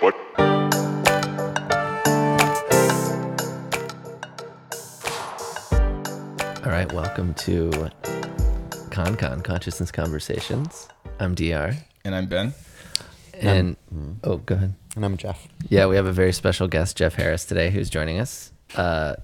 What? 0.00 0.14
All 6.64 6.72
right, 6.74 6.90
welcome 6.92 7.34
to 7.34 7.70
ConCon 8.90 9.42
Consciousness 9.44 9.90
Conversations. 9.92 10.88
I'm 11.20 11.34
DR, 11.34 11.74
And 12.04 12.14
I'm 12.14 12.26
Ben. 12.26 12.52
and 13.34 13.76
oh, 14.24 14.38
go 14.38 14.56
ahead. 14.56 14.74
And 14.96 15.04
I'm 15.04 15.16
Jeff. 15.16 15.46
Yeah, 15.68 15.86
we 15.86 15.96
have 15.96 16.06
a 16.06 16.12
very 16.12 16.32
special 16.32 16.66
guest, 16.68 16.96
Jeff 16.96 17.14
Harris, 17.14 17.44
today, 17.44 17.70
who's 17.70 17.88
joining 17.90 18.18
us. 18.18 18.52
Uh, 18.74 19.14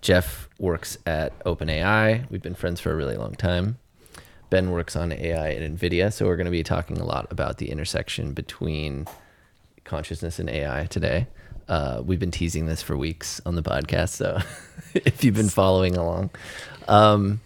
Jeff 0.00 0.48
works 0.58 0.98
at 1.06 1.38
OpenAI. 1.44 2.28
We've 2.30 2.42
been 2.42 2.54
friends 2.54 2.80
for 2.80 2.92
a 2.92 2.96
really 2.96 3.16
long 3.16 3.34
time. 3.34 3.78
Ben 4.50 4.70
works 4.72 4.96
on 4.96 5.12
AI 5.12 5.52
at 5.52 5.62
NVIDIA, 5.62 6.12
so 6.12 6.26
we're 6.26 6.36
going 6.36 6.46
to 6.46 6.50
be 6.50 6.62
talking 6.64 6.98
a 6.98 7.04
lot 7.04 7.26
about 7.30 7.58
the 7.58 7.70
intersection 7.70 8.32
between 8.32 9.06
consciousness 9.90 10.38
and 10.38 10.48
AI 10.48 10.86
today. 10.86 11.26
Uh, 11.68 12.00
we've 12.04 12.20
been 12.20 12.30
teasing 12.30 12.66
this 12.66 12.80
for 12.80 12.96
weeks 12.96 13.40
on 13.44 13.56
the 13.56 13.62
podcast, 13.62 14.10
so 14.10 14.38
if 14.94 15.24
you've 15.24 15.34
been 15.34 15.48
following 15.48 15.96
along. 15.96 16.30
Um, 16.86 17.40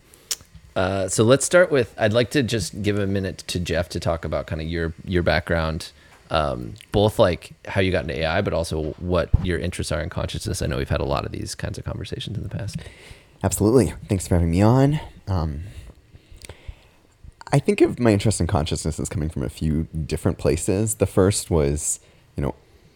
uh, 0.77 1.09
so 1.09 1.24
let's 1.24 1.46
start 1.46 1.70
with. 1.70 1.95
I'd 1.98 2.12
like 2.12 2.30
to 2.33 2.42
just 2.42 2.83
give 2.83 2.98
a 2.98 3.06
minute 3.06 3.38
to 3.48 3.59
Jeff 3.59 3.88
to 3.91 4.00
talk 4.00 4.24
about 4.24 4.46
kind 4.46 4.60
of 4.60 4.69
your 4.69 4.92
your 5.05 5.22
background, 5.22 5.91
um, 6.30 6.74
both 6.92 7.19
like 7.19 7.52
how 7.66 7.80
you 7.80 7.91
got 7.91 8.02
into 8.02 8.19
AI, 8.19 8.42
but 8.42 8.52
also 8.52 8.92
what 8.98 9.30
your 9.42 9.58
interests 9.58 9.91
are 9.91 10.02
in 10.02 10.11
consciousness. 10.11 10.61
I 10.61 10.66
know 10.66 10.77
we've 10.77 10.88
had 10.88 11.00
a 11.00 11.06
lot 11.06 11.24
of 11.24 11.33
these 11.33 11.55
kinds 11.55 11.78
of 11.78 11.84
conversations 11.84 12.36
in 12.36 12.42
the 12.42 12.50
past. 12.50 12.77
Absolutely. 13.42 13.95
Thanks 14.08 14.28
for 14.28 14.34
having 14.34 14.50
me 14.50 14.62
on. 14.62 15.00
Um, 15.28 15.64
I 17.52 17.58
think 17.61 17.80
of 17.83 18.00
my 18.00 18.12
interest 18.12 18.41
in 18.41 18.47
consciousness 18.48 18.98
as 18.98 19.08
coming 19.08 19.28
from 19.28 19.45
a 19.45 19.48
few 19.48 19.84
different 19.84 20.38
places. 20.38 20.97
The 20.97 21.06
first 21.06 21.50
was, 21.50 22.00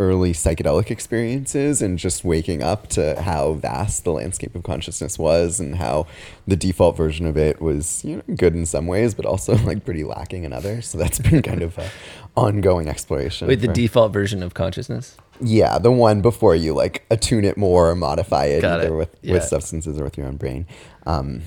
early 0.01 0.33
psychedelic 0.33 0.91
experiences 0.91 1.83
and 1.83 1.99
just 1.99 2.25
waking 2.25 2.63
up 2.63 2.87
to 2.89 3.21
how 3.23 3.55
vast 3.55 4.05
the 4.05 4.13
landscape 4.13 4.55
of 4.55 4.63
consciousness 4.63 5.19
was 5.19 5.59
and 5.59 5.77
how 5.77 6.07
the 6.47 6.55
default 6.57 6.97
version 6.97 7.27
of 7.27 7.37
it 7.37 7.61
was, 7.61 8.05
you 8.05 8.17
know, 8.17 8.23
good 8.37 8.55
in 8.55 8.65
some 8.65 8.87
ways, 8.87 9.15
but 9.15 9.27
also 9.27 9.57
like 9.65 9.85
pretty 9.85 10.05
lacking 10.05 10.45
in 10.45 10.53
others. 10.53 10.87
So 10.87 10.99
that's 10.99 11.19
been 11.19 11.43
kind 11.43 11.63
of 11.63 11.77
a 11.79 11.91
ongoing 12.37 12.89
exploration. 12.89 13.49
Wait, 13.49 13.61
the 13.61 13.67
for- 13.67 13.73
default 13.73 14.13
version 14.13 14.43
of 14.43 14.55
consciousness? 14.55 15.17
Yeah, 15.41 15.79
the 15.79 15.93
one 15.93 16.21
before 16.21 16.55
you 16.57 16.75
like 16.75 17.05
attune 17.11 17.45
it 17.45 17.57
more 17.57 17.91
or 17.91 17.95
modify 17.97 18.47
it 18.47 18.61
Got 18.63 18.81
either 18.81 18.95
it. 18.95 18.97
with, 18.97 19.17
Yeah. 19.23 19.35
with 19.35 19.45
substances 19.45 19.99
or 19.99 20.05
with 20.05 20.17
your 20.17 20.27
own 20.27 20.37
brain. 20.37 20.67
Um, 21.07 21.43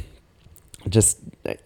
just 0.89 1.19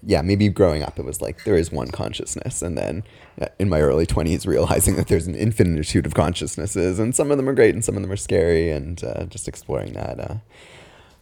yeah, 0.04 0.22
maybe 0.22 0.50
growing 0.50 0.84
up 0.84 1.00
it 1.00 1.06
was 1.06 1.22
like 1.22 1.44
there 1.44 1.56
is 1.56 1.72
one 1.72 1.90
consciousness, 1.90 2.62
and 2.62 2.78
then 2.78 3.04
uh, 3.42 3.48
in 3.60 3.70
my 3.70 3.82
early 3.82 4.06
twenties 4.06 4.46
realizing 4.46 4.96
that 4.96 5.08
there's 5.08 5.28
an 5.28 5.36
infinitude 5.36 6.06
of 6.06 6.14
consciousnesses, 6.14 7.00
and 7.00 7.16
some 7.16 7.32
of 7.32 7.38
them 7.38 7.50
are 7.50 7.54
great 7.54 7.74
and 7.74 7.84
some 7.84 7.96
of 7.96 8.02
them 8.02 8.12
are 8.12 8.18
scary, 8.18 8.72
and 8.72 9.04
uh, 9.04 9.26
just 9.26 9.48
exploring 9.48 9.94
that. 9.94 10.20
Uh, 10.20 10.36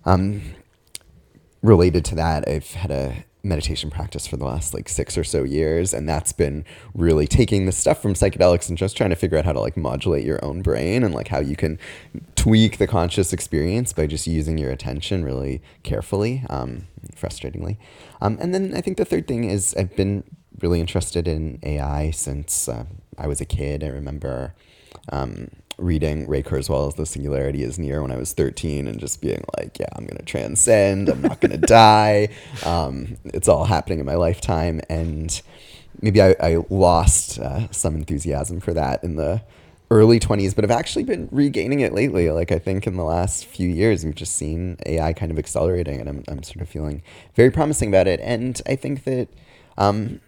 um, 0.05 0.41
related 1.61 2.03
to 2.05 2.15
that, 2.15 2.47
I've 2.47 2.71
had 2.71 2.91
a 2.91 3.25
meditation 3.43 3.89
practice 3.89 4.25
for 4.25 4.37
the 4.37 4.45
last 4.45 4.73
like 4.73 4.87
six 4.87 5.17
or 5.17 5.23
so 5.23 5.43
years, 5.43 5.93
and 5.93 6.07
that's 6.07 6.31
been 6.31 6.65
really 6.93 7.27
taking 7.27 7.65
the 7.65 7.71
stuff 7.71 8.01
from 8.01 8.13
psychedelics 8.13 8.69
and 8.69 8.77
just 8.77 8.95
trying 8.95 9.09
to 9.09 9.15
figure 9.15 9.37
out 9.37 9.45
how 9.45 9.53
to 9.53 9.59
like 9.59 9.75
modulate 9.75 10.25
your 10.25 10.43
own 10.43 10.61
brain 10.61 11.03
and 11.03 11.13
like 11.13 11.27
how 11.27 11.39
you 11.39 11.55
can 11.55 11.77
tweak 12.35 12.77
the 12.77 12.87
conscious 12.87 13.33
experience 13.33 13.91
by 13.93 14.07
just 14.07 14.27
using 14.27 14.57
your 14.57 14.71
attention 14.71 15.23
really 15.23 15.61
carefully, 15.83 16.43
um, 16.49 16.87
frustratingly. 17.15 17.77
Um, 18.21 18.37
and 18.39 18.53
then 18.53 18.73
I 18.75 18.81
think 18.81 18.97
the 18.97 19.05
third 19.05 19.27
thing 19.27 19.43
is 19.43 19.75
I've 19.75 19.95
been 19.95 20.23
really 20.59 20.79
interested 20.79 21.27
in 21.27 21.59
AI 21.63 22.11
since 22.11 22.69
uh, 22.69 22.85
I 23.17 23.27
was 23.27 23.41
a 23.41 23.45
kid. 23.45 23.83
I 23.83 23.87
remember. 23.87 24.55
Um, 25.11 25.49
reading 25.77 26.27
Ray 26.27 26.43
Kurzweil's 26.43 26.95
The 26.95 27.05
Singularity 27.05 27.63
is 27.63 27.79
Near 27.79 28.01
when 28.01 28.11
I 28.11 28.17
was 28.17 28.33
13 28.33 28.87
and 28.87 28.99
just 28.99 29.21
being 29.21 29.43
like, 29.57 29.79
yeah, 29.79 29.87
I'm 29.93 30.05
going 30.05 30.17
to 30.17 30.25
transcend. 30.25 31.09
I'm 31.09 31.21
not 31.21 31.41
going 31.41 31.51
to 31.59 31.65
die. 31.65 32.29
Um, 32.65 33.17
it's 33.25 33.47
all 33.47 33.65
happening 33.65 33.99
in 33.99 34.05
my 34.05 34.15
lifetime. 34.15 34.81
And 34.89 35.41
maybe 36.01 36.21
I, 36.21 36.35
I 36.39 36.57
lost 36.69 37.39
uh, 37.39 37.71
some 37.71 37.95
enthusiasm 37.95 38.59
for 38.59 38.73
that 38.73 39.03
in 39.03 39.15
the 39.15 39.41
early 39.91 40.19
20s, 40.19 40.55
but 40.55 40.63
I've 40.63 40.71
actually 40.71 41.03
been 41.03 41.29
regaining 41.31 41.81
it 41.81 41.93
lately. 41.93 42.29
Like, 42.31 42.51
I 42.51 42.59
think 42.59 42.87
in 42.87 42.95
the 42.95 43.03
last 43.03 43.45
few 43.45 43.69
years, 43.69 44.03
we've 44.03 44.15
just 44.15 44.35
seen 44.35 44.77
AI 44.85 45.13
kind 45.13 45.31
of 45.31 45.37
accelerating, 45.37 45.99
and 45.99 46.09
I'm, 46.09 46.23
I'm 46.27 46.43
sort 46.43 46.61
of 46.61 46.69
feeling 46.69 47.03
very 47.35 47.51
promising 47.51 47.89
about 47.89 48.07
it. 48.07 48.19
And 48.21 48.59
I 48.65 48.75
think 48.75 49.03
that 49.03 49.27
um, 49.77 50.19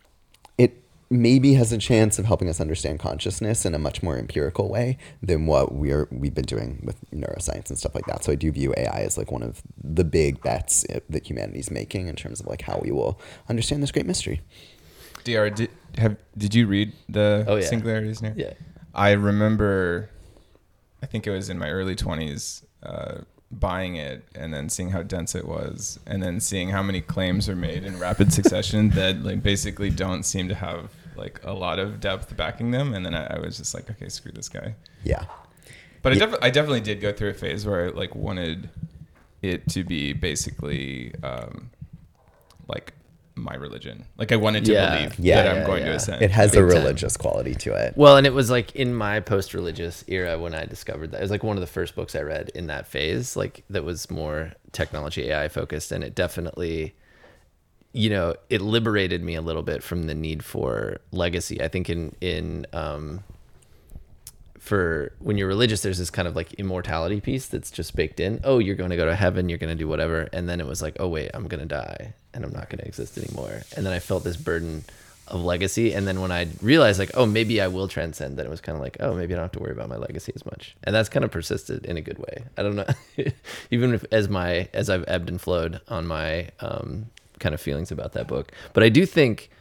maybe 1.10 1.54
has 1.54 1.72
a 1.72 1.78
chance 1.78 2.18
of 2.18 2.26
helping 2.26 2.50
us 2.50 2.60
understand 2.60 3.00
consciousness 3.00 3.66
in 3.66 3.76
a 3.76 3.80
much 3.80 4.02
more 4.02 4.18
empirical 4.18 4.70
way 4.70 4.98
than 5.22 5.46
what 5.46 5.74
we're 5.74 6.08
we've 6.12 6.34
been 6.34 6.46
doing 6.46 6.82
with 6.84 6.98
neuroscience 7.12 7.70
and 7.70 7.78
stuff 7.78 7.94
like 7.94 8.06
that. 8.08 8.24
So 8.24 8.32
I 8.32 8.36
do 8.36 8.52
view 8.52 8.74
AI 8.76 9.02
as 9.02 9.18
like 9.18 9.32
one 9.32 9.44
of 9.44 9.62
the 9.82 10.04
big 10.04 10.42
bets 10.42 10.86
that 11.10 11.30
humanity's 11.30 11.70
making 11.70 12.08
in 12.08 12.16
terms 12.16 12.40
of 12.40 12.48
like 12.48 12.64
how 12.64 12.80
we 12.84 12.92
will 12.92 13.20
understand 13.50 13.84
this 13.84 13.92
great 13.92 14.06
mystery. 14.06 14.42
DR, 15.24 15.50
did, 15.50 15.70
have, 15.98 16.18
did 16.38 16.54
you 16.54 16.68
read 16.68 16.94
the 17.10 17.46
Oh, 17.48 17.56
yeah. 17.56 17.68
Singularity's 17.68 18.22
Near? 18.22 18.34
Yeah. 18.38 18.54
I 18.94 19.12
remember, 19.12 20.10
I 21.02 21.08
think 21.08 21.26
it 21.28 21.32
was 21.32 21.50
in 21.50 21.58
my 21.58 21.70
early 21.70 21.96
20s, 21.96 22.64
uh, 22.84 23.22
buying 23.60 23.96
it 23.96 24.24
and 24.36 24.54
then 24.54 24.70
seeing 24.70 24.90
how 24.90 25.02
dense 25.02 25.36
it 25.36 25.48
was 25.48 26.00
and 26.06 26.22
then 26.22 26.40
seeing 26.40 26.70
how 26.70 26.84
many 26.84 27.02
claims 27.02 27.48
are 27.48 27.56
made 27.56 27.84
in 27.84 28.00
rapid 28.00 28.34
succession 28.34 28.90
that 28.92 29.24
like 29.24 29.42
basically 29.42 29.90
don't 29.90 30.24
seem 30.24 30.48
to 30.50 30.56
have 30.56 30.92
like 31.16 31.40
a 31.44 31.54
lot 31.54 31.80
of 31.80 32.00
depth 32.00 32.36
backing 32.36 32.72
them. 32.72 32.94
And 32.94 33.06
then 33.06 33.16
I, 33.16 33.36
I 33.36 33.40
was 33.40 33.58
just 33.58 33.74
like 33.74 33.90
okay 33.90 34.10
screw 34.10 34.32
this 34.32 34.50
guy. 34.50 34.76
Yeah. 35.04 35.26
but 36.02 36.14
I, 36.14 36.16
def- 36.16 36.40
I 36.42 36.50
definitely 36.50 36.82
did 36.82 37.02
go 37.02 37.12
through 37.14 37.30
a 37.30 37.34
phase 37.34 37.66
where 37.66 37.86
I 37.86 37.90
like 37.90 38.16
wanted 38.16 38.70
it 39.42 39.68
to 39.70 39.84
be 39.84 40.14
basically 40.14 41.14
um, 41.24 41.70
like 42.68 42.94
my 43.36 43.54
religion. 43.56 44.06
Like 44.18 44.32
I 44.32 44.38
wanted 44.38 44.66
to 44.66 44.72
Yeah. 44.74 44.96
believe 44.98 45.20
Yeah, 45.20 45.44
that 45.44 45.58
I'm 45.58 45.66
going 45.66 45.84
yeah. 45.84 45.90
to 45.92 45.96
ascend. 45.96 46.22
It 46.22 46.32
has 46.32 46.52
Big 46.52 46.64
a 46.64 46.68
time. 46.68 46.78
religious 46.84 47.18
quality 47.18 47.54
to 47.56 47.74
it. 47.74 47.94
Well, 47.98 48.18
and 48.18 48.26
it 48.26 48.34
was 48.34 48.50
like 48.50 48.74
in 48.76 48.94
my 48.94 49.20
post-religious 49.20 50.04
era 50.08 50.40
when 50.40 50.56
I 50.56 50.66
discovered 50.66 51.12
that. 51.12 51.18
It 51.18 51.22
was 51.22 51.32
like 51.32 51.44
one 51.44 51.58
of 51.58 51.62
the 51.62 51.68
first 51.68 51.96
books 51.96 52.16
I 52.16 52.22
read 52.22 52.50
in 52.56 52.68
that 52.68 52.88
phase, 52.88 53.36
like 53.36 53.64
that 53.70 53.84
was 53.84 54.10
more 54.10 54.54
technology 54.72 55.30
AI 55.30 55.48
focused, 55.50 55.92
and 55.92 56.04
it 56.04 56.16
definitely, 56.16 56.96
you 57.92 58.10
know, 58.10 58.36
it 58.50 58.62
liberated 58.62 59.22
me 59.24 59.36
a 59.36 59.42
little 59.42 59.64
bit 59.64 59.84
from 59.84 60.04
the 60.08 60.16
need 60.16 60.44
for 60.44 60.98
legacy. 61.12 61.62
I 61.62 61.68
think 61.68 61.90
in 61.90 62.16
in 62.22 62.66
um, 62.74 63.24
for 64.66 65.12
when 65.20 65.38
you're 65.38 65.48
religious, 65.48 65.84
there's 65.84 66.00
this 66.00 66.10
kind 66.10 66.28
of 66.28 66.36
like 66.36 66.54
immortality 66.56 67.22
piece 67.22 67.46
that's 67.46 67.70
just 67.70 67.96
baked 67.96 68.20
in. 68.20 68.42
Oh, 68.44 68.58
you're 68.58 68.76
going 68.76 68.90
to 68.90 68.96
go 68.96 69.06
to 69.06 69.16
heaven, 69.16 69.48
you're 69.48 69.60
going 69.60 69.70
to 69.70 69.76
do 69.76 69.88
whatever, 69.88 70.28
and 70.34 70.50
then 70.50 70.60
it 70.60 70.66
was 70.66 70.82
like, 70.82 70.98
oh 71.00 71.08
wait, 71.08 71.30
I'm 71.36 71.48
going 71.48 71.60
to 71.60 71.68
die, 71.68 72.16
and 72.34 72.44
I'm 72.44 72.52
not 72.52 72.70
going 72.70 72.80
to 72.80 72.88
exist 72.88 73.16
anymore. 73.18 73.62
And 73.78 73.86
then 73.86 73.94
I 73.94 74.00
felt 74.00 74.24
this 74.24 74.38
burden 74.38 74.84
of 75.28 75.44
legacy, 75.44 75.94
and 75.94 76.08
then 76.08 76.20
when 76.20 76.32
I 76.32 76.48
realized 76.64 76.98
like, 76.98 77.12
oh, 77.14 77.28
maybe 77.28 77.62
I 77.62 77.68
will 77.68 77.88
transcend, 77.88 78.38
then 78.38 78.48
it 78.48 78.50
was 78.50 78.60
kind 78.60 78.76
of 78.76 78.82
like, 78.82 78.98
oh, 79.00 79.14
maybe 79.14 79.36
I 79.36 79.38
don't 79.38 79.44
have 79.44 79.52
to 79.52 79.60
worry 79.60 79.72
about 79.72 79.88
my 79.88 79.98
legacy 79.98 80.34
as 80.36 80.44
much, 80.46 80.76
and 80.84 80.96
that's 80.96 81.10
kind 81.10 81.24
of 81.24 81.30
persisted 81.30 81.86
in 81.86 81.98
a 81.98 82.02
good 82.02 82.18
way. 82.18 82.46
I 82.58 82.64
don't 82.64 82.76
know, 82.76 82.88
even 83.70 83.94
if 83.94 84.04
as 84.12 84.30
my 84.30 84.68
as 84.74 84.90
I've 84.90 85.06
ebbed 85.08 85.30
and 85.30 85.40
flowed 85.40 85.80
on 85.88 86.08
my 86.08 86.50
um, 86.60 87.06
kind 87.40 87.54
of 87.54 87.62
feelings 87.62 87.92
about 87.92 88.14
that 88.14 88.28
book, 88.28 88.52
but 88.74 88.84
I 88.84 88.90
do 88.90 89.06
think 89.06 89.52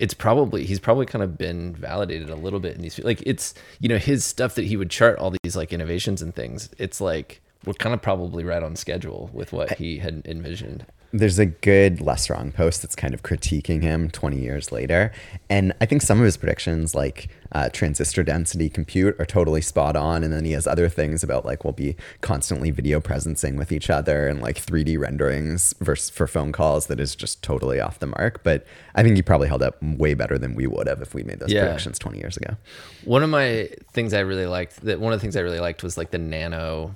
it's 0.00 0.14
probably 0.14 0.64
he's 0.64 0.80
probably 0.80 1.06
kind 1.06 1.22
of 1.22 1.38
been 1.38 1.74
validated 1.74 2.30
a 2.30 2.34
little 2.34 2.58
bit 2.58 2.74
in 2.74 2.82
these 2.82 2.98
like 3.00 3.22
it's 3.26 3.54
you 3.78 3.88
know 3.88 3.98
his 3.98 4.24
stuff 4.24 4.54
that 4.54 4.64
he 4.64 4.76
would 4.76 4.90
chart 4.90 5.18
all 5.18 5.32
these 5.42 5.54
like 5.54 5.72
innovations 5.72 6.22
and 6.22 6.34
things 6.34 6.70
it's 6.78 7.00
like 7.00 7.40
we're 7.66 7.74
kind 7.74 7.94
of 7.94 8.00
probably 8.00 8.42
right 8.42 8.62
on 8.62 8.74
schedule 8.74 9.30
with 9.32 9.52
what 9.52 9.74
he 9.74 9.98
had 9.98 10.22
envisioned 10.24 10.86
There's 11.12 11.40
a 11.40 11.46
good 11.46 11.98
LessWrong 11.98 12.54
post 12.54 12.82
that's 12.82 12.94
kind 12.94 13.14
of 13.14 13.24
critiquing 13.24 13.82
him 13.82 14.10
20 14.10 14.38
years 14.38 14.70
later. 14.70 15.10
And 15.48 15.72
I 15.80 15.86
think 15.86 16.02
some 16.02 16.18
of 16.20 16.24
his 16.24 16.36
predictions, 16.36 16.94
like 16.94 17.28
uh, 17.50 17.68
transistor 17.70 18.22
density 18.22 18.68
compute, 18.68 19.16
are 19.18 19.24
totally 19.26 19.60
spot 19.60 19.96
on. 19.96 20.22
And 20.22 20.32
then 20.32 20.44
he 20.44 20.52
has 20.52 20.68
other 20.68 20.88
things 20.88 21.24
about 21.24 21.44
like 21.44 21.64
we'll 21.64 21.72
be 21.72 21.96
constantly 22.20 22.70
video 22.70 23.00
presencing 23.00 23.56
with 23.58 23.72
each 23.72 23.90
other 23.90 24.28
and 24.28 24.40
like 24.40 24.56
3D 24.64 24.98
renderings 25.00 25.74
versus 25.80 26.10
for 26.10 26.28
phone 26.28 26.52
calls 26.52 26.86
that 26.86 27.00
is 27.00 27.16
just 27.16 27.42
totally 27.42 27.80
off 27.80 27.98
the 27.98 28.06
mark. 28.06 28.44
But 28.44 28.64
I 28.94 29.02
think 29.02 29.16
he 29.16 29.22
probably 29.22 29.48
held 29.48 29.64
up 29.64 29.82
way 29.82 30.14
better 30.14 30.38
than 30.38 30.54
we 30.54 30.68
would 30.68 30.86
have 30.86 31.02
if 31.02 31.12
we 31.12 31.24
made 31.24 31.40
those 31.40 31.50
Yeah. 31.52 31.62
predictions 31.64 31.98
20 31.98 32.18
years 32.18 32.36
ago. 32.36 32.56
one 33.04 33.24
of 33.24 33.30
my 33.30 33.68
things 33.92 34.14
i 34.14 34.20
really 34.20 34.46
liked 34.46 34.82
that 34.82 35.00
one 35.00 35.12
of 35.12 35.18
the 35.18 35.22
things 35.22 35.34
i 35.36 35.40
really 35.40 35.58
liked 35.58 35.82
was 35.82 35.96
like 35.96 36.10
the 36.12 36.18
nano 36.18 36.94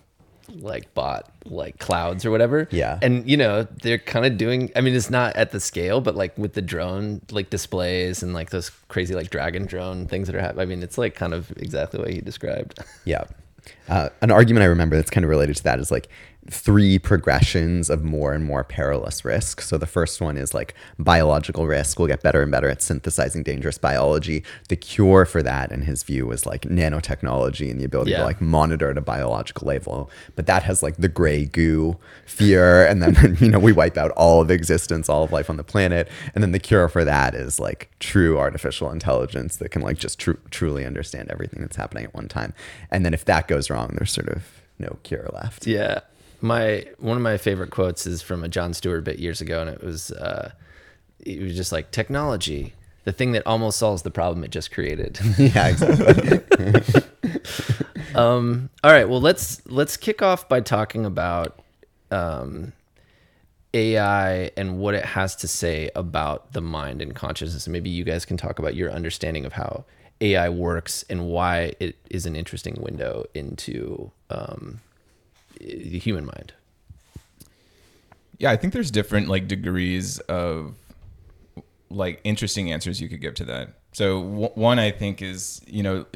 like 0.58 0.92
bot 0.94 1.30
like 1.46 1.78
clouds 1.78 2.24
or 2.26 2.30
whatever 2.30 2.68
Yeah. 2.70 2.98
and 3.02 3.28
you 3.28 3.36
know 3.36 3.62
they're 3.82 3.98
kind 3.98 4.26
of 4.26 4.36
doing 4.36 4.70
i 4.76 4.80
mean 4.82 4.94
it's 4.94 5.08
not 5.10 5.34
at 5.36 5.52
the 5.52 5.60
scale 5.60 6.00
but 6.00 6.14
like 6.14 6.36
with 6.36 6.52
the 6.52 6.62
drone 6.62 7.22
like 7.30 7.50
displays 7.50 8.22
and 8.22 8.34
like 8.34 8.50
those 8.50 8.70
crazy 8.88 9.14
like 9.14 9.30
dragon 9.30 9.64
drone 9.66 10.06
things 10.06 10.26
that 10.26 10.36
are 10.36 10.40
happening 10.40 10.62
i 10.62 10.66
mean 10.66 10.82
it's 10.82 10.98
like 10.98 11.14
kind 11.14 11.32
of 11.34 11.50
exactly 11.56 11.98
what 12.00 12.10
he 12.10 12.20
described 12.20 12.78
Yeah. 13.04 13.24
Uh, 13.88 14.10
an 14.20 14.30
argument 14.30 14.62
I 14.62 14.66
remember 14.66 14.94
that's 14.96 15.10
kind 15.10 15.24
of 15.24 15.30
related 15.30 15.56
to 15.56 15.62
that 15.64 15.80
is 15.80 15.90
like 15.90 16.08
three 16.50 16.98
progressions 16.98 17.88
of 17.88 18.04
more 18.04 18.34
and 18.34 18.44
more 18.44 18.62
perilous 18.64 19.24
risk. 19.24 19.62
So 19.62 19.78
the 19.78 19.86
first 19.86 20.20
one 20.20 20.36
is 20.36 20.52
like 20.52 20.74
biological 20.98 21.66
risk. 21.66 21.98
We'll 21.98 22.08
get 22.08 22.22
better 22.22 22.42
and 22.42 22.50
better 22.52 22.68
at 22.68 22.82
synthesizing 22.82 23.42
dangerous 23.44 23.78
biology. 23.78 24.44
The 24.68 24.76
cure 24.76 25.24
for 25.24 25.42
that, 25.42 25.72
in 25.72 25.82
his 25.82 26.02
view, 26.02 26.26
was 26.26 26.44
like 26.44 26.62
nanotechnology 26.62 27.70
and 27.70 27.80
the 27.80 27.84
ability 27.84 28.10
Yeah. 28.10 28.18
to 28.18 28.24
like 28.24 28.40
monitor 28.40 28.90
at 28.90 28.98
a 28.98 29.00
biological 29.00 29.66
level. 29.68 30.10
But 30.36 30.46
that 30.46 30.62
has 30.64 30.82
like 30.82 30.96
the 30.96 31.08
gray 31.08 31.46
goo 31.46 31.96
fear, 32.26 32.84
and 32.86 33.02
then 33.02 33.36
you 33.40 33.50
know 33.50 33.58
we 33.58 33.72
wipe 33.72 33.96
out 33.96 34.10
all 34.12 34.40
of 34.40 34.50
existence, 34.50 35.08
all 35.08 35.24
of 35.24 35.32
life 35.32 35.48
on 35.48 35.56
the 35.56 35.64
planet. 35.64 36.08
And 36.34 36.42
then 36.42 36.52
the 36.52 36.58
cure 36.58 36.88
for 36.88 37.04
that 37.04 37.34
is 37.34 37.58
like 37.58 37.90
true 38.00 38.38
artificial 38.38 38.90
intelligence 38.90 39.56
that 39.56 39.70
can 39.70 39.82
like 39.82 39.98
just 39.98 40.18
tru- 40.18 40.38
truly 40.50 40.84
understand 40.84 41.30
everything 41.30 41.62
that's 41.62 41.76
happening 41.76 42.04
at 42.04 42.14
one 42.14 42.28
time. 42.28 42.52
And 42.90 43.04
then 43.04 43.14
if 43.14 43.24
that 43.24 43.48
goes 43.48 43.70
wrong, 43.70 43.94
there's 43.96 44.12
sort 44.12 44.28
of 44.28 44.44
no 44.78 44.98
cure 45.04 45.28
left. 45.32 45.66
Yeah. 45.66 46.00
My 46.44 46.84
one 46.98 47.16
of 47.16 47.22
my 47.22 47.38
favorite 47.38 47.70
quotes 47.70 48.06
is 48.06 48.20
from 48.20 48.44
a 48.44 48.48
Jon 48.48 48.74
Stewart 48.74 49.02
bit 49.02 49.18
years 49.18 49.40
ago, 49.40 49.62
and 49.62 49.70
it 49.70 49.82
was 49.82 50.10
uh, 50.10 50.52
it 51.20 51.40
was 51.40 51.56
just 51.56 51.72
like 51.72 51.90
technology, 51.90 52.74
the 53.04 53.12
thing 53.12 53.32
that 53.32 53.46
almost 53.46 53.78
solves 53.78 54.02
the 54.02 54.10
problem 54.10 54.44
it 54.44 54.50
just 54.50 54.70
created. 54.70 55.18
yeah, 55.38 55.68
exactly. 55.68 56.42
um, 58.14 58.68
all 58.82 58.92
right, 58.92 59.08
well 59.08 59.22
let's 59.22 59.64
let's 59.64 59.96
kick 59.96 60.20
off 60.20 60.46
by 60.46 60.60
talking 60.60 61.06
about 61.06 61.58
um, 62.10 62.74
AI 63.72 64.50
and 64.54 64.78
what 64.78 64.94
it 64.94 65.06
has 65.06 65.34
to 65.36 65.48
say 65.48 65.88
about 65.96 66.52
the 66.52 66.60
mind 66.60 67.00
and 67.00 67.14
consciousness. 67.14 67.66
And 67.66 67.72
maybe 67.72 67.88
you 67.88 68.04
guys 68.04 68.26
can 68.26 68.36
talk 68.36 68.58
about 68.58 68.74
your 68.74 68.90
understanding 68.90 69.46
of 69.46 69.54
how 69.54 69.86
AI 70.20 70.50
works 70.50 71.06
and 71.08 71.26
why 71.26 71.72
it 71.80 71.96
is 72.10 72.26
an 72.26 72.36
interesting 72.36 72.76
window 72.82 73.24
into 73.32 74.10
um, 74.28 74.82
the 75.60 75.98
human 75.98 76.24
mind. 76.24 76.52
Yeah, 78.38 78.50
I 78.50 78.56
think 78.56 78.72
there's 78.72 78.90
different 78.90 79.28
like 79.28 79.48
degrees 79.48 80.18
of 80.20 80.74
like 81.90 82.20
interesting 82.24 82.72
answers 82.72 83.00
you 83.00 83.08
could 83.08 83.20
give 83.20 83.34
to 83.34 83.44
that. 83.44 83.74
So 83.92 84.22
w- 84.22 84.50
one 84.54 84.78
I 84.78 84.90
think 84.90 85.22
is, 85.22 85.62
you 85.66 85.82
know, 85.82 86.06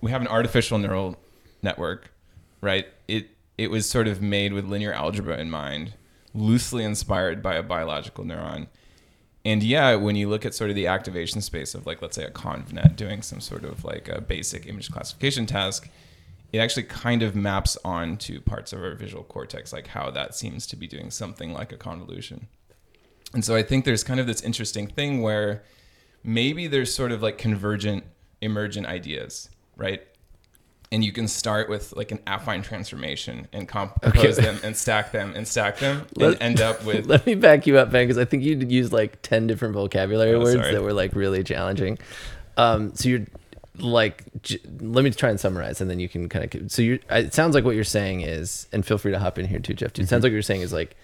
we 0.00 0.10
have 0.10 0.20
an 0.20 0.28
artificial 0.28 0.78
neural 0.78 1.16
network, 1.62 2.12
right? 2.60 2.86
It 3.08 3.28
it 3.58 3.70
was 3.70 3.88
sort 3.88 4.06
of 4.06 4.20
made 4.22 4.52
with 4.52 4.66
linear 4.66 4.92
algebra 4.92 5.38
in 5.38 5.50
mind, 5.50 5.94
loosely 6.34 6.84
inspired 6.84 7.42
by 7.42 7.54
a 7.54 7.62
biological 7.62 8.24
neuron. 8.24 8.68
And 9.44 9.62
yeah, 9.62 9.94
when 9.94 10.16
you 10.16 10.28
look 10.28 10.44
at 10.44 10.54
sort 10.54 10.70
of 10.70 10.76
the 10.76 10.86
activation 10.86 11.40
space 11.40 11.74
of 11.74 11.86
like 11.86 12.02
let's 12.02 12.16
say 12.16 12.24
a 12.24 12.30
convnet 12.30 12.96
doing 12.96 13.22
some 13.22 13.40
sort 13.40 13.64
of 13.64 13.84
like 13.84 14.08
a 14.08 14.20
basic 14.20 14.66
image 14.66 14.90
classification 14.90 15.46
task, 15.46 15.88
it 16.56 16.60
actually 16.60 16.84
kind 16.84 17.22
of 17.22 17.34
maps 17.36 17.76
onto 17.84 18.40
parts 18.40 18.72
of 18.72 18.82
our 18.82 18.94
visual 18.94 19.24
cortex, 19.24 19.72
like 19.72 19.88
how 19.88 20.10
that 20.10 20.34
seems 20.34 20.66
to 20.68 20.76
be 20.76 20.86
doing 20.86 21.10
something 21.10 21.52
like 21.52 21.72
a 21.72 21.76
convolution. 21.76 22.48
And 23.34 23.44
so 23.44 23.54
I 23.56 23.62
think 23.62 23.84
there's 23.84 24.04
kind 24.04 24.20
of 24.20 24.26
this 24.26 24.40
interesting 24.42 24.86
thing 24.86 25.22
where 25.22 25.62
maybe 26.22 26.66
there's 26.66 26.94
sort 26.94 27.12
of 27.12 27.22
like 27.22 27.38
convergent, 27.38 28.04
emergent 28.40 28.86
ideas, 28.86 29.50
right? 29.76 30.02
And 30.92 31.04
you 31.04 31.10
can 31.10 31.26
start 31.26 31.68
with 31.68 31.92
like 31.96 32.12
an 32.12 32.18
affine 32.28 32.62
transformation 32.62 33.48
and 33.52 33.66
compose 33.68 34.36
them 34.36 34.58
and 34.62 34.76
stack 34.76 35.10
them 35.10 35.32
and 35.34 35.46
stack 35.46 35.78
them 35.78 36.06
and 36.20 36.40
end 36.40 36.60
up 36.60 36.84
with 36.84 37.06
Let 37.08 37.26
me 37.26 37.34
back 37.34 37.66
you 37.66 37.76
up, 37.78 37.90
Ben, 37.90 38.04
because 38.06 38.18
I 38.18 38.24
think 38.24 38.44
you 38.44 38.56
used 38.56 38.92
like 38.92 39.20
10 39.22 39.48
different 39.48 39.74
vocabulary 39.74 40.34
Oh, 40.34 40.40
words 40.40 40.52
sorry. 40.60 40.72
that 40.72 40.82
were 40.82 40.92
like 40.92 41.14
really 41.16 41.42
challenging. 41.42 41.98
Um, 42.56 42.94
so 42.94 43.08
you're 43.08 43.26
like, 43.78 44.24
j- 44.42 44.58
let 44.80 45.04
me 45.04 45.10
try 45.10 45.30
and 45.30 45.38
summarize 45.40 45.80
and 45.80 45.90
then 45.90 46.00
you 46.00 46.08
can 46.08 46.28
kind 46.28 46.54
of, 46.54 46.70
so 46.72 46.82
you're, 46.82 46.98
it 47.10 47.34
sounds 47.34 47.54
like 47.54 47.64
what 47.64 47.74
you're 47.74 47.84
saying 47.84 48.20
is, 48.22 48.66
and 48.72 48.84
feel 48.84 48.98
free 48.98 49.12
to 49.12 49.18
hop 49.18 49.38
in 49.38 49.46
here 49.46 49.58
too, 49.58 49.74
Jeff, 49.74 49.92
too. 49.92 50.02
It 50.02 50.04
Mm-hmm. 50.04 50.08
sounds 50.10 50.22
like 50.24 50.30
what 50.30 50.34
you're 50.34 50.42
saying 50.42 50.60
is 50.62 50.72
like, 50.72 50.96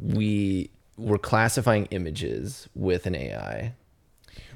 we 0.00 0.70
were 0.96 1.18
classifying 1.18 1.86
images 1.86 2.68
with 2.74 3.06
an 3.06 3.14
AI. 3.14 3.74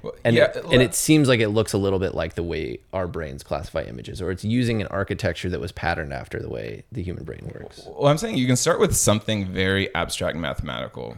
Well, 0.02 0.14
And, 0.24 0.34
yeah, 0.34 0.52
and 0.72 0.82
it 0.82 0.94
seems 0.96 1.28
like 1.28 1.38
it 1.38 1.50
looks 1.50 1.72
a 1.72 1.78
little 1.78 2.00
bit 2.00 2.14
like 2.14 2.34
the 2.34 2.42
way 2.42 2.78
our 2.92 3.06
brains 3.06 3.44
classify 3.44 3.82
images, 3.82 4.20
or 4.20 4.32
it's 4.32 4.44
using 4.44 4.80
an 4.80 4.88
architecture 4.88 5.48
that 5.50 5.60
was 5.60 5.70
patterned 5.70 6.12
after 6.12 6.40
the 6.40 6.48
way 6.48 6.82
the 6.90 7.02
human 7.02 7.22
brain 7.24 7.48
works. 7.54 7.82
Well, 7.86 8.08
I'm 8.08 8.18
saying 8.18 8.36
you 8.36 8.46
can 8.48 8.56
start 8.56 8.80
with 8.80 8.96
something 8.96 9.46
very 9.46 9.94
abstract 9.94 10.36
mathematical 10.36 11.16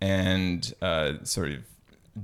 and 0.00 0.74
uh, 0.82 1.12
sort 1.22 1.52
of 1.52 1.58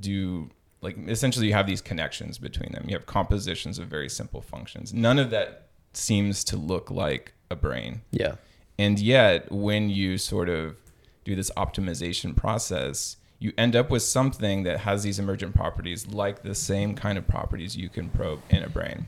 do 0.01 0.51
like 0.83 0.97
essentially 1.09 1.47
you 1.47 1.55
have 1.55 1.67
these 1.67 1.81
connections 1.81 2.39
between 2.39 2.73
them. 2.73 2.85
You 2.87 2.95
have 2.95 3.07
compositions 3.07 3.79
of 3.79 3.89
very 3.89 4.09
simple 4.09 4.43
functions. 4.43 4.93
None 4.93 5.19
of 5.19 5.31
that 5.31 5.69
seems 5.93 6.45
to 6.45 6.57
look 6.57 6.91
like 6.91 7.33
a 7.51 7.57
brain. 7.57 8.03
Yeah. 8.11 8.35
And 8.79 8.99
yet, 8.99 9.51
when 9.53 9.89
you 9.89 10.19
sort 10.19 10.49
of 10.49 10.77
do 11.25 11.37
this 11.37 11.51
optimization 11.57 12.35
process, 12.37 13.17
you 13.39 13.53
end 13.57 13.77
up 13.77 13.91
with 13.91 14.03
something 14.03 14.65
that 14.65 14.81
has 14.81 15.03
these 15.03 15.19
emergent 15.19 15.55
properties, 15.55 16.07
like 16.09 16.43
the 16.43 16.55
same 16.55 16.95
kind 16.95 17.19
of 17.19 17.27
properties 17.27 17.77
you 17.77 17.89
can 17.89 18.09
probe 18.09 18.41
in 18.51 18.63
a 18.63 18.69
brain. 18.69 19.07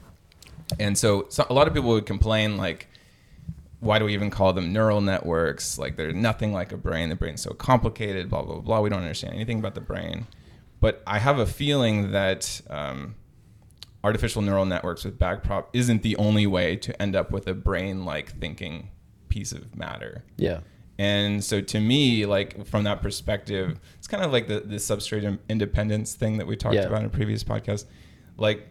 And 0.78 0.96
so, 0.96 1.26
so 1.28 1.46
a 1.50 1.54
lot 1.54 1.66
of 1.66 1.74
people 1.74 1.90
would 1.90 2.06
complain, 2.06 2.56
like, 2.56 2.88
why 3.80 3.98
do 3.98 4.04
we 4.04 4.14
even 4.14 4.30
call 4.30 4.52
them 4.52 4.72
neural 4.72 5.00
networks? 5.00 5.78
Like, 5.78 5.96
they're 5.96 6.12
nothing 6.12 6.52
like 6.52 6.72
a 6.72 6.76
brain. 6.76 7.10
The 7.10 7.16
brain's 7.16 7.42
so 7.42 7.52
complicated, 7.52 8.30
blah, 8.30 8.42
blah, 8.42 8.60
blah. 8.60 8.80
We 8.80 8.90
don't 8.90 9.02
understand 9.02 9.34
anything 9.34 9.58
about 9.58 9.74
the 9.74 9.80
brain. 9.80 10.26
But 10.84 11.02
I 11.06 11.18
have 11.18 11.38
a 11.38 11.46
feeling 11.46 12.12
that 12.12 12.60
um, 12.68 13.14
artificial 14.02 14.42
neural 14.42 14.66
networks 14.66 15.02
with 15.02 15.18
backprop 15.18 15.68
isn't 15.72 16.02
the 16.02 16.14
only 16.16 16.46
way 16.46 16.76
to 16.76 17.00
end 17.00 17.16
up 17.16 17.30
with 17.30 17.46
a 17.46 17.54
brain 17.54 18.04
like 18.04 18.38
thinking 18.38 18.90
piece 19.30 19.52
of 19.52 19.74
matter. 19.74 20.24
Yeah. 20.36 20.60
And 20.98 21.42
so 21.42 21.62
to 21.62 21.80
me, 21.80 22.26
like 22.26 22.66
from 22.66 22.84
that 22.84 23.00
perspective, 23.00 23.80
it's 23.96 24.06
kind 24.06 24.22
of 24.22 24.30
like 24.30 24.46
the, 24.46 24.60
the 24.60 24.76
substrate 24.76 25.38
independence 25.48 26.16
thing 26.16 26.36
that 26.36 26.46
we 26.46 26.54
talked 26.54 26.74
Yeah. 26.74 26.82
about 26.82 26.98
in 27.00 27.06
a 27.06 27.08
previous 27.08 27.42
podcast. 27.42 27.86
Like 28.36 28.68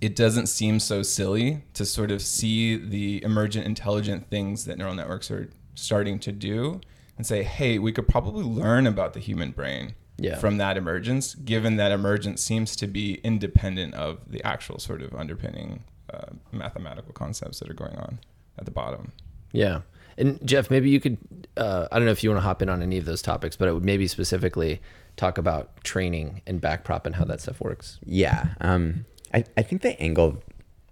it 0.00 0.16
doesn't 0.16 0.46
seem 0.46 0.80
so 0.80 1.02
silly 1.02 1.64
to 1.74 1.84
sort 1.84 2.10
of 2.10 2.22
see 2.22 2.76
the 2.76 3.22
emergent 3.22 3.66
intelligent 3.66 4.30
things 4.30 4.64
that 4.64 4.78
neural 4.78 4.94
networks 4.94 5.30
are 5.30 5.50
starting 5.74 6.18
to 6.20 6.32
do 6.32 6.80
and 7.18 7.26
say, 7.26 7.42
hey, 7.42 7.78
we 7.78 7.92
could 7.92 8.08
probably 8.08 8.42
learn 8.42 8.86
about 8.86 9.12
the 9.12 9.20
human 9.20 9.50
brain 9.50 9.94
Yeah. 10.20 10.36
from 10.36 10.58
that 10.58 10.76
emergence, 10.76 11.34
given 11.34 11.76
that 11.76 11.92
emergence 11.92 12.42
seems 12.42 12.76
to 12.76 12.86
be 12.86 13.14
independent 13.24 13.94
of 13.94 14.18
the 14.30 14.44
actual 14.44 14.78
sort 14.78 15.02
of 15.02 15.14
underpinning 15.14 15.84
uh, 16.12 16.26
mathematical 16.52 17.12
concepts 17.12 17.58
that 17.60 17.70
are 17.70 17.74
going 17.74 17.96
on 17.96 18.18
at 18.58 18.64
the 18.66 18.70
bottom. 18.70 19.12
Yeah. 19.52 19.80
And 20.18 20.38
Jeff, 20.46 20.70
maybe 20.70 20.90
you 20.90 21.00
could, 21.00 21.16
uh, 21.56 21.88
I 21.90 21.98
don't 21.98 22.04
know 22.04 22.12
if 22.12 22.22
you 22.22 22.30
want 22.30 22.38
to 22.38 22.46
hop 22.46 22.60
in 22.60 22.68
on 22.68 22.82
any 22.82 22.98
of 22.98 23.06
those 23.06 23.22
topics, 23.22 23.56
but 23.56 23.68
it 23.68 23.72
would 23.72 23.84
maybe 23.84 24.06
specifically 24.06 24.80
talk 25.16 25.38
about 25.38 25.82
training 25.82 26.42
and 26.46 26.60
backprop 26.60 27.06
and 27.06 27.14
how 27.14 27.24
that 27.24 27.40
stuff 27.40 27.60
works. 27.60 27.98
Yeah. 28.04 28.48
Um, 28.60 29.06
I, 29.32 29.44
I 29.56 29.62
think 29.62 29.82
the 29.82 30.00
angle 30.00 30.42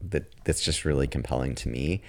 that 0.00 0.32
that's 0.44 0.62
just 0.62 0.84
really 0.84 1.06
compelling 1.06 1.54
to 1.56 1.68
me 1.68 2.00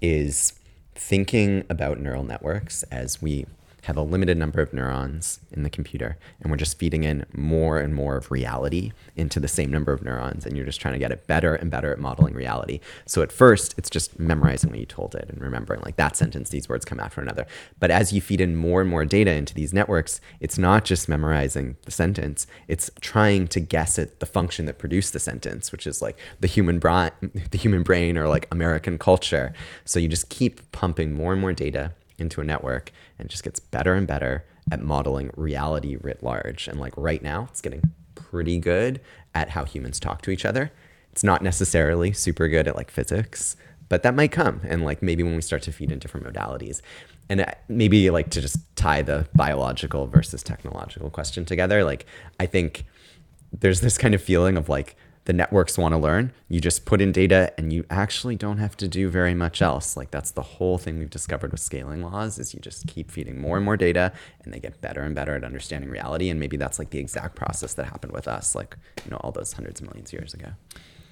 is 0.00 0.54
thinking 0.94 1.64
about 1.68 1.98
neural 1.98 2.22
networks 2.22 2.82
as 2.84 3.20
we 3.20 3.46
have 3.84 3.96
a 3.96 4.02
limited 4.02 4.36
number 4.38 4.60
of 4.60 4.72
neurons 4.72 5.40
in 5.52 5.62
the 5.62 5.70
computer 5.70 6.16
and 6.40 6.50
we're 6.50 6.56
just 6.56 6.78
feeding 6.78 7.04
in 7.04 7.24
more 7.34 7.78
and 7.78 7.94
more 7.94 8.16
of 8.16 8.30
reality 8.30 8.92
into 9.14 9.38
the 9.38 9.48
same 9.48 9.70
number 9.70 9.92
of 9.92 10.02
neurons 10.02 10.46
and 10.46 10.56
you're 10.56 10.66
just 10.66 10.80
trying 10.80 10.94
to 10.94 10.98
get 10.98 11.12
it 11.12 11.26
better 11.26 11.54
and 11.54 11.70
better 11.70 11.92
at 11.92 11.98
modeling 11.98 12.34
reality. 12.34 12.80
So 13.06 13.22
at 13.22 13.30
first 13.30 13.74
it's 13.76 13.90
just 13.90 14.18
memorizing 14.18 14.70
what 14.70 14.78
you 14.78 14.86
told 14.86 15.14
it 15.14 15.28
and 15.28 15.40
remembering 15.40 15.82
like 15.82 15.96
that 15.96 16.16
sentence 16.16 16.50
these 16.50 16.68
words 16.68 16.84
come 16.84 16.98
after 16.98 17.20
another. 17.20 17.46
But 17.78 17.90
as 17.90 18.12
you 18.12 18.20
feed 18.20 18.40
in 18.40 18.56
more 18.56 18.80
and 18.80 18.88
more 18.88 19.04
data 19.04 19.32
into 19.32 19.54
these 19.54 19.74
networks 19.74 20.20
it's 20.40 20.58
not 20.58 20.84
just 20.84 21.08
memorizing 21.08 21.76
the 21.82 21.90
sentence 21.90 22.46
it's 22.68 22.90
trying 23.00 23.48
to 23.48 23.60
guess 23.60 23.98
at 23.98 24.20
the 24.20 24.26
function 24.26 24.64
that 24.64 24.78
produced 24.78 25.12
the 25.12 25.18
sentence 25.18 25.72
which 25.72 25.86
is 25.86 26.00
like 26.00 26.18
the 26.40 26.46
human 26.46 26.78
brain 26.78 27.10
the 27.50 27.58
human 27.58 27.82
brain 27.82 28.16
or 28.16 28.28
like 28.28 28.48
american 28.50 28.98
culture. 28.98 29.52
So 29.84 29.98
you 29.98 30.08
just 30.08 30.30
keep 30.30 30.72
pumping 30.72 31.12
more 31.12 31.32
and 31.32 31.40
more 31.40 31.52
data 31.52 31.92
into 32.18 32.40
a 32.40 32.44
network 32.44 32.92
and 33.18 33.28
just 33.28 33.44
gets 33.44 33.60
better 33.60 33.94
and 33.94 34.06
better 34.06 34.44
at 34.70 34.80
modeling 34.80 35.30
reality 35.36 35.96
writ 36.00 36.22
large. 36.22 36.68
And 36.68 36.80
like 36.80 36.94
right 36.96 37.22
now, 37.22 37.48
it's 37.50 37.60
getting 37.60 37.92
pretty 38.14 38.58
good 38.58 39.00
at 39.34 39.50
how 39.50 39.64
humans 39.64 40.00
talk 40.00 40.22
to 40.22 40.30
each 40.30 40.44
other. 40.44 40.72
It's 41.12 41.24
not 41.24 41.42
necessarily 41.42 42.12
super 42.12 42.48
good 42.48 42.66
at 42.66 42.76
like 42.76 42.90
physics, 42.90 43.56
but 43.88 44.02
that 44.02 44.14
might 44.14 44.32
come. 44.32 44.60
And 44.64 44.84
like 44.84 45.02
maybe 45.02 45.22
when 45.22 45.36
we 45.36 45.42
start 45.42 45.62
to 45.62 45.72
feed 45.72 45.92
in 45.92 45.98
different 45.98 46.26
modalities. 46.26 46.80
And 47.28 47.40
uh, 47.40 47.46
maybe 47.68 48.10
like 48.10 48.30
to 48.30 48.40
just 48.40 48.58
tie 48.76 49.02
the 49.02 49.26
biological 49.34 50.06
versus 50.06 50.42
technological 50.42 51.10
question 51.10 51.44
together, 51.44 51.84
like 51.84 52.06
I 52.40 52.46
think 52.46 52.84
there's 53.52 53.80
this 53.80 53.96
kind 53.98 54.14
of 54.14 54.22
feeling 54.22 54.56
of 54.56 54.68
like 54.68 54.96
the 55.26 55.32
networks 55.32 55.78
want 55.78 55.92
to 55.92 55.98
learn. 55.98 56.32
You 56.48 56.60
just 56.60 56.84
put 56.84 57.00
in 57.00 57.10
data 57.10 57.52
and 57.56 57.72
you 57.72 57.84
actually 57.88 58.36
don't 58.36 58.58
have 58.58 58.76
to 58.78 58.88
do 58.88 59.08
very 59.08 59.34
much 59.34 59.62
else. 59.62 59.96
Like 59.96 60.10
that's 60.10 60.32
the 60.32 60.42
whole 60.42 60.76
thing 60.76 60.98
we've 60.98 61.10
discovered 61.10 61.50
with 61.50 61.60
scaling 61.60 62.02
laws 62.02 62.38
is 62.38 62.52
you 62.52 62.60
just 62.60 62.86
keep 62.86 63.10
feeding 63.10 63.40
more 63.40 63.56
and 63.56 63.64
more 63.64 63.76
data 63.76 64.12
and 64.42 64.52
they 64.52 64.60
get 64.60 64.80
better 64.80 65.02
and 65.02 65.14
better 65.14 65.34
at 65.34 65.44
understanding 65.44 65.88
reality. 65.88 66.28
And 66.28 66.38
maybe 66.38 66.56
that's 66.56 66.78
like 66.78 66.90
the 66.90 66.98
exact 66.98 67.36
process 67.36 67.74
that 67.74 67.86
happened 67.86 68.12
with 68.12 68.28
us, 68.28 68.54
like, 68.54 68.76
you 69.04 69.10
know, 69.10 69.16
all 69.18 69.32
those 69.32 69.54
hundreds 69.54 69.80
of 69.80 69.86
millions 69.86 70.10
of 70.10 70.20
years 70.20 70.34
ago. 70.34 70.48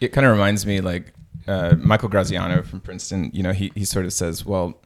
it 0.00 0.12
kind 0.12 0.26
of 0.26 0.33
reminds 0.33 0.66
me 0.66 0.81
like 0.81 1.14
uh, 1.47 1.75
Michael 1.78 2.09
Graziano 2.09 2.62
from 2.62 2.81
Princeton. 2.81 3.31
You 3.33 3.42
know, 3.42 3.52
he 3.52 3.73
he 3.75 3.85
sort 3.85 4.04
of 4.04 4.12
says, 4.12 4.45
well, 4.45 4.78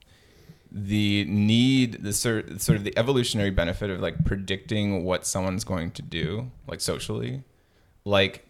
the 0.70 1.24
need 1.24 2.02
the 2.02 2.12
sort 2.12 2.60
sort 2.60 2.76
of 2.76 2.84
the 2.84 2.96
evolutionary 2.98 3.50
benefit 3.50 3.90
of 3.90 4.00
like 4.00 4.24
predicting 4.24 5.04
what 5.04 5.26
someone's 5.26 5.64
going 5.64 5.90
to 5.90 6.02
do 6.02 6.50
like 6.66 6.80
socially 6.80 7.44
like 8.04 8.46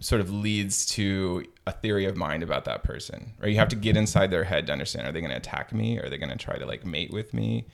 sort 0.00 0.20
of 0.20 0.30
leads 0.30 0.86
to 0.86 1.44
a 1.66 1.72
theory 1.72 2.04
of 2.06 2.16
mind 2.16 2.42
about 2.42 2.64
that 2.64 2.82
person 2.82 3.32
right 3.40 3.50
you 3.50 3.58
have 3.58 3.68
to 3.68 3.76
get 3.76 3.96
inside 3.96 4.30
their 4.30 4.44
head 4.44 4.66
to 4.66 4.72
understand 4.72 5.06
are 5.06 5.12
they 5.12 5.20
going 5.20 5.30
to 5.30 5.36
attack 5.36 5.72
me 5.72 5.98
are 5.98 6.08
they 6.08 6.18
going 6.18 6.30
to 6.30 6.36
try 6.36 6.56
to 6.56 6.66
like 6.66 6.84
mate 6.84 7.12
with 7.12 7.34
me 7.34 7.64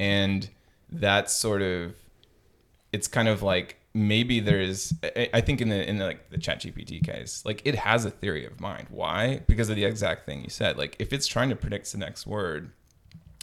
and 0.00 0.50
that's 0.90 1.32
sort 1.34 1.62
of 1.62 1.94
it's 2.92 3.06
kind 3.08 3.28
of 3.28 3.42
like 3.42 3.76
maybe 3.94 4.40
there's 4.40 4.94
I- 5.02 5.30
I 5.34 5.40
think 5.40 5.60
in 5.60 5.68
the 5.68 5.88
in 5.88 5.98
the, 5.98 6.04
like 6.06 6.30
the 6.30 6.38
chat 6.38 6.60
GPT 6.60 7.02
case, 7.04 7.42
like 7.44 7.62
it 7.64 7.74
has 7.74 8.04
a 8.04 8.10
theory 8.10 8.46
of 8.46 8.60
mind. 8.60 8.86
Why? 8.90 9.40
Because 9.46 9.68
of 9.68 9.76
the 9.76 9.84
exact 9.84 10.24
thing 10.24 10.42
you 10.44 10.50
said. 10.50 10.78
Like 10.78 10.96
if 10.98 11.12
it's 11.12 11.26
trying 11.26 11.48
to 11.50 11.56
predict 11.56 11.90
the 11.92 11.98
next 11.98 12.26
word 12.26 12.70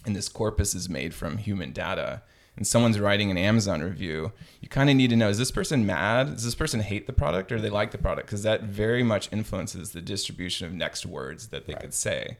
and 0.05 0.15
this 0.15 0.29
corpus 0.29 0.73
is 0.73 0.87
made 0.89 1.13
from 1.13 1.37
human 1.37 1.71
data 1.73 2.21
and 2.57 2.65
someone's 2.65 2.99
writing 2.99 3.29
an 3.31 3.37
Amazon 3.37 3.81
review, 3.81 4.31
you 4.61 4.69
kind 4.69 4.89
of 4.89 4.95
need 4.95 5.09
to 5.09 5.15
know 5.15 5.29
is 5.29 5.37
this 5.37 5.51
person 5.51 5.85
mad? 5.85 6.33
Does 6.35 6.45
this 6.45 6.55
person 6.55 6.79
hate 6.79 7.07
the 7.07 7.13
product 7.13 7.51
or 7.51 7.59
they 7.59 7.69
like 7.69 7.91
the 7.91 7.97
product? 7.97 8.27
Because 8.27 8.43
that 8.43 8.63
very 8.63 9.03
much 9.03 9.29
influences 9.31 9.91
the 9.91 10.01
distribution 10.01 10.65
of 10.67 10.73
next 10.73 11.05
words 11.05 11.47
that 11.47 11.67
they 11.67 11.73
could 11.73 11.93
say. 11.93 12.37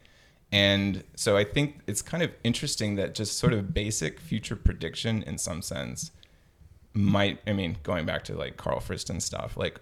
And 0.52 1.04
so 1.16 1.36
I 1.36 1.44
think 1.44 1.82
it's 1.88 2.02
kind 2.02 2.24
of 2.24 2.32
interesting 2.44 2.96
that 2.96 3.16
just 3.16 3.38
sort 3.38 3.54
of 3.54 3.74
basic 3.74 4.20
future 4.20 4.56
prediction 4.56 5.24
in 5.24 5.38
some 5.38 5.62
sense 5.62 6.12
might 6.94 7.40
I 7.46 7.52
mean 7.52 7.78
going 7.84 8.06
back 8.06 8.24
to 8.24 8.36
like 8.36 8.56
Carl 8.56 8.80
Friston 8.80 9.22
stuff 9.22 9.58
like 9.58 9.82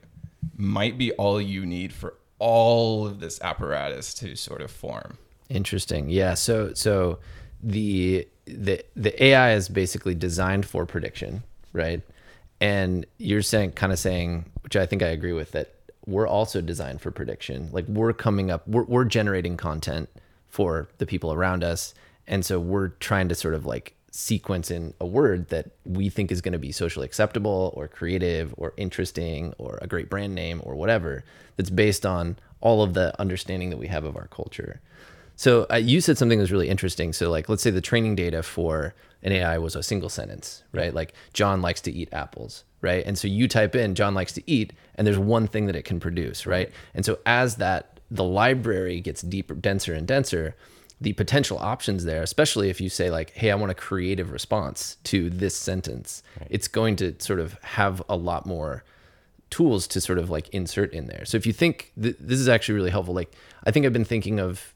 might 0.58 0.98
be 0.98 1.12
all 1.14 1.40
you 1.40 1.66
need 1.66 1.94
for 1.94 2.16
all 2.40 3.06
of 3.06 3.20
this 3.20 3.40
apparatus 3.42 4.14
to 4.16 4.36
sort 4.36 4.62
of 4.62 4.72
form. 4.72 5.18
Interesting. 5.50 6.10
Yeah. 6.10 6.34
So 6.34 6.74
so 6.74 7.20
the 7.62 8.28
the 8.46 8.84
the 8.96 9.24
AI 9.24 9.54
is 9.54 9.70
basically 9.70 10.16
designed 10.16 10.66
for 10.66 10.86
prediction, 10.86 11.44
right? 11.72 12.02
And 12.60 13.06
you're 13.18 13.42
saying 13.42 13.74
kind 13.74 13.92
of 13.92 14.00
saying, 14.00 14.46
which 14.62 14.76
I 14.76 14.86
think 14.86 15.02
I 15.04 15.08
agree 15.08 15.34
with, 15.34 15.52
that 15.52 15.74
we're 16.06 16.28
also 16.28 16.62
designed 16.62 17.02
for 17.02 17.12
prediction. 17.12 17.70
Like 17.72 17.88
we're 17.88 18.14
coming 18.14 18.52
up, 18.52 18.68
we're 18.68 18.84
we're 18.84 19.06
generating 19.06 19.58
content 19.58 20.10
for 20.50 20.90
the 20.98 21.06
people 21.06 21.34
around 21.34 21.64
us, 21.64 21.94
and 22.28 22.46
so 22.46 22.60
we're 22.60 22.90
trying 22.90 23.30
to 23.30 23.36
sort 23.36 23.54
of 23.54 23.66
like 23.66 23.96
sequence 24.12 24.70
in 24.70 24.94
a 25.02 25.08
word 25.08 25.50
that 25.50 25.72
we 25.86 26.08
think 26.08 26.32
is 26.32 26.40
going 26.40 26.54
to 26.54 26.60
be 26.60 26.72
socially 26.72 27.06
acceptable 27.06 27.74
or 27.76 27.88
creative 27.88 28.54
or 28.58 28.72
interesting 28.78 29.54
or 29.58 29.80
a 29.82 29.88
great 29.88 30.08
brand 30.08 30.36
name 30.36 30.62
or 30.64 30.76
whatever 30.76 31.24
that's 31.58 31.72
based 31.72 32.06
on 32.06 32.38
all 32.62 32.84
of 32.84 32.94
the 32.94 33.20
understanding 33.20 33.72
that 33.72 33.78
we 33.78 33.88
have 33.88 34.04
of 34.04 34.16
our 34.16 34.28
culture. 34.28 34.80
So 35.36 35.66
uh, 35.72 35.76
you 35.76 36.02
said 36.02 36.18
something 36.18 36.38
that 36.38 36.44
was 36.44 36.52
really 36.52 36.70
interesting. 36.70 37.14
So 37.14 37.30
like, 37.30 37.50
let's 37.50 37.64
say 37.64 37.72
the 37.72 37.82
training 37.82 38.16
data 38.16 38.44
for 38.44 38.94
an 39.24 39.32
AI 39.32 39.58
was 39.58 39.76
a 39.76 39.84
single 39.84 40.10
sentence, 40.10 40.64
right? 40.74 40.94
Like 40.94 41.14
John 41.34 41.62
likes 41.62 41.82
to 41.82 41.92
eat 41.92 42.10
apples, 42.12 42.64
right? 42.82 43.06
And 43.06 43.18
so 43.18 43.28
you 43.28 43.48
type 43.48 43.76
in 43.76 43.96
John 43.96 44.14
likes 44.14 44.34
to 44.34 44.44
eat, 44.46 44.74
and 44.96 45.08
there's 45.08 45.18
one 45.18 45.48
thing 45.48 45.66
that 45.68 45.76
it 45.76 45.86
can 45.86 46.00
produce, 46.00 46.46
right? 46.46 46.72
And 46.94 47.06
so 47.06 47.20
as 47.26 47.56
that 47.56 48.00
the 48.12 48.24
library 48.24 49.02
gets 49.02 49.22
deeper, 49.22 49.56
denser, 49.56 49.94
and 49.94 50.08
denser, 50.08 50.56
the 51.02 51.14
potential 51.14 51.58
options 51.58 52.06
there, 52.06 52.22
especially 52.22 52.70
if 52.70 52.80
you 52.80 52.90
say 52.90 53.10
like, 53.10 53.32
"Hey, 53.32 53.50
I 53.50 53.56
want 53.56 53.72
a 53.72 53.76
creative 53.76 54.32
response 54.32 54.98
to 55.06 55.30
this 55.30 55.56
sentence," 55.56 56.22
it's 56.50 56.68
going 56.68 56.96
to 56.98 57.16
sort 57.20 57.40
of 57.40 57.54
have 57.64 58.04
a 58.08 58.16
lot 58.16 58.46
more 58.46 58.84
tools 59.50 59.88
to 59.88 60.02
sort 60.02 60.18
of 60.18 60.30
like 60.30 60.50
insert 60.50 60.94
in 60.94 61.08
there. 61.08 61.26
So 61.26 61.38
if 61.38 61.46
you 61.46 61.54
think 61.54 61.92
th- 62.02 62.16
this 62.20 62.40
is 62.40 62.48
actually 62.48 62.76
really 62.76 62.92
helpful, 62.92 63.14
like 63.14 63.34
I 63.66 63.72
think 63.72 63.86
I've 63.86 63.94
been 63.94 64.06
thinking 64.06 64.40
of 64.40 64.73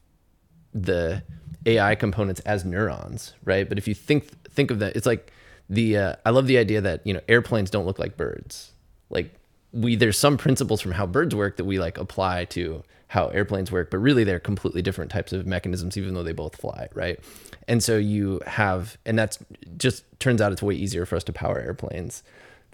the 0.74 1.22
AI 1.66 1.94
components 1.94 2.40
as 2.40 2.64
neurons, 2.64 3.34
right? 3.44 3.68
But 3.68 3.78
if 3.78 3.88
you 3.88 3.94
think 3.94 4.28
think 4.50 4.70
of 4.70 4.78
that, 4.78 4.96
it's 4.96 5.06
like 5.06 5.32
the 5.68 5.96
uh, 5.96 6.14
I 6.24 6.30
love 6.30 6.46
the 6.46 6.58
idea 6.58 6.80
that 6.80 7.06
you 7.06 7.12
know 7.12 7.20
airplanes 7.28 7.70
don't 7.70 7.86
look 7.86 7.98
like 7.98 8.16
birds. 8.16 8.72
Like 9.10 9.34
we 9.72 9.96
there's 9.96 10.18
some 10.18 10.36
principles 10.36 10.80
from 10.80 10.92
how 10.92 11.06
birds 11.06 11.34
work 11.34 11.56
that 11.56 11.64
we 11.64 11.78
like 11.78 11.98
apply 11.98 12.46
to 12.46 12.82
how 13.08 13.28
airplanes 13.28 13.72
work, 13.72 13.90
but 13.90 13.98
really 13.98 14.22
they're 14.22 14.38
completely 14.38 14.82
different 14.82 15.10
types 15.10 15.32
of 15.32 15.46
mechanisms, 15.46 15.96
even 15.96 16.14
though 16.14 16.22
they 16.22 16.32
both 16.32 16.56
fly, 16.56 16.88
right? 16.94 17.18
And 17.66 17.82
so 17.82 17.96
you 17.96 18.40
have, 18.46 18.98
and 19.06 19.18
that's 19.18 19.38
just 19.78 20.04
turns 20.20 20.42
out 20.42 20.52
it's 20.52 20.62
way 20.62 20.74
easier 20.74 21.06
for 21.06 21.16
us 21.16 21.24
to 21.24 21.32
power 21.32 21.58
airplanes 21.58 22.22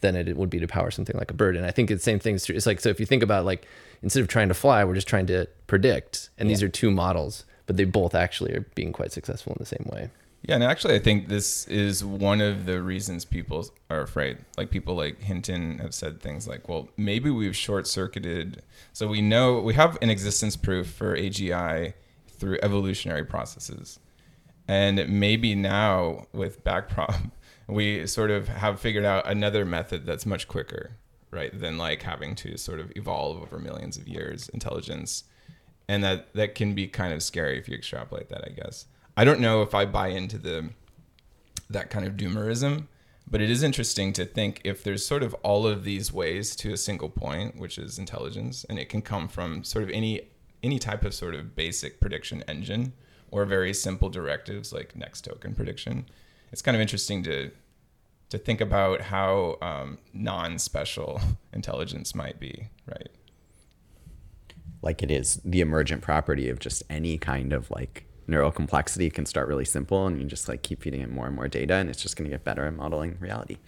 than 0.01 0.17
it 0.17 0.37
would 0.37 0.51
be 0.51 0.59
to 0.59 0.67
power 0.67 0.91
something 0.91 1.17
like 1.17 1.31
a 1.31 1.35
bird. 1.35 1.57
And 1.57 1.65
I 1.65 1.71
think 1.71 1.91
it's 1.91 2.05
the 2.05 2.11
same 2.11 2.19
thing's 2.19 2.45
true. 2.45 2.57
It's 2.57 2.67
like 2.67 2.81
so 2.81 2.89
if 2.89 2.99
you 2.99 3.07
think 3.07 3.23
about 3.23 3.45
like 3.45 3.67
instead 4.03 4.21
of 4.21 4.29
trying 4.29 4.49
to 4.49 4.55
fly, 4.55 4.85
we're 4.85 4.95
just 4.95 5.09
trying 5.09 5.27
to 5.27 5.47
predict, 5.69 6.31
and 6.37 6.51
these 6.51 6.63
are 6.63 6.69
two 6.69 6.91
models, 6.91 7.45
but 7.67 7.77
they 7.77 7.85
both 7.85 8.15
actually 8.15 8.55
are 8.55 8.67
being 8.75 8.93
quite 8.93 9.13
successful 9.13 9.53
in 9.53 9.57
the 9.59 9.67
same 9.67 9.89
way. 9.93 10.11
Yeah, 10.47 10.57
and 10.57 10.65
actually, 10.65 10.95
I 10.95 10.99
think 10.99 11.29
this 11.29 11.67
is 11.69 12.05
one 12.05 12.43
of 12.43 12.67
the 12.67 12.83
reasons 12.83 13.25
people 13.25 13.67
are 13.89 14.03
afraid. 14.03 14.39
Like 14.59 14.71
people 14.71 14.95
like 14.95 15.23
Hinton 15.23 15.79
have 15.79 15.95
said 15.95 16.21
things 16.21 16.47
like, 16.47 16.69
"Well, 16.69 16.91
maybe 16.99 17.31
we've 17.31 17.57
short-circuited." 17.57 18.63
So 18.93 19.09
we 19.09 19.23
know 19.23 19.59
we 19.61 19.73
have 19.73 19.97
an 20.03 20.11
existence 20.11 20.55
proof 20.55 20.87
for 20.87 21.17
AGI 21.17 21.95
through 22.29 22.59
evolutionary 22.63 23.25
processes, 23.25 23.99
and 24.69 25.09
maybe 25.09 25.55
now 25.55 26.27
with 26.35 26.63
backprop, 26.63 27.31
we 27.67 28.07
sort 28.07 28.31
of 28.31 28.49
have 28.49 28.79
figured 28.79 29.07
out 29.07 29.27
another 29.27 29.65
method 29.65 30.05
that's 30.05 30.27
much 30.27 30.47
quicker, 30.47 30.99
right? 31.31 31.59
Than 31.59 31.79
like 31.79 32.03
having 32.03 32.35
to 32.37 32.59
sort 32.59 32.81
of 32.81 32.93
evolve 32.97 33.41
over 33.41 33.59
millions 33.59 33.97
of 33.97 34.07
years 34.07 34.51
intelligence, 34.51 35.25
and 35.89 36.03
that 36.05 36.33
that 36.35 36.55
can 36.55 36.75
be 36.75 36.87
kind 36.87 37.13
of 37.13 37.23
scary 37.23 37.59
if 37.59 37.69
you 37.69 37.75
extrapolate 37.75 38.29
that, 38.31 38.45
I 38.45 38.51
guess. 38.51 38.87
I 39.17 39.25
don't 39.25 39.41
know 39.41 39.63
if 39.63 39.75
I 39.75 39.85
buy 39.85 40.09
into 40.09 40.39
the 40.39 40.71
that 41.71 41.91
kind 41.91 42.07
of 42.07 42.15
doomerism, 42.15 42.87
but 43.31 43.41
it 43.41 43.51
is 43.51 43.63
interesting 43.63 44.13
to 44.15 44.25
think 44.25 44.61
if 44.65 44.83
there's 44.83 45.05
sort 45.05 45.23
of 45.23 45.35
all 45.43 45.67
of 45.67 45.85
these 45.85 46.13
ways 46.13 46.55
to 46.57 46.73
a 46.73 46.77
single 46.77 47.09
point, 47.09 47.59
which 47.59 47.79
is 47.79 47.99
intelligence, 47.99 48.65
and 48.69 48.79
it 48.79 48.89
can 48.89 49.03
come 49.03 49.29
from 49.29 49.65
sort 49.65 49.85
of 49.85 49.91
any 49.91 50.23
any 50.63 50.79
type 50.79 51.05
of 51.05 51.15
sort 51.15 51.35
of 51.35 51.55
basic 51.55 52.01
prediction 52.01 52.43
engine 52.49 52.93
or 53.31 53.45
very 53.45 53.75
simple 53.75 54.09
directives 54.09 54.73
like 54.73 54.97
next 54.97 55.23
token 55.23 55.55
prediction. 55.55 56.07
It's 56.53 56.63
kind 56.63 56.75
of 56.77 56.81
interesting 56.81 57.23
to 57.25 57.51
to 58.31 58.39
think 58.39 58.61
about 58.61 59.03
how 59.03 59.59
um, 59.61 59.99
non-special 60.13 61.21
intelligence 61.53 62.15
might 62.15 62.41
be, 62.41 62.69
right? 62.87 63.09
Like 64.85 65.03
it 65.03 65.11
is 65.11 65.41
the 65.45 65.61
emergent 65.61 66.03
property 66.03 66.49
of 66.49 66.61
just 66.61 66.85
any 66.91 67.19
kind 67.19 67.53
of 67.53 67.71
like 67.71 68.05
neural 68.29 68.53
complexity 68.53 69.11
can 69.11 69.27
start 69.27 69.49
really 69.49 69.65
simple 69.65 70.07
and 70.07 70.21
you 70.21 70.27
just 70.27 70.49
like 70.49 70.63
keep 70.63 70.83
feeding 70.83 71.01
it 71.01 71.11
more 71.11 71.27
and 71.27 71.35
more 71.37 71.49
data 71.49 71.75
and 71.75 71.91
it's 71.91 72.03
just 72.03 72.17
going 72.17 72.31
to 72.31 72.35
get 72.35 72.45
better 72.45 72.67
at 72.67 72.75
modeling 72.75 73.17
reality 73.21 73.59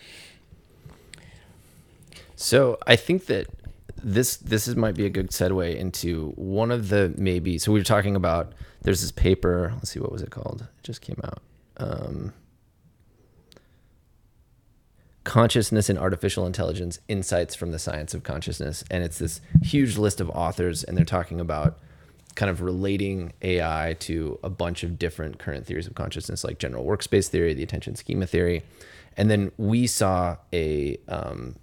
So 2.36 2.78
I 2.86 2.96
think 2.96 3.26
that 3.26 3.48
this 4.02 4.36
this 4.36 4.68
is 4.68 4.76
might 4.76 4.94
be 4.94 5.06
a 5.06 5.10
good 5.10 5.30
segue 5.30 5.74
into 5.76 6.32
one 6.36 6.70
of 6.70 6.90
the 6.90 7.14
maybe. 7.16 7.58
So 7.58 7.72
we 7.72 7.80
were 7.80 7.84
talking 7.84 8.14
about 8.14 8.52
there's 8.82 9.00
this 9.00 9.12
paper. 9.12 9.72
Let's 9.74 9.90
see 9.90 10.00
what 10.00 10.12
was 10.12 10.22
it 10.22 10.30
called. 10.30 10.62
It 10.62 10.84
just 10.84 11.00
came 11.00 11.20
out. 11.24 11.40
Um, 11.78 12.32
consciousness 15.26 15.90
and 15.90 15.98
artificial 15.98 16.46
intelligence 16.46 17.00
insights 17.08 17.52
from 17.52 17.72
the 17.72 17.80
science 17.80 18.14
of 18.14 18.22
consciousness 18.22 18.84
and 18.92 19.02
it's 19.02 19.18
this 19.18 19.40
huge 19.60 19.98
list 19.98 20.20
of 20.20 20.30
authors 20.30 20.84
and 20.84 20.96
they're 20.96 21.04
talking 21.04 21.40
about 21.40 21.80
kind 22.36 22.48
of 22.48 22.62
relating 22.62 23.32
ai 23.42 23.96
to 23.98 24.38
a 24.44 24.48
bunch 24.48 24.84
of 24.84 25.00
different 25.00 25.36
current 25.40 25.66
theories 25.66 25.88
of 25.88 25.96
consciousness 25.96 26.44
like 26.44 26.60
general 26.60 26.84
workspace 26.84 27.26
theory 27.26 27.52
the 27.54 27.62
attention 27.64 27.96
schema 27.96 28.24
theory 28.24 28.62
and 29.16 29.28
then 29.28 29.50
we 29.56 29.88
saw 29.88 30.36
a 30.52 30.96
um, 31.08 31.56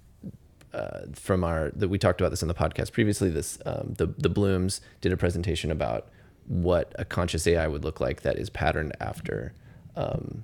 uh, 0.74 1.01
from 1.13 1.46
our 1.46 1.72
that 1.75 1.88
we 1.88 1.98
talked 1.98 2.20
about 2.20 2.32
this 2.32 2.41
in 2.41 2.48
the 2.48 2.53
podcast 2.55 2.91
previously. 2.91 3.29
This 3.29 3.60
um, 3.63 3.93
the 3.98 4.08
the 4.08 4.29
Blums 4.29 4.79
did 5.01 5.13
a 5.13 5.17
presentation 5.17 5.70
about 5.70 6.08
what 6.48 6.91
a 6.98 7.05
conscious 7.05 7.46
AI 7.46 7.67
would 7.67 7.84
look 7.84 8.01
like 8.01 8.24
that 8.24 8.39
is 8.39 8.50
patterned 8.50 8.91
after 9.00 9.53
um, 9.96 10.43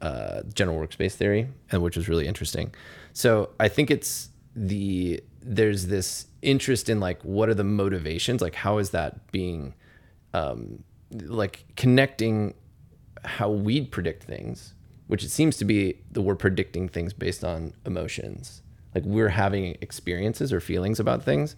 uh, 0.00 0.42
general 0.54 0.78
workspace 0.78 1.12
theory, 1.12 1.48
and 1.70 1.82
which 1.82 1.96
was 1.96 2.08
really 2.08 2.26
interesting. 2.26 2.74
So 3.12 3.50
I 3.58 3.68
think 3.68 3.90
it's 3.90 4.30
the 4.54 5.22
there's 5.42 5.86
this 5.86 6.26
interest 6.42 6.88
in 6.88 7.00
like 7.00 7.22
what 7.22 7.48
are 7.48 7.54
the 7.54 7.64
motivations, 7.64 8.40
like 8.40 8.54
how 8.54 8.78
is 8.78 8.90
that 8.90 9.30
being 9.32 9.74
um, 10.34 10.82
like 11.10 11.64
connecting 11.76 12.54
how 13.24 13.50
we'd 13.50 13.90
predict 13.90 14.24
things, 14.24 14.74
which 15.06 15.24
it 15.24 15.30
seems 15.30 15.56
to 15.58 15.64
be 15.64 15.98
that 16.12 16.22
we're 16.22 16.34
predicting 16.34 16.88
things 16.88 17.12
based 17.12 17.44
on 17.44 17.74
emotions. 17.84 18.62
Like 18.94 19.04
we're 19.04 19.28
having 19.28 19.76
experiences 19.80 20.52
or 20.52 20.60
feelings 20.60 20.98
about 20.98 21.22
things, 21.22 21.56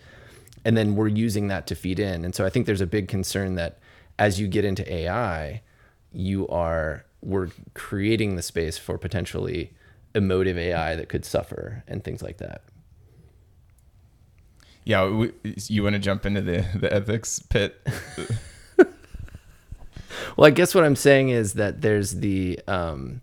and 0.64 0.76
then 0.76 0.96
we're 0.96 1.08
using 1.08 1.48
that 1.48 1.66
to 1.68 1.74
feed 1.74 1.98
in. 1.98 2.24
And 2.24 2.34
so 2.34 2.44
I 2.44 2.50
think 2.50 2.66
there's 2.66 2.80
a 2.80 2.86
big 2.86 3.08
concern 3.08 3.54
that 3.54 3.78
as 4.18 4.38
you 4.38 4.48
get 4.48 4.64
into 4.64 4.90
AI, 4.92 5.62
you 6.12 6.46
are 6.48 7.04
we're 7.22 7.48
creating 7.74 8.36
the 8.36 8.42
space 8.42 8.76
for 8.78 8.98
potentially 8.98 9.72
emotive 10.14 10.58
AI 10.58 10.96
that 10.96 11.08
could 11.08 11.24
suffer 11.24 11.84
and 11.86 12.04
things 12.04 12.22
like 12.22 12.38
that. 12.38 12.62
Yeah, 14.84 15.08
we, 15.08 15.32
you 15.44 15.84
want 15.84 15.94
to 15.94 16.00
jump 16.00 16.26
into 16.26 16.40
the 16.40 16.66
the 16.74 16.92
ethics 16.92 17.38
pit? 17.38 17.80
well, 20.36 20.46
I 20.46 20.50
guess 20.50 20.74
what 20.74 20.84
I'm 20.84 20.96
saying 20.96 21.28
is 21.28 21.54
that 21.54 21.82
there's 21.82 22.16
the 22.16 22.58
um, 22.66 23.20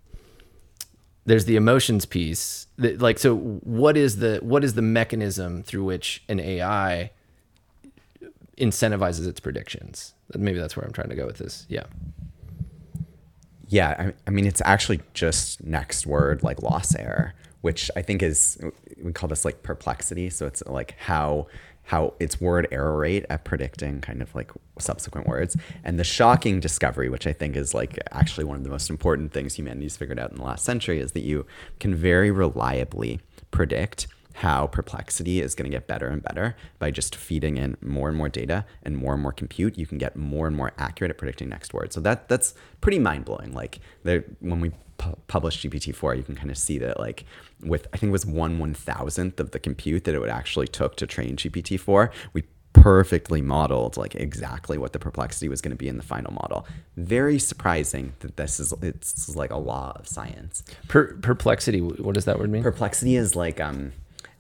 there's 1.25 1.45
the 1.45 1.57
emotions 1.57 2.05
piece. 2.05 2.67
That, 2.77 3.01
like, 3.01 3.19
so 3.19 3.35
what 3.35 3.97
is 3.97 4.17
the 4.17 4.39
what 4.41 4.63
is 4.63 4.75
the 4.75 4.81
mechanism 4.81 5.61
through 5.63 5.83
which 5.83 6.23
an 6.29 6.39
AI 6.39 7.11
incentivizes 8.57 9.27
its 9.27 9.41
predictions? 9.41 10.13
Maybe 10.33 10.59
that's 10.59 10.77
where 10.77 10.85
I'm 10.85 10.93
trying 10.93 11.09
to 11.09 11.15
go 11.15 11.25
with 11.25 11.39
this. 11.39 11.65
Yeah. 11.67 11.85
Yeah, 13.69 13.95
I, 13.99 14.13
I 14.27 14.31
mean, 14.31 14.45
it's 14.47 14.61
actually 14.65 15.01
just 15.13 15.63
next 15.63 16.07
word 16.07 16.43
like 16.43 16.61
loss 16.61 16.95
error, 16.95 17.35
which 17.61 17.89
I 17.95 18.01
think 18.01 18.23
is 18.23 18.59
we 19.01 19.13
call 19.13 19.29
this 19.29 19.45
like 19.45 19.63
perplexity. 19.63 20.29
So 20.31 20.47
it's 20.47 20.63
like 20.65 20.95
how 20.97 21.47
how 21.83 22.13
its 22.19 22.39
word 22.39 22.67
error 22.71 22.97
rate 22.97 23.25
at 23.31 23.43
predicting 23.45 23.99
kind 23.99 24.21
of 24.21 24.33
like 24.35 24.51
subsequent 24.77 25.27
words. 25.27 25.55
And 25.83 25.99
the 25.99 26.03
shocking 26.03 26.59
discovery, 26.59 27.09
which 27.09 27.25
I 27.25 27.33
think 27.33 27.55
is 27.55 27.73
like 27.73 27.97
actually 28.11 28.43
one 28.43 28.57
of 28.57 28.63
the 28.63 28.69
most 28.69 28.89
important 28.89 29.33
things 29.33 29.55
humanity's 29.55 29.97
figured 29.97 30.19
out 30.19 30.31
in 30.31 30.37
the 30.37 30.43
last 30.43 30.65
century, 30.65 30.99
is 30.99 31.13
that 31.13 31.21
you 31.23 31.45
can 31.79 31.95
very 31.95 32.29
reliably 32.31 33.21
predict 33.51 34.07
how 34.35 34.67
perplexity 34.67 35.41
is 35.41 35.55
going 35.55 35.69
to 35.69 35.75
get 35.75 35.87
better 35.87 36.07
and 36.07 36.21
better 36.23 36.55
by 36.77 36.91
just 36.91 37.15
feeding 37.15 37.57
in 37.57 37.75
more 37.81 38.07
and 38.09 38.17
more 38.17 38.29
data 38.29 38.65
and 38.83 38.95
more 38.95 39.13
and 39.13 39.21
more 39.21 39.31
compute 39.33 39.77
you 39.77 39.85
can 39.87 39.97
get 39.97 40.15
more 40.15 40.47
and 40.47 40.55
more 40.55 40.71
accurate 40.77 41.09
at 41.09 41.17
predicting 41.17 41.49
next 41.49 41.73
words 41.73 41.95
so 41.95 42.01
that 42.01 42.29
that's 42.29 42.53
pretty 42.81 42.99
mind-blowing 42.99 43.51
like 43.53 43.79
there, 44.03 44.23
when 44.39 44.61
we 44.61 44.71
pu- 44.97 45.17
published 45.27 45.65
gpt-4 45.65 46.15
you 46.15 46.23
can 46.23 46.35
kind 46.35 46.51
of 46.51 46.57
see 46.57 46.77
that 46.77 46.99
like 46.99 47.25
with 47.63 47.87
i 47.93 47.97
think 47.97 48.09
it 48.09 48.13
was 48.13 48.25
one 48.25 48.59
one 48.59 48.73
thousandth 48.73 49.39
of 49.39 49.51
the 49.51 49.59
compute 49.59 50.03
that 50.03 50.13
it 50.15 50.19
would 50.19 50.29
actually 50.29 50.67
took 50.67 50.95
to 50.95 51.07
train 51.07 51.35
gpt-4 51.35 52.09
we 52.33 52.43
perfectly 52.71 53.41
modeled 53.41 53.97
like 53.97 54.13
exactly 54.15 54.77
what 54.77 54.93
the 54.93 54.99
perplexity 54.99 55.49
was 55.49 55.59
going 55.59 55.71
to 55.71 55.75
be 55.75 55.87
in 55.87 55.97
the 55.97 56.03
final 56.03 56.31
model 56.31 56.67
very 56.95 57.39
surprising 57.39 58.13
that 58.19 58.37
this 58.37 58.59
is 58.59 58.73
it's 58.83 59.35
like 59.35 59.49
a 59.51 59.57
law 59.57 59.91
of 59.95 60.07
science 60.07 60.63
Per- 60.87 61.15
perplexity. 61.15 61.81
What 61.81 62.13
does 62.13 62.25
that 62.25 62.37
word 62.39 62.51
mean? 62.51 62.61
perplexity 62.61 63.15
is 63.15 63.35
like 63.35 63.59
um 63.59 63.91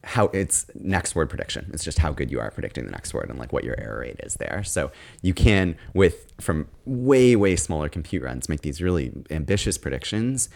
how 0.03 0.27
it's 0.27 0.65
next 0.75 1.15
word 1.15 1.29
prediction. 1.29 1.69
It's 1.73 1.83
just 1.83 1.99
how 1.99 2.11
good 2.11 2.31
you 2.31 2.39
are 2.39 2.51
predicting 2.51 2.85
the 2.85 2.91
next 2.91 3.13
word 3.13 3.29
and 3.29 3.37
like 3.37 3.51
what 3.51 3.63
your 3.63 3.79
error 3.79 3.99
rate 3.99 4.19
is 4.23 4.35
there. 4.35 4.63
So 4.63 4.91
you 5.21 5.33
can 5.33 5.75
with 5.93 6.31
from 6.39 6.67
way 6.85 7.35
way 7.35 7.55
smaller 7.55 7.89
compute 7.89 8.23
runs 8.23 8.47
make 8.47 8.61
these 8.61 8.81
really 8.81 9.11
ambitious 9.29 9.77
predictions. 9.77 10.49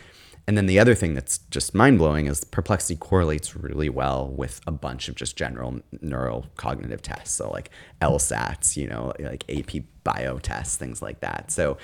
And 0.45 0.57
then 0.57 0.65
the 0.65 0.77
other 0.77 0.93
thing 0.93 1.13
that's 1.13 1.37
just 1.51 1.73
mind-blowing 1.73 2.25
is 2.25 2.43
perplexity 2.43 2.97
correlates 2.97 3.55
really 3.55 3.89
well 3.89 4.27
with 4.27 4.59
a 4.67 4.71
bunch 4.71 5.07
of 5.07 5.15
just 5.15 5.37
general 5.37 5.79
neural 6.01 6.47
cognitive 6.57 7.01
tests. 7.01 7.35
So 7.35 7.49
like 7.49 7.69
lsats 8.01 8.77
you 8.77 8.87
know 8.87 9.13
like 9.19 9.45
ap 9.49 9.83
bio 10.03 10.37
tests 10.39 10.77
things 10.77 11.01
like 11.01 11.19
that. 11.19 11.51
So 11.51 11.77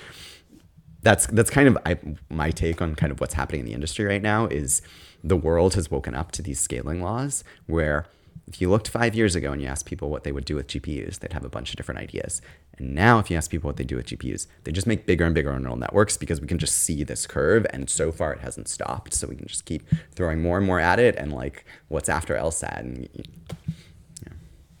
that's 1.02 1.26
that's 1.28 1.50
kind 1.50 1.68
of 1.68 1.78
I, 1.86 1.98
my 2.28 2.50
take 2.50 2.82
on 2.82 2.94
kind 2.94 3.10
of 3.12 3.20
what's 3.20 3.34
happening 3.34 3.60
in 3.60 3.66
the 3.66 3.72
industry 3.74 4.04
right 4.04 4.22
now 4.22 4.46
is 4.46 4.82
the 5.22 5.36
world 5.36 5.74
has 5.74 5.90
woken 5.90 6.14
up 6.14 6.32
to 6.32 6.42
these 6.42 6.60
scaling 6.60 7.02
laws 7.02 7.44
where 7.66 8.06
if 8.46 8.60
you 8.60 8.68
looked 8.68 8.88
five 8.88 9.14
years 9.14 9.36
ago 9.36 9.52
and 9.52 9.62
you 9.62 9.68
asked 9.68 9.86
people 9.86 10.10
what 10.10 10.24
they 10.24 10.32
would 10.32 10.44
do 10.44 10.56
with 10.56 10.66
GPUs, 10.66 11.20
they'd 11.20 11.32
have 11.32 11.44
a 11.44 11.48
bunch 11.48 11.70
of 11.70 11.76
different 11.76 12.00
ideas. 12.00 12.42
And 12.78 12.94
now, 12.96 13.20
if 13.20 13.30
you 13.30 13.36
ask 13.36 13.48
people 13.48 13.68
what 13.68 13.76
they 13.76 13.84
do 13.84 13.94
with 13.96 14.06
GPUs, 14.06 14.48
they 14.64 14.72
just 14.72 14.88
make 14.88 15.06
bigger 15.06 15.24
and 15.24 15.34
bigger 15.34 15.56
neural 15.60 15.76
networks 15.76 16.16
because 16.16 16.40
we 16.40 16.48
can 16.48 16.58
just 16.58 16.74
see 16.74 17.04
this 17.04 17.28
curve. 17.28 17.64
And 17.70 17.88
so 17.88 18.10
far, 18.10 18.32
it 18.32 18.40
hasn't 18.40 18.66
stopped. 18.66 19.14
So 19.14 19.28
we 19.28 19.36
can 19.36 19.46
just 19.46 19.66
keep 19.66 19.84
throwing 20.16 20.42
more 20.42 20.58
and 20.58 20.66
more 20.66 20.80
at 20.80 20.98
it. 20.98 21.14
And 21.16 21.32
like, 21.32 21.64
what's 21.88 22.08
after 22.08 22.34
LSAT? 22.34 22.80
And 22.80 23.08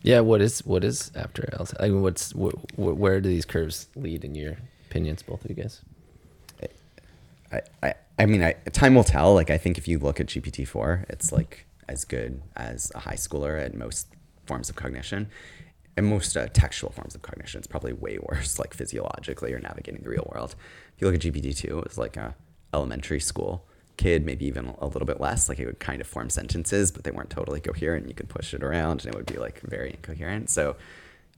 Yeah. 0.02 0.20
What 0.20 0.40
is 0.40 0.64
what 0.66 0.82
is 0.82 1.12
after 1.14 1.48
else? 1.52 1.72
I 1.78 1.88
mean, 1.90 2.02
what's 2.02 2.32
wh- 2.32 2.58
wh- 2.74 2.98
where 2.98 3.20
do 3.20 3.28
these 3.28 3.44
curves 3.44 3.86
lead 3.94 4.24
in 4.24 4.34
your 4.34 4.56
opinions, 4.88 5.22
both 5.22 5.44
of 5.44 5.50
you 5.50 5.56
guys? 5.62 5.82
I, 7.52 7.60
I, 7.82 7.94
I 8.18 8.26
mean, 8.26 8.42
I, 8.42 8.52
time 8.72 8.94
will 8.94 9.04
tell. 9.04 9.34
Like, 9.34 9.50
I 9.50 9.58
think 9.58 9.78
if 9.78 9.88
you 9.88 9.98
look 9.98 10.20
at 10.20 10.26
GPT 10.26 10.66
four, 10.66 11.04
it's 11.08 11.32
like 11.32 11.66
as 11.88 12.04
good 12.04 12.42
as 12.56 12.92
a 12.94 13.00
high 13.00 13.14
schooler 13.14 13.60
at 13.60 13.74
most 13.74 14.08
forms 14.46 14.68
of 14.68 14.76
cognition, 14.76 15.28
and 15.96 16.06
most 16.06 16.36
uh, 16.36 16.46
textual 16.48 16.92
forms 16.92 17.14
of 17.14 17.22
cognition. 17.22 17.58
It's 17.58 17.66
probably 17.66 17.92
way 17.92 18.18
worse, 18.22 18.58
like 18.58 18.74
physiologically 18.74 19.52
or 19.52 19.58
navigating 19.58 20.02
the 20.02 20.08
real 20.08 20.30
world. 20.32 20.54
If 20.94 21.00
you 21.00 21.06
look 21.06 21.16
at 21.16 21.20
GPT 21.20 21.56
two, 21.56 21.78
it 21.78 21.88
was 21.88 21.98
like 21.98 22.16
a 22.16 22.34
elementary 22.72 23.20
school 23.20 23.66
kid, 23.96 24.24
maybe 24.24 24.46
even 24.46 24.74
a 24.78 24.86
little 24.86 25.06
bit 25.06 25.20
less. 25.20 25.48
Like 25.48 25.58
it 25.58 25.66
would 25.66 25.78
kind 25.78 26.00
of 26.00 26.06
form 26.06 26.30
sentences, 26.30 26.90
but 26.90 27.04
they 27.04 27.10
weren't 27.10 27.30
totally 27.30 27.60
coherent. 27.60 28.04
And 28.04 28.10
you 28.10 28.14
could 28.14 28.28
push 28.28 28.54
it 28.54 28.62
around, 28.62 29.04
and 29.04 29.14
it 29.14 29.16
would 29.16 29.26
be 29.26 29.38
like 29.38 29.60
very 29.60 29.90
incoherent. 29.90 30.48
So, 30.50 30.76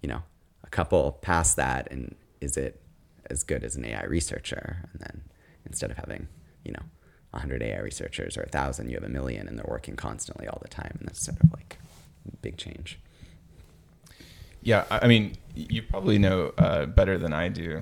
you 0.01 0.09
know, 0.09 0.23
a 0.65 0.71
couple 0.71 1.13
past 1.23 1.57
that, 1.57 1.89
and 1.91 2.15
is 2.41 2.57
it 2.57 2.81
as 3.31 3.43
good 3.43 3.65
as 3.65 3.77
an 3.77 3.85
AI 3.85 4.05
researcher? 4.05 4.89
And 4.93 5.01
then 5.01 5.23
instead 5.67 5.91
of 5.91 5.97
having, 5.97 6.29
you 6.65 6.73
know, 6.73 6.83
100 7.31 7.63
AI 7.63 7.79
researchers 7.79 8.37
or 8.37 8.43
1,000, 8.43 8.89
you 8.89 8.97
have 8.97 9.05
a 9.05 9.09
million 9.09 9.49
and 9.49 9.59
they're 9.59 9.67
working 9.69 9.97
constantly 9.97 10.47
all 10.47 10.59
the 10.63 10.69
time. 10.69 10.97
And 10.99 11.09
that's 11.09 11.25
sort 11.25 11.39
of 11.43 11.53
like 11.53 11.79
big 12.41 12.57
change. 12.57 12.99
Yeah, 14.63 14.85
I 14.91 15.09
mean, 15.09 15.35
you 15.55 15.83
probably 15.83 16.19
know 16.19 16.53
uh, 16.57 16.87
better 16.87 17.19
than 17.19 17.33
I 17.33 17.49
do, 17.49 17.81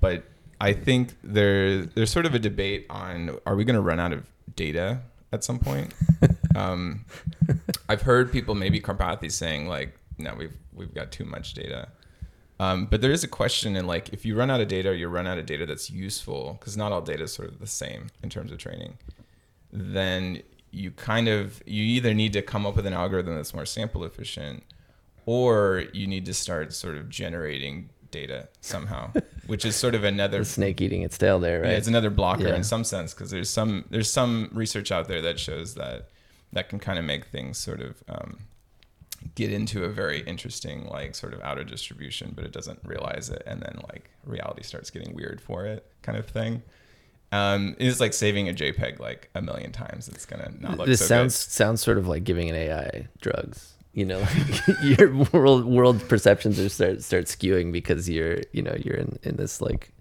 but 0.00 0.24
I 0.60 0.72
think 0.72 1.14
there 1.22 1.84
there's 1.84 2.10
sort 2.10 2.26
of 2.26 2.34
a 2.34 2.38
debate 2.38 2.86
on 2.90 3.38
are 3.46 3.54
we 3.54 3.64
going 3.64 3.76
to 3.76 3.80
run 3.80 4.00
out 4.00 4.12
of 4.12 4.26
data 4.56 5.02
at 5.32 5.44
some 5.44 5.60
point? 5.60 5.94
um, 6.56 7.04
I've 7.88 8.02
heard 8.02 8.32
people, 8.32 8.56
maybe 8.56 8.80
Karpathy, 8.80 9.30
saying 9.30 9.68
like, 9.68 9.96
no, 10.18 10.34
we've 10.34 10.56
we've 10.74 10.92
got 10.92 11.12
too 11.12 11.24
much 11.24 11.54
data. 11.54 11.88
Um, 12.60 12.84
but 12.90 13.00
there 13.00 13.10
is 13.10 13.24
a 13.24 13.28
question 13.28 13.74
in 13.74 13.86
like 13.86 14.10
if 14.10 14.26
you 14.26 14.36
run 14.36 14.50
out 14.50 14.60
of 14.60 14.68
data, 14.68 14.90
or 14.90 14.92
you 14.92 15.08
run 15.08 15.26
out 15.26 15.38
of 15.38 15.46
data 15.46 15.64
that's 15.64 15.88
useful 15.90 16.56
because 16.60 16.76
not 16.76 16.92
all 16.92 17.00
data 17.00 17.22
is 17.24 17.32
sort 17.32 17.48
of 17.48 17.58
the 17.58 17.66
same 17.66 18.08
in 18.22 18.28
terms 18.28 18.52
of 18.52 18.58
training. 18.58 18.98
Then 19.72 20.42
you 20.70 20.90
kind 20.90 21.26
of 21.28 21.62
you 21.66 21.82
either 21.82 22.12
need 22.14 22.32
to 22.34 22.42
come 22.42 22.66
up 22.66 22.76
with 22.76 22.86
an 22.86 22.92
algorithm 22.92 23.34
that's 23.34 23.54
more 23.54 23.64
sample 23.66 24.04
efficient, 24.04 24.62
or 25.26 25.84
you 25.92 26.06
need 26.06 26.26
to 26.26 26.34
start 26.34 26.72
sort 26.74 26.96
of 26.96 27.08
generating 27.08 27.88
data 28.10 28.48
somehow, 28.60 29.10
which 29.46 29.64
is 29.64 29.76
sort 29.76 29.94
of 29.94 30.04
another 30.04 30.40
The 30.40 30.44
snake 30.44 30.80
eating 30.80 31.02
its 31.02 31.16
tail 31.16 31.38
there, 31.38 31.60
right? 31.62 31.70
yeah, 31.70 31.76
it's 31.76 31.88
another 31.88 32.10
blocker 32.10 32.48
Yeah. 32.48 32.56
in 32.56 32.64
some 32.64 32.84
sense 32.84 33.14
because 33.14 33.30
there's 33.30 33.48
some 33.50 33.84
there's 33.90 34.10
some 34.10 34.50
research 34.52 34.90
out 34.92 35.08
there 35.08 35.22
that 35.22 35.38
shows 35.38 35.74
that 35.74 36.08
that 36.52 36.68
can 36.68 36.78
kind 36.80 36.98
of 36.98 37.04
make 37.04 37.26
things 37.26 37.56
sort 37.58 37.80
of 37.80 38.02
um, 38.08 38.38
get 39.34 39.52
into 39.52 39.84
a 39.84 39.88
very 39.88 40.20
interesting 40.22 40.86
like 40.86 41.14
sort 41.14 41.34
of 41.34 41.40
outer 41.42 41.64
distribution, 41.64 42.32
but 42.34 42.44
it 42.44 42.52
doesn't 42.52 42.80
realize 42.84 43.28
it, 43.30 43.42
and 43.46 43.62
then 43.62 43.80
like 43.92 44.10
reality 44.24 44.62
starts 44.62 44.90
getting 44.90 45.14
weird 45.14 45.40
for 45.40 45.66
it, 45.66 45.86
kind 46.02 46.18
of 46.18 46.26
thing. 46.26 46.62
Um, 47.32 47.76
it's 47.78 48.00
like 48.00 48.12
saving 48.12 48.48
a 48.48 48.52
JPEG 48.52 48.98
like 48.98 49.30
a 49.34 49.42
million 49.42 49.72
times. 49.72 50.08
It's 50.08 50.26
gonna 50.26 50.52
not 50.58 50.78
look 50.78 50.86
this 50.86 51.00
so 51.00 51.06
sounds 51.06 51.44
good. 51.44 51.52
sounds 51.52 51.80
sort 51.82 51.98
of 51.98 52.08
like 52.08 52.24
giving 52.24 52.48
an 52.50 52.56
AI 52.56 53.08
drugs. 53.20 53.74
You 53.92 54.04
know, 54.04 54.20
like 54.20 54.82
your 54.82 55.14
world 55.32 55.64
world 55.64 56.08
perceptions 56.08 56.58
are 56.58 56.68
start 56.68 57.02
start 57.02 57.24
skewing 57.26 57.72
because 57.72 58.08
you're 58.08 58.38
you 58.52 58.62
know 58.62 58.74
you're 58.84 58.96
in 58.96 59.18
in 59.22 59.36
this 59.36 59.60
like 59.60 59.92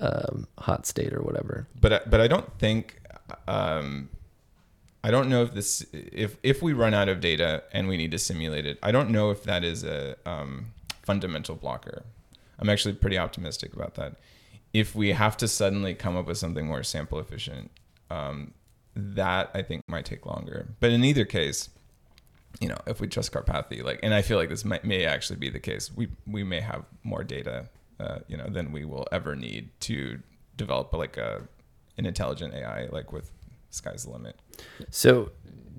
um, 0.00 0.46
hot 0.58 0.86
state 0.86 1.12
or 1.12 1.22
whatever. 1.22 1.66
but 1.80 2.08
but 2.10 2.20
I 2.20 2.28
don't 2.28 2.50
think 2.58 3.00
um, 3.46 4.08
I 5.02 5.10
don't 5.10 5.28
know 5.28 5.42
if 5.42 5.54
this 5.54 5.84
if 5.92 6.36
if 6.42 6.62
we 6.62 6.72
run 6.72 6.92
out 6.92 7.08
of 7.08 7.20
data 7.20 7.62
and 7.72 7.88
we 7.88 7.96
need 7.96 8.10
to 8.10 8.18
simulate 8.18 8.66
it. 8.66 8.78
I 8.82 8.92
don't 8.92 9.10
know 9.10 9.30
if 9.30 9.44
that 9.44 9.64
is 9.64 9.82
a 9.82 10.16
um, 10.26 10.72
fundamental 11.02 11.56
blocker. 11.56 12.04
I'm 12.58 12.68
actually 12.68 12.94
pretty 12.94 13.18
optimistic 13.18 13.74
about 13.74 13.94
that. 13.94 14.16
If 14.72 14.94
we 14.94 15.12
have 15.12 15.36
to 15.38 15.48
suddenly 15.48 15.94
come 15.94 16.16
up 16.16 16.26
with 16.26 16.38
something 16.38 16.66
more 16.66 16.82
sample 16.82 17.18
efficient, 17.18 17.70
um, 18.10 18.52
that 18.94 19.50
I 19.54 19.62
think 19.62 19.82
might 19.88 20.04
take 20.04 20.26
longer. 20.26 20.68
But 20.80 20.90
in 20.90 21.02
either 21.02 21.24
case, 21.24 21.70
you 22.60 22.68
know, 22.68 22.76
if 22.86 23.00
we 23.00 23.06
trust 23.06 23.32
Karpathy, 23.32 23.82
like, 23.82 24.00
and 24.02 24.12
I 24.12 24.22
feel 24.22 24.36
like 24.36 24.48
this 24.48 24.64
might, 24.64 24.84
may 24.84 25.06
actually 25.06 25.38
be 25.38 25.48
the 25.48 25.60
case. 25.60 25.90
We 25.94 26.08
we 26.26 26.44
may 26.44 26.60
have 26.60 26.84
more 27.04 27.24
data, 27.24 27.68
uh, 27.98 28.18
you 28.28 28.36
know, 28.36 28.48
than 28.48 28.72
we 28.72 28.84
will 28.84 29.06
ever 29.12 29.34
need 29.34 29.70
to 29.80 30.20
develop 30.56 30.92
like 30.92 31.16
a 31.16 31.42
an 31.96 32.06
intelligent 32.06 32.54
AI, 32.54 32.86
like 32.86 33.12
with 33.12 33.30
sky's 33.70 34.04
the 34.04 34.10
limit. 34.10 34.36
So 34.90 35.30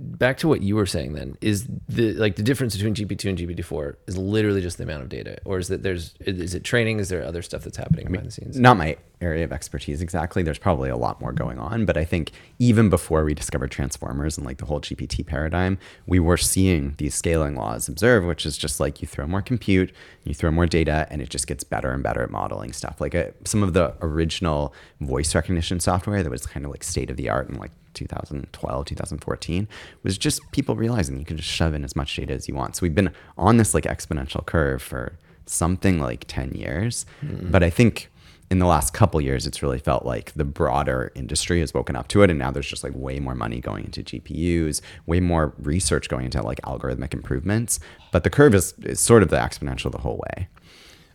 back 0.01 0.37
to 0.37 0.47
what 0.47 0.61
you 0.61 0.75
were 0.75 0.85
saying 0.85 1.13
then 1.13 1.37
is 1.41 1.67
the 1.87 2.13
like 2.13 2.35
the 2.35 2.43
difference 2.43 2.75
between 2.75 2.95
GPT 2.95 3.17
two 3.19 3.29
and 3.29 3.37
GPT 3.37 3.63
four 3.63 3.97
is 4.07 4.17
literally 4.17 4.61
just 4.61 4.77
the 4.77 4.83
amount 4.83 5.03
of 5.03 5.09
data, 5.09 5.37
or 5.45 5.59
is 5.59 5.67
that 5.67 5.83
there's 5.83 6.15
is 6.21 6.55
it 6.55 6.63
training? 6.63 6.99
Is 6.99 7.09
there 7.09 7.23
other 7.23 7.41
stuff 7.41 7.63
that's 7.63 7.77
happening 7.77 8.07
behind 8.07 8.27
the 8.27 8.31
scenes? 8.31 8.59
Not 8.59 8.77
my 8.77 8.97
area 9.21 9.43
of 9.43 9.51
expertise 9.51 10.01
exactly. 10.01 10.41
There's 10.41 10.57
probably 10.57 10.89
a 10.89 10.97
lot 10.97 11.21
more 11.21 11.31
going 11.31 11.59
on, 11.59 11.85
but 11.85 11.97
I 11.97 12.05
think 12.05 12.31
even 12.57 12.89
before 12.89 13.23
we 13.23 13.35
discovered 13.35 13.69
transformers 13.69 14.37
and 14.37 14.45
like 14.45 14.57
the 14.57 14.65
whole 14.65 14.81
GPT 14.81 15.25
paradigm, 15.25 15.77
we 16.07 16.19
were 16.19 16.37
seeing 16.37 16.95
these 16.97 17.13
scaling 17.13 17.55
laws 17.55 17.87
observe, 17.87 18.25
which 18.25 18.45
is 18.45 18.57
just 18.57 18.79
like 18.79 19.01
you 19.01 19.07
throw 19.07 19.27
more 19.27 19.41
compute, 19.41 19.91
you 20.23 20.33
throw 20.33 20.49
more 20.51 20.65
data, 20.65 21.07
and 21.11 21.21
it 21.21 21.29
just 21.29 21.45
gets 21.45 21.63
better 21.63 21.91
and 21.91 22.01
better 22.01 22.23
at 22.23 22.31
modeling 22.31 22.73
stuff. 22.73 22.99
Like 22.99 23.13
uh 23.13 23.27
some 23.43 23.61
of 23.61 23.73
the 23.73 23.93
original 24.01 24.73
voice 24.99 25.35
recognition 25.35 25.79
software 25.79 26.23
that 26.23 26.29
was 26.29 26.45
kind 26.45 26.65
of 26.65 26.71
like 26.71 26.83
state 26.83 27.11
of 27.11 27.17
the 27.17 27.29
art 27.29 27.49
in 27.49 27.55
like 27.55 27.71
2012, 27.93 28.85
2014 28.85 29.67
was 30.03 30.17
just 30.17 30.39
people 30.51 30.75
realizing 30.75 31.17
you 31.17 31.25
can 31.25 31.37
just 31.37 31.49
shove 31.49 31.73
in 31.73 31.83
as 31.83 31.95
much 31.95 32.15
data 32.15 32.33
as 32.33 32.47
you 32.47 32.55
want. 32.55 32.75
So 32.75 32.83
we've 32.83 32.95
been 32.95 33.13
on 33.37 33.57
this 33.57 33.73
like 33.73 33.85
exponential 33.85 34.45
curve 34.45 34.81
for 34.81 35.17
something 35.45 35.99
like 35.99 36.25
10 36.27 36.51
years. 36.51 37.05
Mm-hmm. 37.23 37.51
But 37.51 37.63
I 37.63 37.69
think 37.69 38.09
in 38.51 38.59
the 38.59 38.65
last 38.65 38.93
couple 38.93 39.21
years, 39.21 39.47
it's 39.47 39.63
really 39.63 39.79
felt 39.79 40.05
like 40.05 40.33
the 40.33 40.43
broader 40.43 41.11
industry 41.15 41.61
has 41.61 41.73
woken 41.73 41.95
up 41.95 42.09
to 42.09 42.21
it, 42.21 42.29
and 42.29 42.37
now 42.37 42.51
there's 42.51 42.67
just 42.67 42.83
like 42.83 42.91
way 42.93 43.17
more 43.17 43.33
money 43.33 43.61
going 43.61 43.85
into 43.85 44.03
GPUs, 44.03 44.81
way 45.05 45.21
more 45.21 45.53
research 45.57 46.09
going 46.09 46.25
into 46.25 46.41
like 46.41 46.59
algorithmic 46.63 47.13
improvements. 47.13 47.79
But 48.11 48.25
the 48.25 48.29
curve 48.29 48.53
is, 48.53 48.73
is 48.81 48.99
sort 48.99 49.23
of 49.23 49.29
the 49.29 49.37
exponential 49.37 49.89
the 49.89 49.99
whole 49.99 50.21
way. 50.35 50.49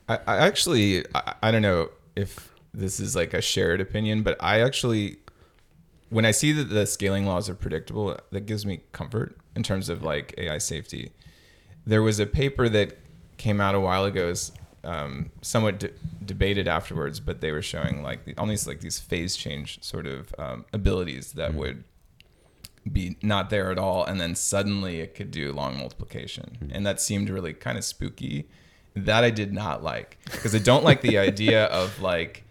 I, 0.09 0.19
I 0.27 0.37
actually, 0.47 1.05
I, 1.15 1.35
I 1.43 1.51
don't 1.51 1.61
know 1.61 1.91
if 2.17 2.55
this 2.73 3.01
is 3.01 3.15
like 3.15 3.35
a 3.35 3.43
shared 3.43 3.83
opinion, 3.83 4.23
but 4.23 4.43
I 4.43 4.61
actually, 4.61 5.19
when 6.11 6.25
I 6.25 6.31
see 6.31 6.53
that 6.53 6.64
the 6.64 6.87
scaling 6.87 7.27
laws 7.27 7.49
are 7.49 7.55
predictable, 7.55 8.19
that 8.31 8.47
gives 8.47 8.64
me 8.64 8.81
comfort 8.92 9.37
in 9.55 9.62
terms 9.62 9.88
of 9.88 10.03
like 10.03 10.35
AI 10.38 10.59
safety. 10.59 11.12
There 11.87 12.03
was 12.03 12.19
a 12.21 12.27
paper 12.27 12.69
that 12.69 12.99
came 13.38 13.61
out 13.61 13.75
a 13.75 13.81
while 13.81 14.05
ago, 14.05 14.29
is 14.29 14.53
um, 14.85 15.31
somewhat 15.42 15.79
de- 15.81 15.90
debated 16.25 16.69
afterwards, 16.69 17.19
but 17.21 17.40
they 17.40 17.51
were 17.53 17.62
showing 17.62 18.03
like 18.03 18.25
the, 18.25 18.35
all 18.38 18.47
these 18.47 18.66
like 18.66 18.81
these 18.81 18.99
phase 19.01 19.37
change 19.37 19.83
sort 19.83 20.07
of 20.07 20.35
um, 20.38 20.64
abilities 20.73 21.33
that 21.33 21.51
Mm-hmm. 21.51 21.59
would 21.59 21.85
be 22.92 23.16
not 23.21 23.51
there 23.51 23.73
at 23.73 23.79
all, 23.79 24.05
and 24.05 24.21
then 24.21 24.35
suddenly 24.37 25.01
it 25.01 25.14
could 25.16 25.31
do 25.33 25.53
long 25.53 25.77
multiplication, 25.77 26.57
Mm-hmm. 26.62 26.75
and 26.75 26.87
that 26.87 27.01
seemed 27.01 27.29
really 27.31 27.53
kind 27.53 27.77
of 27.79 27.85
spooky. 27.85 28.49
That 28.95 29.25
I 29.25 29.31
did 29.31 29.53
not 29.53 29.83
like 29.83 30.16
because 30.25 30.55
I 30.55 30.59
don't 30.59 30.83
like 30.85 31.03
the 31.03 31.19
idea 31.19 31.64
of 31.66 32.01
like 32.01 32.45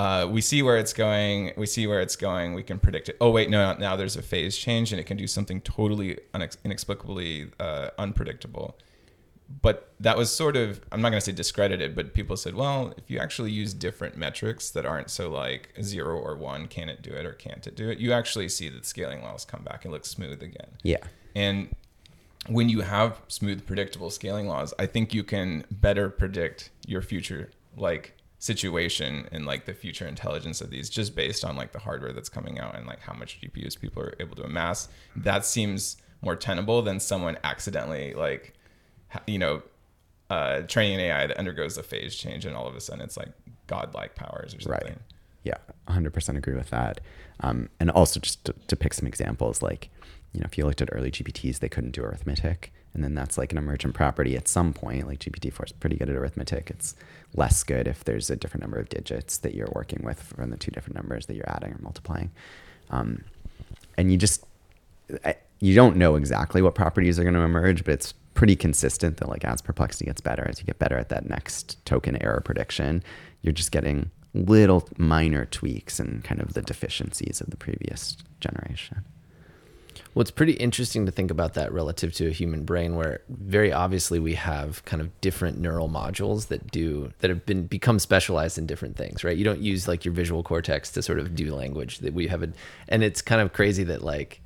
uh, 0.00 0.26
we 0.26 0.40
see 0.40 0.62
where 0.62 0.78
it's 0.78 0.94
going. 0.94 1.52
We 1.58 1.66
see 1.66 1.86
where 1.86 2.00
it's 2.00 2.16
going. 2.16 2.54
We 2.54 2.62
can 2.62 2.78
predict 2.78 3.10
it. 3.10 3.18
Oh 3.20 3.30
wait, 3.30 3.50
no, 3.50 3.74
now 3.74 3.96
there's 3.96 4.16
a 4.16 4.22
phase 4.22 4.56
change, 4.56 4.92
and 4.92 5.00
it 5.00 5.04
can 5.04 5.18
do 5.18 5.26
something 5.26 5.60
totally 5.60 6.18
unex- 6.32 6.56
inexplicably 6.64 7.50
uh, 7.60 7.90
unpredictable. 7.98 8.78
But 9.60 9.92
that 10.00 10.16
was 10.16 10.32
sort 10.32 10.56
of 10.56 10.80
I'm 10.90 11.02
not 11.02 11.10
going 11.10 11.20
to 11.20 11.24
say 11.24 11.32
discredited, 11.32 11.94
but 11.94 12.14
people 12.14 12.38
said, 12.38 12.54
well, 12.54 12.94
if 12.96 13.10
you 13.10 13.18
actually 13.18 13.50
use 13.50 13.74
different 13.74 14.16
metrics 14.16 14.70
that 14.70 14.86
aren't 14.86 15.10
so 15.10 15.28
like 15.28 15.74
zero 15.82 16.16
or 16.18 16.34
one, 16.34 16.66
can 16.66 16.88
it 16.88 17.02
do 17.02 17.10
it 17.10 17.26
or 17.26 17.32
can't 17.32 17.66
it 17.66 17.76
do 17.76 17.90
it? 17.90 17.98
You 17.98 18.12
actually 18.12 18.48
see 18.48 18.70
that 18.70 18.86
scaling 18.86 19.22
laws 19.22 19.44
come 19.44 19.64
back 19.64 19.84
and 19.84 19.92
look 19.92 20.06
smooth 20.06 20.42
again. 20.42 20.70
Yeah. 20.82 21.04
And 21.34 21.74
when 22.46 22.70
you 22.70 22.80
have 22.80 23.20
smooth, 23.28 23.66
predictable 23.66 24.08
scaling 24.08 24.46
laws, 24.46 24.72
I 24.78 24.86
think 24.86 25.12
you 25.12 25.24
can 25.24 25.66
better 25.70 26.08
predict 26.08 26.70
your 26.86 27.02
future 27.02 27.50
like 27.76 28.16
situation 28.40 29.28
and 29.30 29.44
like 29.44 29.66
the 29.66 29.74
future 29.74 30.06
intelligence 30.06 30.60
of 30.60 30.70
these 30.70 30.90
just 30.90 31.14
based 31.14 31.44
on 31.44 31.56
like 31.56 31.72
the 31.72 31.78
hardware 31.78 32.12
that's 32.12 32.30
coming 32.30 32.58
out 32.58 32.74
and 32.74 32.86
like 32.86 33.00
how 33.00 33.12
much 33.12 33.38
GPUs 33.40 33.78
people 33.78 34.02
are 34.02 34.14
able 34.18 34.34
to 34.34 34.42
amass. 34.42 34.88
That 35.14 35.44
seems 35.44 35.98
more 36.22 36.36
tenable 36.36 36.82
than 36.82 36.98
someone 36.98 37.38
accidentally 37.44 38.14
like 38.14 38.54
you 39.26 39.38
know 39.38 39.62
uh, 40.30 40.62
training 40.62 40.94
an 40.94 41.00
AI 41.00 41.26
that 41.26 41.36
undergoes 41.38 41.76
a 41.76 41.82
phase 41.82 42.16
change 42.16 42.46
and 42.46 42.56
all 42.56 42.66
of 42.66 42.74
a 42.74 42.80
sudden 42.80 43.04
it's 43.04 43.16
like 43.16 43.30
godlike 43.66 44.14
powers 44.14 44.54
or 44.54 44.60
something. 44.60 44.88
Right. 44.88 44.98
Yeah, 45.42 45.56
100% 45.88 46.36
agree 46.36 46.54
with 46.54 46.70
that. 46.70 47.00
Um, 47.40 47.68
and 47.78 47.90
also, 47.90 48.20
just 48.20 48.44
to, 48.44 48.54
to 48.68 48.76
pick 48.76 48.92
some 48.92 49.06
examples, 49.06 49.62
like, 49.62 49.88
you 50.32 50.40
know, 50.40 50.44
if 50.44 50.58
you 50.58 50.66
looked 50.66 50.82
at 50.82 50.90
early 50.92 51.10
GPTs, 51.10 51.60
they 51.60 51.68
couldn't 51.68 51.92
do 51.92 52.02
arithmetic. 52.02 52.72
And 52.94 53.04
then 53.04 53.14
that's 53.14 53.38
like 53.38 53.52
an 53.52 53.58
emergent 53.58 53.94
property 53.94 54.36
at 54.36 54.48
some 54.48 54.72
point. 54.72 55.06
Like 55.06 55.20
GPT-4 55.20 55.66
is 55.66 55.72
pretty 55.72 55.96
good 55.96 56.10
at 56.10 56.16
arithmetic. 56.16 56.70
It's 56.70 56.94
less 57.34 57.62
good 57.62 57.86
if 57.86 58.04
there's 58.04 58.30
a 58.30 58.36
different 58.36 58.62
number 58.62 58.78
of 58.78 58.88
digits 58.88 59.38
that 59.38 59.54
you're 59.54 59.70
working 59.72 60.02
with 60.04 60.20
from 60.20 60.50
the 60.50 60.56
two 60.56 60.70
different 60.70 60.96
numbers 60.96 61.26
that 61.26 61.36
you're 61.36 61.48
adding 61.48 61.72
or 61.72 61.78
multiplying. 61.80 62.30
Um, 62.90 63.24
and 63.96 64.10
you 64.10 64.18
just, 64.18 64.44
you 65.60 65.74
don't 65.74 65.96
know 65.96 66.16
exactly 66.16 66.62
what 66.62 66.74
properties 66.74 67.18
are 67.18 67.22
going 67.22 67.34
to 67.34 67.40
emerge, 67.40 67.84
but 67.84 67.94
it's 67.94 68.14
pretty 68.34 68.56
consistent 68.56 69.18
that 69.18 69.28
like 69.28 69.44
as 69.44 69.60
perplexity 69.62 70.06
gets 70.06 70.20
better, 70.20 70.46
as 70.48 70.58
you 70.58 70.64
get 70.64 70.78
better 70.78 70.96
at 70.96 71.10
that 71.10 71.28
next 71.28 71.84
token 71.84 72.20
error 72.22 72.40
prediction, 72.44 73.04
you're 73.42 73.52
just 73.52 73.70
getting 73.70 74.10
little 74.34 74.88
minor 74.96 75.44
tweaks 75.44 75.98
and 75.98 76.22
kind 76.24 76.40
of 76.40 76.54
the 76.54 76.62
deficiencies 76.62 77.40
of 77.40 77.50
the 77.50 77.56
previous 77.56 78.16
generation. 78.40 79.04
Well, 80.14 80.22
it's 80.22 80.30
pretty 80.30 80.54
interesting 80.54 81.06
to 81.06 81.12
think 81.12 81.30
about 81.30 81.54
that 81.54 81.72
relative 81.72 82.12
to 82.14 82.26
a 82.26 82.30
human 82.30 82.64
brain, 82.64 82.96
where 82.96 83.22
very 83.28 83.72
obviously 83.72 84.18
we 84.18 84.34
have 84.34 84.84
kind 84.84 85.00
of 85.00 85.20
different 85.20 85.58
neural 85.58 85.88
modules 85.88 86.48
that 86.48 86.70
do 86.70 87.12
that 87.20 87.30
have 87.30 87.46
been 87.46 87.66
become 87.66 87.98
specialized 87.98 88.58
in 88.58 88.66
different 88.66 88.96
things, 88.96 89.22
right? 89.22 89.36
You 89.36 89.44
don't 89.44 89.60
use 89.60 89.86
like 89.86 90.04
your 90.04 90.14
visual 90.14 90.42
cortex 90.42 90.90
to 90.92 91.02
sort 91.02 91.18
of 91.18 91.34
do 91.34 91.54
language 91.54 91.98
that 91.98 92.12
we 92.12 92.26
have, 92.26 92.42
a, 92.42 92.48
and 92.88 93.04
it's 93.04 93.22
kind 93.22 93.40
of 93.40 93.52
crazy 93.52 93.84
that 93.84 94.02
like 94.02 94.40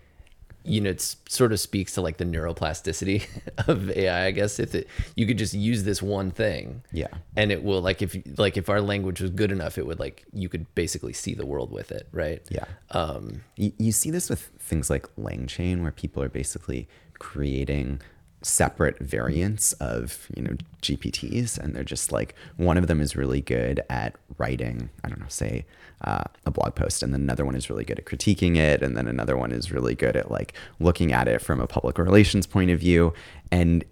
you 0.64 0.81
know, 0.81 0.90
it 0.90 1.00
sort 1.29 1.53
of 1.53 1.61
speaks 1.61 1.92
to 1.94 2.00
like 2.00 2.16
the 2.16 2.24
neuroplasticity 2.24 3.27
of 3.68 3.90
AI, 3.90 4.27
I 4.27 4.31
guess. 4.31 4.59
If 4.59 4.74
it, 4.74 4.88
you 5.14 5.27
could 5.27 5.37
just 5.38 5.53
use 5.55 5.85
this 5.85 6.00
one 6.03 6.31
thing, 6.31 6.83
Yeah. 6.92 7.09
and 7.37 7.53
it 7.53 7.62
will 7.62 7.83
like 7.83 8.00
if 8.03 8.16
like 8.38 8.57
if 8.57 8.68
our 8.68 8.81
language 8.81 9.20
was 9.20 9.31
good 9.31 9.53
enough, 9.53 9.77
it 9.79 9.87
would 9.87 10.00
like 10.00 10.24
you 10.33 10.48
could 10.48 10.72
basically 10.74 11.12
see 11.12 11.35
the 11.35 11.46
world 11.46 11.70
with 11.70 11.92
it, 11.92 12.09
right? 12.12 12.40
Yeah. 12.50 12.64
Um, 12.92 13.42
You, 13.57 13.72
you 13.79 13.92
see 13.92 14.11
this 14.11 14.31
with 14.31 14.40
things 14.59 14.88
like 14.90 15.07
LangChain, 15.16 15.83
where 15.83 15.92
people 15.92 16.22
are 16.22 16.29
basically 16.31 16.88
creating 17.18 18.00
separate 18.44 18.98
variants 18.98 19.72
of 19.74 20.28
you 20.37 20.42
know 20.42 20.57
GPTs, 20.83 21.59
and 21.59 21.74
they're 21.74 21.85
just 21.85 22.12
like 22.12 22.35
one 22.57 22.76
of 22.76 22.87
them 22.87 23.00
is 23.00 23.16
really 23.16 23.40
good 23.40 23.83
at 23.88 24.16
writing. 24.38 24.90
I 25.02 25.09
don't 25.09 25.20
know, 25.20 25.26
say 25.28 25.64
uh, 26.02 26.24
a 26.46 26.50
blog 26.50 26.74
post, 26.74 27.02
and 27.02 27.12
then 27.12 27.22
another 27.22 27.44
one 27.44 27.54
is 27.54 27.70
really 27.70 27.85
good 27.85 27.98
at 27.98 28.04
critiquing 28.04 28.57
it, 28.57 28.83
and 28.83 28.96
then 28.96 29.09
another 29.09 29.37
one 29.37 29.52
is 29.52 29.72
really 29.72 29.94
good 29.94 30.16
at 30.16 30.30
like 30.30 30.54
looking 30.78 31.12
at 31.12 31.28
it 31.28 31.40
from 31.40 31.61
a 31.61 31.66
public 31.66 31.98
relations 31.98 32.46
point 32.46 32.70
of 32.70 32.78
view, 32.78 33.12
and 33.50 33.85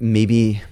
maybe 0.00 0.62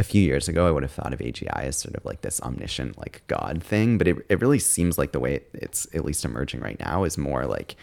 a 0.00 0.02
few 0.02 0.22
years 0.22 0.48
ago, 0.48 0.66
I 0.66 0.70
would 0.70 0.82
have 0.82 0.90
thought 0.90 1.12
of 1.12 1.20
AGI 1.20 1.64
as 1.64 1.76
sort 1.76 1.94
of 1.94 2.04
like 2.04 2.22
this 2.22 2.40
omniscient, 2.40 2.98
like 2.98 3.22
God 3.26 3.62
thing, 3.62 3.98
but 3.98 4.08
it, 4.08 4.16
it 4.28 4.40
really 4.40 4.58
seems 4.58 4.98
like 4.98 5.12
the 5.12 5.20
way 5.20 5.34
it, 5.34 5.50
it's 5.52 5.86
at 5.94 6.04
least 6.04 6.24
emerging 6.24 6.60
right 6.60 6.80
now 6.80 7.04
is 7.04 7.18
more 7.18 7.44
like 7.44 7.76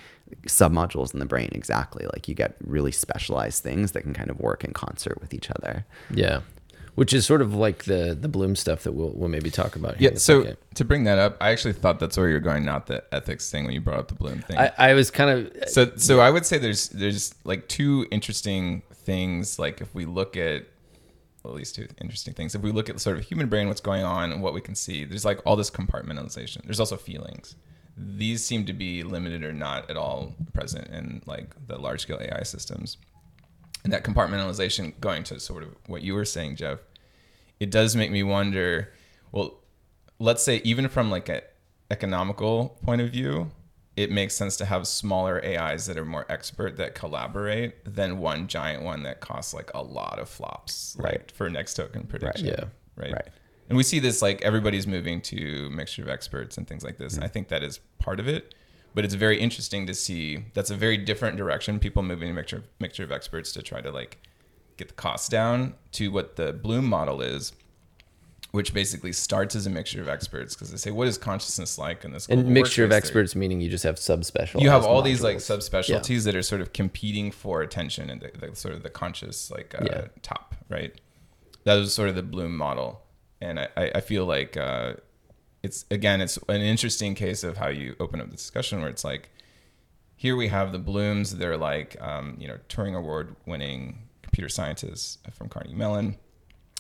submodules 0.48 1.14
in 1.14 1.20
the 1.20 1.26
brain. 1.26 1.50
Exactly. 1.52 2.06
Like 2.12 2.28
you 2.28 2.34
get 2.34 2.56
really 2.62 2.92
specialized 2.92 3.64
things 3.64 3.92
that 3.92 4.02
can 4.02 4.14
kind 4.14 4.30
of 4.30 4.40
work 4.40 4.64
in 4.64 4.74
concert 4.74 5.22
with 5.22 5.34
each 5.34 5.50
other. 5.52 5.86
Yeah, 6.10 6.42
which 6.96 7.14
is 7.14 7.28
sort 7.28 7.44
of 7.44 7.54
like 7.54 7.84
the 7.84 8.18
the 8.20 8.28
Blum 8.28 8.56
stuff 8.56 8.82
that 8.82 8.94
we'll 8.94 9.12
we'll 9.12 9.30
maybe 9.30 9.52
talk 9.52 9.76
about. 9.76 9.98
Here 9.98 10.12
Yeah. 10.12 10.18
So 10.18 10.42
second. 10.42 10.58
to 10.74 10.86
bring 10.86 11.04
that 11.04 11.20
up, 11.20 11.38
I 11.40 11.52
actually 11.52 11.74
thought 11.74 12.00
that's 12.00 12.18
where 12.18 12.30
you're 12.30 12.40
going, 12.40 12.66
not 12.66 12.88
the 12.88 13.04
ethics 13.14 13.52
thing 13.52 13.66
when 13.66 13.76
you 13.76 13.82
brought 13.82 14.00
up 14.00 14.08
the 14.08 14.16
Blum 14.16 14.40
thing. 14.40 14.58
I, 14.58 14.72
I 14.78 14.94
was 14.96 15.12
kind 15.12 15.30
of 15.30 15.70
so 15.70 15.92
so 15.98 16.20
I 16.20 16.32
would 16.32 16.48
say 16.48 16.58
there's 16.58 16.90
there's 16.90 17.36
like 17.44 17.68
two 17.68 18.08
interesting 18.10 18.82
things. 18.92 19.60
Like 19.60 19.82
if 19.82 19.94
we 19.94 20.06
look 20.06 20.36
at 20.36 20.64
well, 20.64 20.66
at 21.50 21.56
least 21.56 21.76
two 21.76 21.88
interesting 22.02 22.34
things. 22.34 22.56
If 22.56 22.62
we 22.62 22.72
look 22.72 22.90
at 22.90 22.96
the 22.96 23.02
sort 23.02 23.18
of 23.18 23.26
human 23.26 23.48
brain, 23.48 23.68
what's 23.68 23.82
going 23.82 24.04
on, 24.04 24.32
and 24.32 24.42
what 24.42 24.54
we 24.54 24.62
can 24.62 24.76
see, 24.76 25.04
there's 25.04 25.26
like 25.26 25.42
all 25.46 25.56
this 25.56 25.70
compartmentalization. 25.70 26.64
There's 26.64 26.80
also 26.80 26.98
feelings. 26.98 27.56
These 27.98 28.46
seem 28.46 28.66
to 28.66 28.74
be 28.74 29.04
limited 29.04 29.44
or 29.44 29.54
not 29.54 29.90
at 29.90 29.98
all 29.98 30.36
present 30.54 30.88
in 30.90 31.22
like 31.26 31.56
the 31.68 31.78
large 31.78 32.02
scale 32.02 32.20
AI 32.22 32.44
systems. 32.44 32.98
And 33.84 33.94
that 33.94 34.04
compartmentalization, 34.04 35.00
going 35.00 35.24
to 35.26 35.40
sort 35.40 35.64
of 35.64 35.76
what 35.88 36.02
you 36.02 36.14
were 36.14 36.26
saying, 36.26 36.58
Jeff, 36.58 36.80
it 37.60 37.72
does 37.72 37.96
make 37.96 38.12
me 38.12 38.24
wonder. 38.24 38.94
Well, 39.32 39.60
let's 40.20 40.44
say 40.44 40.58
even 40.64 40.90
from 40.90 41.10
like 41.10 41.30
an 41.30 41.42
economical 41.90 42.78
point 42.84 43.02
of 43.02 43.12
view, 43.12 43.52
it 43.98 44.12
makes 44.12 44.36
sense 44.36 44.56
to 44.58 44.66
have 44.66 44.88
smaller 44.88 45.44
AIs 45.44 45.88
that 45.88 45.98
are 45.98 46.06
more 46.06 46.26
expert 46.30 46.78
that 46.78 46.94
collaborate 46.94 47.84
than 47.84 48.20
one 48.20 48.48
giant 48.48 48.84
one 48.84 49.02
that 49.04 49.20
costs 49.22 49.56
like 49.56 49.72
a 49.74 49.82
lot 49.82 50.20
of 50.20 50.30
flops, 50.30 50.96
like 51.00 51.32
for 51.32 51.50
next 51.50 51.74
token 51.74 52.04
prediction. 52.04 52.46
Yeah. 52.46 52.66
Right. 52.96 53.12
Right. 53.12 53.28
And 53.70 53.76
we 53.76 53.84
see 53.84 53.98
this 53.98 54.22
like 54.22 54.42
everybody's 54.44 54.86
moving 54.86 55.20
to 55.24 55.70
mixture 55.72 56.04
of 56.04 56.10
experts 56.10 56.58
and 56.58 56.68
things 56.68 56.84
like 56.84 56.98
this. 56.98 57.16
And 57.16 57.24
I 57.24 57.28
think 57.28 57.48
that 57.48 57.64
is 57.64 57.80
part 57.98 58.20
of 58.20 58.28
it. 58.28 58.54
But 58.94 59.04
it's 59.04 59.16
very 59.16 59.40
interesting 59.40 59.88
to 59.88 59.94
see 59.96 60.46
that's 60.54 60.70
a 60.70 60.76
very 60.76 60.98
different 60.98 61.36
direction. 61.36 61.80
People 61.80 62.04
moving 62.04 62.30
to 62.30 62.34
mixture 62.34 62.64
mixture 62.80 63.04
of 63.04 63.12
experts 63.12 63.52
to 63.54 63.64
try 63.64 63.82
to 63.82 63.92
like 63.92 64.20
get 64.78 64.90
the 64.90 64.94
costs 64.94 65.28
down 65.28 65.74
to 65.94 66.12
what 66.12 66.36
the 66.36 66.54
Blum 66.54 66.86
model 66.86 67.20
is, 67.22 67.52
which 68.52 68.74
basically 68.74 69.12
starts 69.14 69.56
as 69.56 69.66
a 69.68 69.70
mixture 69.70 70.02
of 70.02 70.08
experts 70.08 70.56
because 70.56 70.72
they 70.72 70.78
say 70.78 70.90
what 70.92 71.08
is 71.08 71.18
consciousness 71.18 71.78
like 71.78 72.04
in 72.06 72.12
this 72.14 72.28
and 72.28 72.48
mixture 72.48 72.84
of 72.84 72.90
workspace 72.90 72.92
theory? 72.92 72.98
experts 72.98 73.36
meaning 73.36 73.60
you 73.62 73.70
just 73.70 73.84
have 73.84 73.96
subspecial. 73.96 74.62
you 74.62 74.70
have 74.70 74.86
all 74.86 75.02
these 75.02 75.22
like 75.22 75.38
modules. 75.38 75.70
subspecialties 75.70 76.24
that 76.24 76.36
are 76.36 76.42
sort 76.42 76.62
of 76.62 76.72
competing 76.74 77.30
for 77.32 77.62
attention 77.62 78.10
and 78.10 78.22
the, 78.22 78.32
the 78.48 78.56
sort 78.56 78.74
of 78.74 78.84
the 78.84 78.90
conscious 78.90 79.52
like 79.52 79.76
uh, 79.80 79.86
Yeah. 79.86 80.06
top 80.22 80.56
right 80.70 80.94
that 81.66 81.76
was 81.76 81.94
sort 81.94 82.10
of 82.10 82.16
the 82.16 82.24
Blum 82.24 82.56
model 82.56 83.02
and 83.42 83.60
i, 83.60 83.68
I 83.76 83.92
I 83.96 84.02
feel 84.02 84.26
like 84.26 84.56
uh, 84.58 84.94
it's 85.64 85.86
again 85.92 86.22
it's 86.22 86.38
an 86.48 86.62
interesting 86.62 87.16
case 87.16 87.44
of 87.44 87.58
how 87.58 87.68
you 87.68 87.96
open 88.00 88.22
up 88.22 88.30
the 88.30 88.36
discussion 88.38 88.80
where 88.80 88.90
it's 88.90 89.04
like 89.04 89.30
here 90.16 90.36
we 90.36 90.48
have 90.48 90.72
the 90.72 90.80
Blums 90.80 91.32
they're 91.38 91.58
like 91.58 91.96
um, 92.02 92.38
you 92.40 92.48
know 92.48 92.58
turing 92.70 92.96
award 92.96 93.36
winning 93.46 94.00
computer 94.24 94.50
scientists 94.50 95.18
from 95.34 95.50
carnegie 95.50 95.76
mellon 95.76 96.18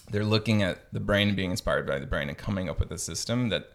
they're 0.10 0.26
looking 0.26 0.64
at 0.64 0.92
the 0.94 1.00
brain 1.00 1.36
being 1.36 1.52
inspired 1.52 1.86
by 1.86 2.00
the 2.00 2.08
brain 2.08 2.30
and 2.30 2.38
coming 2.38 2.70
up 2.70 2.80
with 2.80 2.92
a 2.92 2.98
system 2.98 3.50
that 3.50 3.72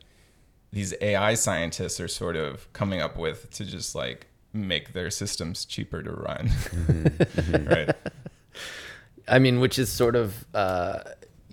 these 0.72 0.94
AI 1.00 1.34
scientists 1.34 2.00
are 2.00 2.08
sort 2.08 2.36
of 2.36 2.72
coming 2.72 3.00
up 3.00 3.18
with 3.18 3.50
to 3.50 3.64
just 3.64 3.94
like 3.94 4.26
make 4.52 4.92
their 4.92 5.10
systems 5.10 5.64
cheaper 5.64 6.02
to 6.02 6.10
run. 6.10 6.50
right. 7.66 7.94
I 9.28 9.38
mean, 9.38 9.60
which 9.60 9.78
is 9.78 9.90
sort 9.90 10.16
of, 10.16 10.46
uh, 10.54 11.00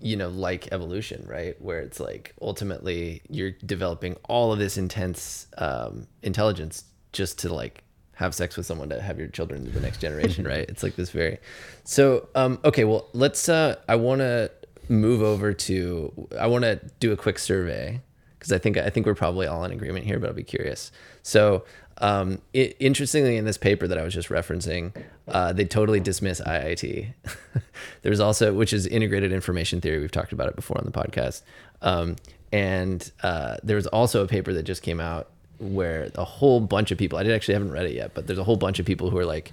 you 0.02 0.16
know, 0.16 0.30
like 0.30 0.72
evolution, 0.72 1.26
right? 1.28 1.62
Where 1.62 1.80
it's 1.80 2.00
like 2.00 2.34
ultimately 2.42 3.22
you're 3.30 3.52
developing 3.52 4.16
all 4.28 4.54
of 4.54 4.60
this 4.60 4.78
intense 4.78 5.48
um, 5.58 6.08
intelligence 6.24 6.86
just 7.12 7.40
to 7.40 7.54
like 7.54 7.84
have 8.14 8.36
sex 8.36 8.58
with 8.58 8.66
someone 8.66 8.90
to 8.90 9.02
have 9.02 9.18
your 9.18 9.30
children 9.30 9.66
to 9.66 9.72
the 9.72 9.80
next 9.80 10.00
generation, 10.00 10.46
right? 10.48 10.70
It's 10.70 10.84
like 10.84 10.96
this 10.96 11.10
very. 11.10 11.40
So, 11.84 12.30
um, 12.36 12.60
okay, 12.64 12.86
well, 12.86 13.10
let's. 13.14 13.50
Uh, 13.50 13.76
I 13.88 13.96
want 13.96 14.20
to 14.20 14.52
move 14.90 15.22
over 15.22 15.54
to. 15.54 16.28
I 16.38 16.48
want 16.48 16.64
to 16.64 16.80
do 17.00 17.12
a 17.12 17.18
quick 17.18 17.40
survey 17.40 18.02
because 18.38 18.52
I 18.52 18.58
think 18.58 18.78
I 18.78 18.90
think 18.90 19.06
we're 19.06 19.16
probably 19.16 19.48
all 19.48 19.64
in 19.64 19.72
agreement 19.72 20.06
here, 20.06 20.20
but 20.20 20.30
I'll 20.30 20.36
be 20.36 20.44
curious. 20.44 20.92
So, 21.24 21.64
um, 22.00 22.42
it, 22.54 22.76
interestingly, 22.80 23.38
in 23.38 23.46
this 23.46 23.58
paper 23.58 23.88
that 23.88 23.98
I 23.98 24.04
was 24.04 24.14
just 24.14 24.30
referencing, 24.30 24.94
uh, 25.28 25.54
they 25.54 25.66
totally 25.66 26.00
dismiss 26.00 26.42
IIT. 26.42 27.14
There's 28.02 28.20
also, 28.20 28.54
which 28.54 28.74
is 28.74 28.88
integrated 28.88 29.32
information 29.32 29.82
theory. 29.82 30.00
We've 30.00 30.12
talked 30.12 30.32
about 30.32 30.48
it 30.48 30.56
before 30.56 30.78
on 30.78 30.86
the 30.86 30.92
podcast. 30.92 31.42
Um, 31.82 32.16
and 32.52 33.12
uh, 33.22 33.58
there's 33.62 33.86
also 33.86 34.24
a 34.24 34.28
paper 34.28 34.54
that 34.54 34.64
just 34.64 34.82
came 34.82 35.00
out 35.00 35.30
where 35.60 36.10
a 36.16 36.24
whole 36.24 36.60
bunch 36.60 36.92
of 36.92 36.98
people, 36.98 37.20
I 37.20 37.24
did 37.24 37.34
actually 37.34 37.54
haven't 37.54 37.72
read 37.72 37.86
it 37.86 37.94
yet, 37.94 38.14
but 38.14 38.26
there's 38.26 38.40
a 38.40 38.44
whole 38.44 38.56
bunch 38.56 38.80
of 38.80 38.86
people 38.86 39.10
who 39.10 39.18
are 39.18 39.26
like, 39.26 39.52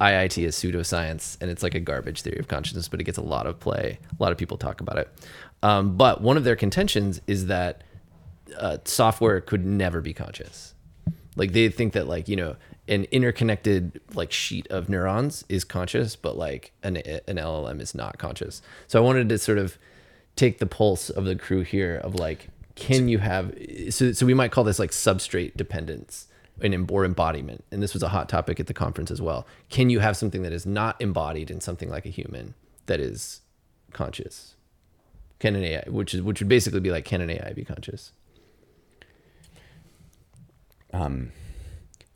IIT 0.00 0.44
is 0.44 0.56
pseudoscience 0.56 1.36
and 1.40 1.50
it's 1.50 1.62
like 1.62 1.74
a 1.74 1.80
garbage 1.80 2.22
theory 2.22 2.38
of 2.38 2.48
consciousness, 2.48 2.88
but 2.88 3.00
it 3.00 3.04
gets 3.04 3.18
a 3.18 3.22
lot 3.22 3.46
of 3.46 3.58
play. 3.58 3.98
A 4.18 4.22
lot 4.22 4.32
of 4.32 4.38
people 4.38 4.56
talk 4.56 4.80
about 4.80 4.98
it. 4.98 5.10
Um, 5.62 5.96
but 5.96 6.20
one 6.20 6.36
of 6.36 6.44
their 6.44 6.56
contentions 6.56 7.20
is 7.26 7.46
that 7.46 7.82
uh, 8.58 8.78
software 8.84 9.40
could 9.40 9.64
never 9.64 10.00
be 10.00 10.12
conscious. 10.12 10.74
Like 11.34 11.52
they 11.52 11.68
think 11.68 11.92
that 11.92 12.06
like 12.06 12.28
you 12.28 12.36
know 12.36 12.56
an 12.88 13.04
interconnected 13.10 14.00
like 14.14 14.32
sheet 14.32 14.66
of 14.68 14.88
neurons 14.88 15.44
is 15.48 15.64
conscious, 15.64 16.16
but 16.16 16.36
like 16.36 16.72
an 16.82 16.96
an 16.96 17.36
LLM 17.36 17.80
is 17.80 17.94
not 17.94 18.18
conscious. 18.18 18.62
So 18.86 18.98
I 18.98 19.04
wanted 19.04 19.28
to 19.28 19.38
sort 19.38 19.58
of 19.58 19.78
take 20.36 20.58
the 20.58 20.66
pulse 20.66 21.10
of 21.10 21.24
the 21.24 21.36
crew 21.36 21.62
here 21.62 21.96
of 21.96 22.14
like 22.14 22.48
can 22.74 23.08
you 23.08 23.18
have 23.18 23.54
so 23.90 24.12
so 24.12 24.26
we 24.26 24.34
might 24.34 24.52
call 24.52 24.62
this 24.62 24.78
like 24.78 24.90
substrate 24.90 25.56
dependence 25.56 26.28
and 26.62 26.90
or 26.90 27.04
embodiment 27.04 27.64
and 27.70 27.82
this 27.82 27.92
was 27.92 28.02
a 28.02 28.08
hot 28.08 28.28
topic 28.28 28.58
at 28.60 28.66
the 28.66 28.74
conference 28.74 29.10
as 29.10 29.20
well. 29.20 29.46
Can 29.68 29.90
you 29.90 30.00
have 30.00 30.16
something 30.16 30.42
that 30.42 30.52
is 30.52 30.66
not 30.66 31.00
embodied 31.00 31.50
in 31.50 31.60
something 31.60 31.90
like 31.90 32.06
a 32.06 32.10
human 32.10 32.54
that 32.86 33.00
is 33.00 33.40
conscious? 33.92 34.54
Can 35.38 35.54
an 35.54 35.64
ai 35.64 35.84
which 35.88 36.14
is 36.14 36.22
which 36.22 36.40
would 36.40 36.48
basically 36.48 36.80
be 36.80 36.90
like 36.90 37.04
can 37.04 37.20
an 37.20 37.30
ai 37.30 37.52
be 37.52 37.64
conscious? 37.64 38.12
Um, 40.92 41.32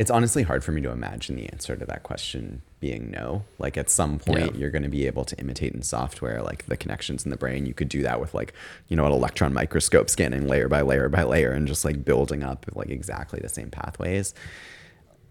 it's 0.00 0.10
honestly 0.10 0.42
hard 0.44 0.64
for 0.64 0.72
me 0.72 0.80
to 0.80 0.90
imagine 0.90 1.36
the 1.36 1.46
answer 1.52 1.76
to 1.76 1.84
that 1.84 2.02
question 2.04 2.62
being 2.80 3.10
no. 3.10 3.44
Like 3.58 3.76
at 3.76 3.90
some 3.90 4.18
point, 4.18 4.54
Yeah. 4.54 4.58
you're 4.58 4.70
going 4.70 4.82
to 4.82 4.88
be 4.88 5.06
able 5.06 5.26
to 5.26 5.38
imitate 5.38 5.74
in 5.74 5.82
software, 5.82 6.40
like 6.42 6.64
the 6.64 6.76
connections 6.78 7.22
in 7.26 7.30
the 7.30 7.36
brain. 7.36 7.66
You 7.66 7.74
could 7.74 7.90
do 7.90 8.00
that 8.04 8.18
with 8.18 8.32
like, 8.32 8.54
you 8.88 8.96
know, 8.96 9.04
an 9.04 9.12
electron 9.12 9.52
microscope 9.52 10.08
scanning 10.08 10.48
layer 10.48 10.68
by 10.70 10.80
layer 10.80 11.10
by 11.10 11.24
layer 11.24 11.52
and 11.52 11.68
just 11.68 11.84
like 11.84 12.02
building 12.02 12.42
up 12.42 12.64
like 12.74 12.88
exactly 12.88 13.40
the 13.42 13.50
same 13.50 13.70
pathways. 13.70 14.32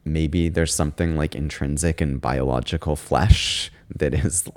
Maybe 0.05 0.49
there's 0.49 0.73
something 0.73 1.15
like 1.15 1.34
intrinsic 1.34 1.99
in 1.99 2.19
biological 2.19 2.95
flesh 2.95 3.71
that 3.95 4.13
is, 4.13 4.47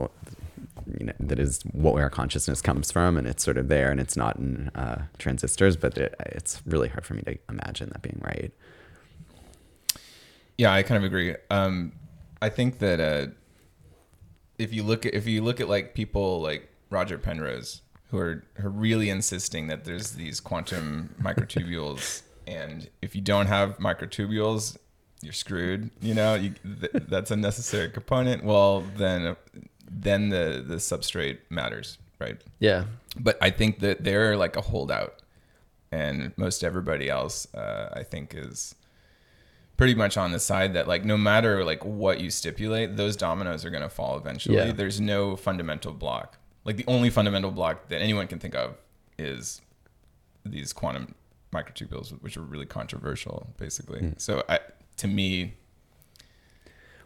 you 0.98 1.06
know, 1.06 1.12
that 1.20 1.38
is 1.38 1.62
what 1.72 1.94
where 1.94 2.10
consciousness 2.10 2.60
comes 2.60 2.92
from, 2.92 3.16
and 3.16 3.26
it's 3.26 3.42
sort 3.42 3.56
of 3.56 3.68
there, 3.68 3.90
and 3.90 3.98
it's 3.98 4.16
not 4.16 4.36
in 4.36 4.68
uh, 4.74 5.06
transistors. 5.18 5.76
But 5.78 5.96
it, 5.96 6.14
it's 6.26 6.60
really 6.66 6.88
hard 6.88 7.06
for 7.06 7.14
me 7.14 7.22
to 7.22 7.38
imagine 7.48 7.88
that 7.90 8.02
being 8.02 8.20
right. 8.22 8.52
Yeah, 10.58 10.72
I 10.72 10.82
kind 10.82 10.98
of 10.98 11.04
agree. 11.04 11.34
Um, 11.50 11.92
I 12.40 12.48
think 12.48 12.78
that 12.78 13.00
uh, 13.00 13.26
if 14.58 14.72
you 14.72 14.82
look 14.82 15.06
at 15.06 15.14
if 15.14 15.26
you 15.26 15.42
look 15.42 15.60
at 15.60 15.68
like 15.68 15.94
people 15.94 16.40
like 16.40 16.68
Roger 16.90 17.18
Penrose 17.18 17.82
who 18.12 18.18
are, 18.18 18.44
who 18.58 18.66
are 18.66 18.70
really 18.70 19.08
insisting 19.08 19.68
that 19.68 19.84
there's 19.84 20.12
these 20.12 20.38
quantum 20.38 21.14
microtubules, 21.22 22.22
and 22.46 22.88
if 23.00 23.14
you 23.16 23.22
don't 23.22 23.46
have 23.46 23.78
microtubules, 23.78 24.76
you're 25.22 25.32
screwed. 25.32 25.90
You 26.00 26.14
know, 26.14 26.34
you, 26.34 26.54
th- 26.80 27.04
that's 27.08 27.30
a 27.30 27.36
necessary 27.36 27.88
component. 27.88 28.44
Well, 28.44 28.84
then 28.96 29.36
then 29.90 30.28
the 30.28 30.64
the 30.66 30.76
substrate 30.76 31.38
matters, 31.48 31.98
right? 32.18 32.40
yeah 32.60 32.84
But 33.18 33.38
I 33.40 33.50
think 33.50 33.80
that 33.80 34.04
they're 34.04 34.36
like 34.36 34.56
a 34.56 34.60
holdout, 34.60 35.22
and 35.90 36.32
most 36.36 36.62
everybody 36.62 37.08
else, 37.08 37.52
uh, 37.54 37.90
I 37.94 38.02
think, 38.02 38.34
is 38.36 38.74
pretty 39.82 39.94
much 39.96 40.16
on 40.16 40.30
the 40.30 40.38
side 40.38 40.74
that 40.74 40.86
like 40.86 41.04
no 41.04 41.16
matter 41.16 41.64
like 41.64 41.84
what 41.84 42.20
you 42.20 42.30
stipulate, 42.30 42.96
those 42.96 43.16
dominoes 43.16 43.64
are 43.64 43.70
going 43.70 43.82
to 43.82 43.88
fall 43.88 44.16
eventually. 44.16 44.56
Yeah. 44.56 44.70
There's 44.70 45.00
no 45.00 45.34
fundamental 45.34 45.92
block. 45.92 46.38
Like 46.64 46.76
the 46.76 46.84
only 46.86 47.10
fundamental 47.10 47.50
block 47.50 47.88
that 47.88 48.00
anyone 48.00 48.28
can 48.28 48.38
think 48.38 48.54
of 48.54 48.76
is 49.18 49.60
these 50.46 50.72
quantum 50.72 51.16
microtubules, 51.52 52.10
which 52.22 52.36
are 52.36 52.42
really 52.42 52.64
controversial, 52.66 53.48
basically. 53.58 54.12
So 54.18 54.44
I, 54.48 54.60
to 54.98 55.08
me, 55.08 55.54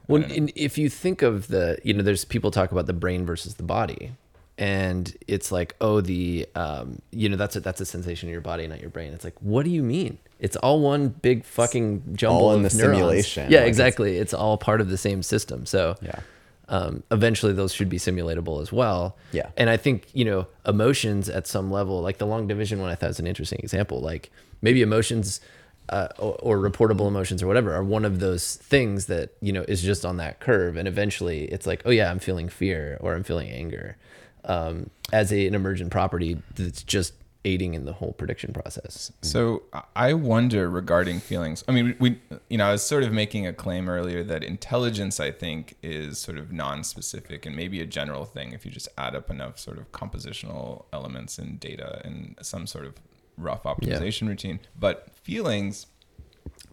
Well, 0.06 0.20
don't 0.20 0.28
know. 0.30 0.36
and 0.36 0.52
if 0.54 0.76
you 0.76 0.90
think 0.90 1.22
of 1.22 1.48
the, 1.48 1.78
you 1.82 1.94
know, 1.94 2.02
there's 2.02 2.26
people 2.26 2.50
talk 2.50 2.72
about 2.72 2.86
the 2.86 2.92
brain 2.92 3.24
versus 3.24 3.54
the 3.54 3.62
body, 3.62 4.12
and 4.58 5.16
it's 5.26 5.50
like, 5.50 5.74
oh, 5.80 6.02
the, 6.02 6.46
um, 6.54 7.00
you 7.10 7.28
know, 7.30 7.36
that's 7.36 7.56
a 7.56 7.60
that's 7.60 7.80
a 7.80 7.86
sensation 7.86 8.28
in 8.28 8.32
your 8.32 8.40
body, 8.42 8.66
not 8.66 8.80
your 8.80 8.90
brain. 8.90 9.12
It's 9.14 9.24
like, 9.24 9.40
what 9.40 9.64
do 9.64 9.70
you 9.70 9.82
mean? 9.82 10.18
It's 10.38 10.56
all 10.56 10.80
one 10.80 11.08
big 11.08 11.44
fucking 11.44 12.02
jumble 12.14 12.36
all 12.48 12.54
in 12.54 12.64
of 12.64 12.72
the 12.72 12.78
neurons. 12.78 12.96
simulation. 12.98 13.42
Yeah, 13.50 13.58
Like, 13.58 13.62
it's- 13.62 13.68
exactly. 13.68 14.18
It's 14.18 14.34
all 14.34 14.58
part 14.58 14.80
of 14.80 14.88
the 14.90 14.98
same 14.98 15.22
system. 15.22 15.64
So 15.66 15.96
Yeah. 16.02 16.20
um, 16.68 17.02
eventually 17.10 17.52
those 17.54 17.72
should 17.72 17.88
be 17.88 17.98
simulatable 17.98 18.60
as 18.60 18.70
well. 18.72 19.16
Yeah. 19.32 19.48
And 19.56 19.70
I 19.70 19.76
think, 19.76 20.08
you 20.12 20.24
know, 20.24 20.46
emotions 20.66 21.28
at 21.30 21.46
some 21.46 21.70
level, 21.70 22.02
like 22.02 22.18
the 22.18 22.26
long 22.26 22.46
division 22.46 22.80
one, 22.80 22.90
I 22.90 22.94
thought 22.96 23.08
was 23.08 23.18
an 23.20 23.26
interesting 23.26 23.60
example. 23.62 24.00
Like 24.00 24.30
maybe 24.60 24.82
emotions 24.82 25.40
uh, 25.88 26.08
or, 26.18 26.34
or 26.42 26.58
reportable 26.58 27.06
emotions 27.06 27.42
or 27.42 27.46
whatever 27.46 27.72
are 27.72 27.84
one 27.84 28.04
of 28.04 28.18
those 28.18 28.56
things 28.56 29.06
that, 29.06 29.30
you 29.40 29.52
know, 29.52 29.64
is 29.68 29.80
just 29.82 30.04
on 30.04 30.16
that 30.16 30.40
curve. 30.40 30.76
And 30.76 30.88
eventually 30.88 31.44
it's 31.44 31.64
like, 31.66 31.80
oh, 31.84 31.90
yeah, 31.90 32.10
I'm 32.10 32.18
feeling 32.18 32.48
fear 32.48 32.98
or 33.00 33.14
I'm 33.14 33.22
feeling 33.22 33.48
anger 33.48 33.96
um, 34.44 34.90
as 35.12 35.32
a, 35.32 35.46
an 35.46 35.54
emergent 35.54 35.90
property 35.92 36.42
that's 36.56 36.82
just 36.82 37.14
aiding 37.46 37.74
in 37.74 37.84
the 37.84 37.92
whole 37.92 38.12
prediction 38.12 38.52
process. 38.52 39.12
So 39.22 39.62
I 39.94 40.12
wonder 40.14 40.68
regarding 40.68 41.20
feelings. 41.20 41.62
I 41.68 41.72
mean, 41.72 41.94
we, 42.00 42.20
you 42.50 42.58
know, 42.58 42.66
I 42.66 42.72
was 42.72 42.82
sort 42.82 43.04
of 43.04 43.12
making 43.12 43.46
a 43.46 43.52
claim 43.52 43.88
earlier 43.88 44.24
that 44.24 44.42
intelligence, 44.42 45.20
I 45.20 45.30
think, 45.30 45.76
is 45.80 46.18
sort 46.18 46.38
of 46.38 46.52
non-specific 46.52 47.46
and 47.46 47.54
maybe 47.54 47.80
a 47.80 47.86
general 47.86 48.24
thing 48.24 48.52
if 48.52 48.66
you 48.66 48.72
just 48.72 48.88
add 48.98 49.14
up 49.14 49.30
enough 49.30 49.60
sort 49.60 49.78
of 49.78 49.92
compositional 49.92 50.86
elements 50.92 51.38
and 51.38 51.60
data 51.60 52.02
and 52.04 52.34
some 52.42 52.66
sort 52.66 52.84
of 52.84 52.94
rough 53.38 53.62
optimization 53.62 54.26
routine. 54.26 54.58
But 54.76 55.14
feelings 55.14 55.86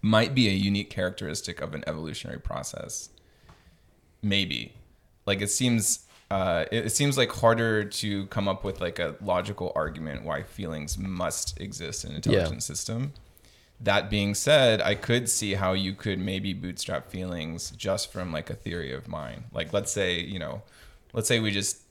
might 0.01 0.33
be 0.33 0.47
a 0.47 0.53
unique 0.53 0.89
characteristic 0.89 1.61
of 1.61 1.75
an 1.75 1.83
evolutionary 1.85 2.39
process. 2.39 3.09
Maybe, 4.23 4.73
like 5.27 5.39
it 5.39 5.51
seems. 5.51 6.02
Uh, 6.33 6.65
it, 6.71 6.87
it 6.87 6.89
seems 6.89 7.15
like 7.15 7.31
harder 7.31 7.83
to 7.83 8.25
come 8.25 8.47
up 8.47 8.63
with 8.63 8.81
like 8.81 8.97
a 8.97 9.15
logical 9.21 9.71
argument 9.75 10.23
why 10.23 10.41
feelings 10.41 10.97
must 10.97 11.61
exist 11.61 12.03
in 12.03 12.09
an 12.09 12.15
intelligent 12.15 12.63
system. 12.63 13.13
That 13.79 14.09
being 14.09 14.33
said, 14.33 14.81
I 14.81 14.95
could 14.95 15.29
see 15.29 15.53
how 15.53 15.73
you 15.73 15.93
could 15.93 16.17
maybe 16.17 16.53
bootstrap 16.53 17.11
feelings 17.11 17.69
just 17.77 18.11
from 18.11 18.31
like 18.31 18.49
a 18.49 18.55
theory 18.55 18.91
of 18.91 19.07
mind. 19.07 19.43
Like 19.53 19.73
let's 19.73 19.91
say, 19.91 20.21
you 20.21 20.39
know, 20.39 20.63
let's 21.13 21.27
say 21.27 21.39
we 21.39 21.51
just 21.51 21.81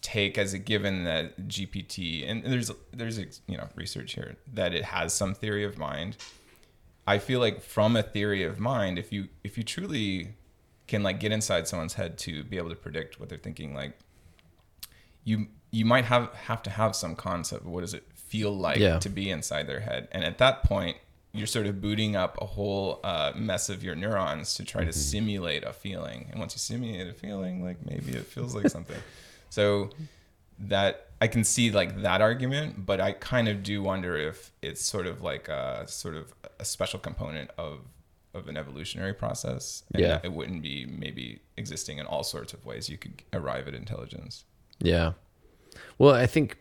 take 0.00 0.38
as 0.38 0.54
a 0.54 0.58
given 0.58 1.04
that 1.04 1.38
GPT 1.46 2.26
and 2.26 2.42
there's 2.42 2.70
there's 2.94 3.18
you 3.46 3.58
know 3.58 3.68
research 3.74 4.14
here 4.14 4.36
that 4.54 4.72
it 4.72 4.84
has 4.84 5.12
some 5.12 5.34
theory 5.34 5.62
of 5.62 5.76
mind. 5.76 6.16
I 7.06 7.18
feel 7.18 7.38
like 7.38 7.60
from 7.60 7.96
a 7.96 8.02
theory 8.02 8.44
of 8.44 8.58
mind, 8.58 8.98
if 8.98 9.12
you 9.12 9.28
if 9.44 9.58
you 9.58 9.62
truly 9.62 10.36
can 10.90 11.02
like 11.02 11.18
get 11.20 11.32
inside 11.32 11.66
someone's 11.68 11.94
head 11.94 12.18
to 12.18 12.44
be 12.44 12.56
able 12.58 12.70
to 12.70 12.76
predict 12.76 13.18
what 13.18 13.28
they're 13.30 13.38
thinking, 13.46 13.74
like 13.74 13.92
you 15.24 15.46
you 15.70 15.84
might 15.84 16.04
have 16.04 16.32
have 16.34 16.62
to 16.64 16.70
have 16.70 16.94
some 16.96 17.14
concept 17.14 17.62
of 17.64 17.70
what 17.70 17.80
does 17.82 17.94
it 17.94 18.04
feel 18.14 18.52
like 18.56 18.78
Yeah. 18.78 18.98
to 18.98 19.08
be 19.08 19.30
inside 19.30 19.66
their 19.66 19.80
head, 19.80 20.08
and 20.12 20.24
at 20.24 20.38
that 20.38 20.62
point, 20.64 20.96
you're 21.32 21.46
sort 21.46 21.66
of 21.66 21.80
booting 21.80 22.16
up 22.16 22.36
a 22.40 22.46
whole 22.46 23.00
uh, 23.04 23.32
mess 23.36 23.68
of 23.68 23.82
your 23.84 23.94
neurons 23.94 24.54
to 24.54 24.64
try 24.64 24.84
to 24.84 24.92
simulate 24.92 25.62
a 25.64 25.72
feeling, 25.72 26.28
and 26.30 26.38
once 26.40 26.54
you 26.54 26.58
simulate 26.58 27.06
a 27.08 27.14
feeling, 27.14 27.62
like 27.64 27.78
maybe 27.84 28.12
it 28.12 28.26
feels 28.26 28.54
like 28.54 28.68
something. 28.68 28.96
So 29.52 29.90
that 30.60 31.08
I 31.20 31.26
can 31.26 31.42
see 31.42 31.72
like 31.72 32.02
that 32.02 32.20
argument, 32.20 32.86
but 32.86 33.00
I 33.00 33.10
kind 33.10 33.48
of 33.48 33.64
do 33.64 33.82
wonder 33.82 34.16
if 34.16 34.52
it's 34.62 34.80
sort 34.84 35.08
of 35.08 35.22
like 35.22 35.48
a 35.48 35.84
sort 35.88 36.14
of 36.14 36.32
a 36.60 36.64
special 36.64 37.00
component 37.00 37.50
of 37.58 37.80
of 38.34 38.48
an 38.48 38.56
evolutionary 38.56 39.12
process, 39.12 39.82
Yeah. 39.94 40.20
it 40.22 40.32
wouldn't 40.32 40.62
be 40.62 40.86
maybe 40.86 41.40
existing 41.56 41.98
in 41.98 42.06
all 42.06 42.22
sorts 42.22 42.52
of 42.52 42.64
ways 42.64 42.88
you 42.88 42.96
could 42.96 43.22
arrive 43.32 43.66
at 43.68 43.74
intelligence. 43.74 44.44
Yeah. 44.78 45.12
Well, 45.98 46.14
I 46.14 46.26
think 46.26 46.56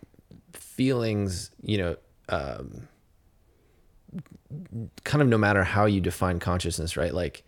feelings, 0.53 1.51
you 1.61 1.77
know, 1.77 1.95
um, 2.29 2.87
kind 5.03 5.21
of 5.21 5.27
no 5.27 5.37
matter 5.37 5.63
how 5.63 5.85
you 5.85 6.01
define 6.01 6.39
consciousness, 6.39 6.97
right? 6.97 7.13
Like, 7.13 7.43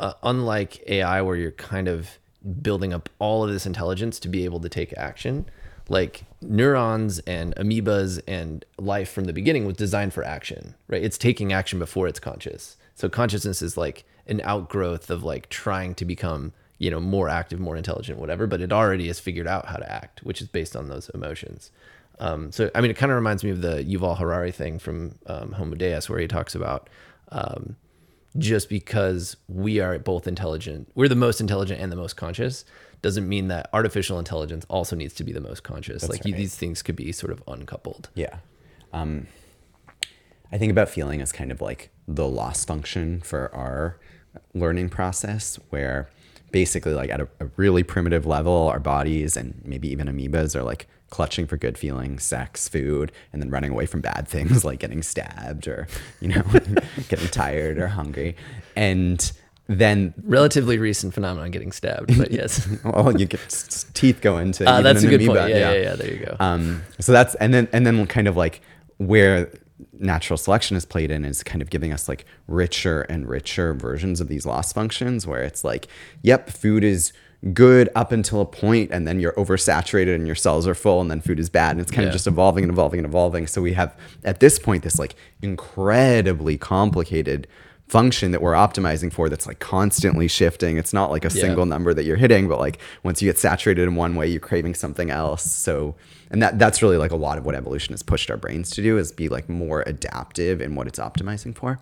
uh, 0.00 0.14
unlike 0.22 0.82
AI, 0.88 1.22
where 1.22 1.36
you're 1.36 1.50
kind 1.52 1.88
of 1.88 2.18
building 2.62 2.92
up 2.92 3.08
all 3.18 3.44
of 3.44 3.50
this 3.50 3.66
intelligence 3.66 4.18
to 4.20 4.28
be 4.28 4.44
able 4.44 4.60
to 4.60 4.68
take 4.68 4.92
action, 4.96 5.46
like 5.88 6.24
neurons 6.40 7.18
and 7.20 7.54
amoebas 7.56 8.20
and 8.26 8.64
life 8.78 9.10
from 9.10 9.24
the 9.24 9.32
beginning 9.32 9.66
was 9.66 9.76
designed 9.76 10.12
for 10.14 10.24
action, 10.24 10.74
right? 10.88 11.02
It's 11.02 11.18
taking 11.18 11.52
action 11.52 11.78
before 11.78 12.08
it's 12.08 12.20
conscious. 12.20 12.76
So 13.00 13.08
consciousness 13.08 13.62
is 13.62 13.78
like 13.78 14.04
an 14.26 14.42
outgrowth 14.44 15.08
of 15.08 15.24
like 15.24 15.48
trying 15.48 15.94
to 15.94 16.04
become, 16.04 16.52
you 16.76 16.90
know, 16.90 17.00
more 17.00 17.30
active, 17.30 17.58
more 17.58 17.74
intelligent, 17.74 18.18
whatever, 18.18 18.46
but 18.46 18.60
it 18.60 18.72
already 18.72 19.06
has 19.06 19.18
figured 19.18 19.46
out 19.46 19.64
how 19.66 19.76
to 19.76 19.90
act, 19.90 20.22
which 20.22 20.42
is 20.42 20.48
based 20.48 20.76
on 20.76 20.90
those 20.90 21.08
emotions. 21.14 21.70
Um, 22.18 22.52
so, 22.52 22.70
I 22.74 22.82
mean, 22.82 22.90
it 22.90 22.98
kind 22.98 23.10
of 23.10 23.16
reminds 23.16 23.42
me 23.42 23.48
of 23.48 23.62
the 23.62 23.82
Yuval 23.82 24.18
Harari 24.18 24.52
thing 24.52 24.78
from 24.78 25.14
um, 25.26 25.52
Homo 25.52 25.76
Deus, 25.76 26.10
where 26.10 26.18
he 26.18 26.28
talks 26.28 26.54
about 26.54 26.90
um, 27.32 27.76
just 28.36 28.68
because 28.68 29.34
we 29.48 29.80
are 29.80 29.98
both 29.98 30.28
intelligent, 30.28 30.90
we're 30.94 31.08
the 31.08 31.14
most 31.16 31.40
intelligent 31.40 31.80
and 31.80 31.90
the 31.90 31.96
most 31.96 32.18
conscious, 32.18 32.66
doesn't 33.00 33.26
mean 33.26 33.48
that 33.48 33.70
artificial 33.72 34.18
intelligence 34.18 34.66
also 34.68 34.94
needs 34.94 35.14
to 35.14 35.24
be 35.24 35.32
the 35.32 35.40
most 35.40 35.62
conscious. 35.62 36.06
like 36.06 36.26
you, 36.26 36.34
these 36.34 36.54
things 36.54 36.82
could 36.82 36.96
be 36.96 37.12
sort 37.12 37.32
of 37.32 37.42
uncoupled. 37.48 38.10
Yeah. 38.14 38.40
Um, 38.92 39.26
I 40.52 40.58
think 40.58 40.70
about 40.70 40.88
feeling 40.88 41.20
as 41.20 41.32
kind 41.32 41.52
of 41.52 41.60
like 41.60 41.90
the 42.08 42.26
loss 42.26 42.64
function 42.64 43.20
for 43.20 43.54
our 43.54 43.98
learning 44.54 44.88
process, 44.88 45.58
where 45.70 46.08
basically, 46.50 46.92
like 46.92 47.10
at 47.10 47.20
a, 47.20 47.28
a 47.38 47.46
really 47.56 47.82
primitive 47.82 48.26
level, 48.26 48.68
our 48.68 48.80
bodies 48.80 49.36
and 49.36 49.60
maybe 49.64 49.88
even 49.88 50.08
amoebas 50.08 50.56
are 50.56 50.62
like 50.62 50.88
clutching 51.10 51.46
for 51.46 51.56
good 51.56 51.76
feelings, 51.76 52.22
sex, 52.22 52.68
food, 52.68 53.12
and 53.32 53.42
then 53.42 53.50
running 53.50 53.70
away 53.70 53.86
from 53.86 54.00
bad 54.00 54.26
things 54.28 54.64
like 54.64 54.78
getting 54.78 55.02
stabbed 55.02 55.68
or, 55.68 55.86
you 56.20 56.28
know, 56.28 56.42
getting 57.08 57.28
tired 57.28 57.78
or 57.78 57.88
hungry. 57.88 58.36
And 58.76 59.30
then 59.68 60.14
Relatively 60.24 60.78
recent 60.78 61.14
phenomenon 61.14 61.52
getting 61.52 61.70
stabbed, 61.70 62.16
but 62.18 62.32
yes. 62.32 62.68
well, 62.84 63.18
you 63.18 63.26
get 63.26 63.86
teeth 63.94 64.20
go 64.20 64.38
into. 64.38 64.68
Uh, 64.68 64.82
that's 64.82 65.04
a 65.04 65.08
good 65.08 65.20
amoeba, 65.20 65.42
point. 65.42 65.50
Yeah, 65.50 65.72
yeah, 65.72 65.82
yeah, 65.82 65.94
There 65.94 66.12
you 66.12 66.26
go. 66.26 66.36
Um, 66.40 66.82
so 66.98 67.12
that's 67.12 67.36
and 67.36 67.54
then 67.54 67.68
and 67.72 67.86
then 67.86 68.04
kind 68.08 68.26
of 68.26 68.36
like 68.36 68.62
where 68.98 69.48
natural 69.98 70.36
selection 70.36 70.76
is 70.76 70.84
played 70.84 71.10
in 71.10 71.24
is 71.24 71.42
kind 71.42 71.62
of 71.62 71.70
giving 71.70 71.92
us 71.92 72.08
like 72.08 72.24
richer 72.48 73.02
and 73.02 73.28
richer 73.28 73.74
versions 73.74 74.20
of 74.20 74.28
these 74.28 74.46
loss 74.46 74.72
functions 74.72 75.26
where 75.26 75.42
it's 75.42 75.64
like, 75.64 75.86
yep, 76.22 76.50
food 76.50 76.84
is 76.84 77.12
good 77.54 77.88
up 77.94 78.12
until 78.12 78.40
a 78.42 78.44
point 78.44 78.90
and 78.92 79.06
then 79.08 79.18
you're 79.18 79.32
oversaturated 79.32 80.14
and 80.14 80.26
your 80.26 80.36
cells 80.36 80.66
are 80.66 80.74
full 80.74 81.00
and 81.00 81.10
then 81.10 81.22
food 81.22 81.40
is 81.40 81.48
bad 81.48 81.70
and 81.72 81.80
it's 81.80 81.90
kind 81.90 82.02
Yeah. 82.02 82.08
of 82.08 82.12
just 82.12 82.26
evolving 82.26 82.64
and 82.64 82.70
evolving 82.72 82.98
and 82.98 83.06
evolving. 83.06 83.46
So 83.46 83.62
we 83.62 83.72
have 83.72 83.96
at 84.24 84.40
this 84.40 84.58
point 84.58 84.82
this 84.82 84.98
like 84.98 85.14
incredibly 85.40 86.58
complicated 86.58 87.46
function 87.90 88.30
that 88.30 88.40
we're 88.40 88.52
optimizing 88.54 89.12
for 89.12 89.28
that's 89.28 89.46
like 89.46 89.58
constantly 89.58 90.28
shifting. 90.28 90.76
It's 90.78 90.92
not 90.92 91.10
like 91.10 91.24
a 91.24 91.28
Yeah. 91.34 91.40
single 91.42 91.66
number 91.66 91.92
that 91.92 92.04
you're 92.04 92.16
hitting, 92.16 92.48
but 92.48 92.58
like 92.60 92.78
once 93.02 93.20
you 93.20 93.28
get 93.28 93.38
saturated 93.38 93.82
in 93.82 93.96
one 93.96 94.14
way, 94.14 94.28
you're 94.28 94.40
craving 94.40 94.74
something 94.74 95.10
else. 95.10 95.42
So 95.42 95.96
and 96.30 96.40
that 96.42 96.58
that's 96.58 96.82
really 96.82 96.96
like 96.96 97.10
a 97.10 97.16
lot 97.16 97.36
of 97.38 97.44
what 97.44 97.54
evolution 97.56 97.92
has 97.92 98.02
pushed 98.04 98.30
our 98.30 98.36
brains 98.36 98.70
to 98.70 98.82
do 98.82 98.96
is 98.98 99.10
be 99.10 99.28
like 99.28 99.48
more 99.48 99.82
adaptive 99.86 100.60
in 100.60 100.74
what 100.76 100.86
it's 100.86 100.98
optimizing 101.00 101.54
for. 101.56 101.80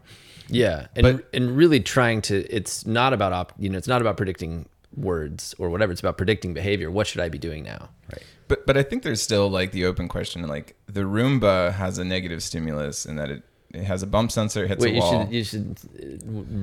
Yeah, 0.49 0.87
and 0.97 1.03
But- 1.05 1.29
and 1.35 1.55
really 1.55 1.81
trying 1.81 2.23
to. 2.23 2.35
It's 2.51 2.87
not 2.87 3.13
about 3.13 3.33
op. 3.35 3.53
You 3.59 3.69
know, 3.69 3.77
it's 3.77 3.87
not 3.89 4.01
about 4.01 4.17
predicting 4.17 4.67
words 4.97 5.55
or 5.59 5.69
whatever. 5.69 5.93
It's 5.93 6.01
about 6.01 6.17
predicting 6.17 6.55
behavior. 6.55 6.91
What 6.91 7.07
should 7.07 7.21
I 7.21 7.29
be 7.29 7.39
doing 7.39 7.63
now? 7.65 7.91
Right. 8.11 8.23
But 8.49 8.67
but 8.67 8.79
I 8.79 8.83
think 8.83 9.03
there's 9.03 9.21
still 9.21 9.51
like 9.51 9.73
the 9.73 9.85
open 9.85 10.09
question. 10.09 10.41
Like 10.49 10.75
the 10.87 11.03
Roomba 11.03 11.73
has 11.75 11.99
a 11.99 12.05
negative 12.05 12.43
stimulus 12.43 13.05
in 13.05 13.17
that 13.17 13.31
it, 13.31 13.43
it 13.79 13.85
has 13.85 14.03
a 14.03 14.07
bump 14.07 14.33
sensor, 14.33 14.65
it 14.65 14.69
hits 14.69 14.85
Wait, 14.85 14.93
a 14.93 14.95
you 14.95 15.01
wall. 15.01 15.25
should 15.25 15.33
you 15.35 15.45
should 15.45 15.77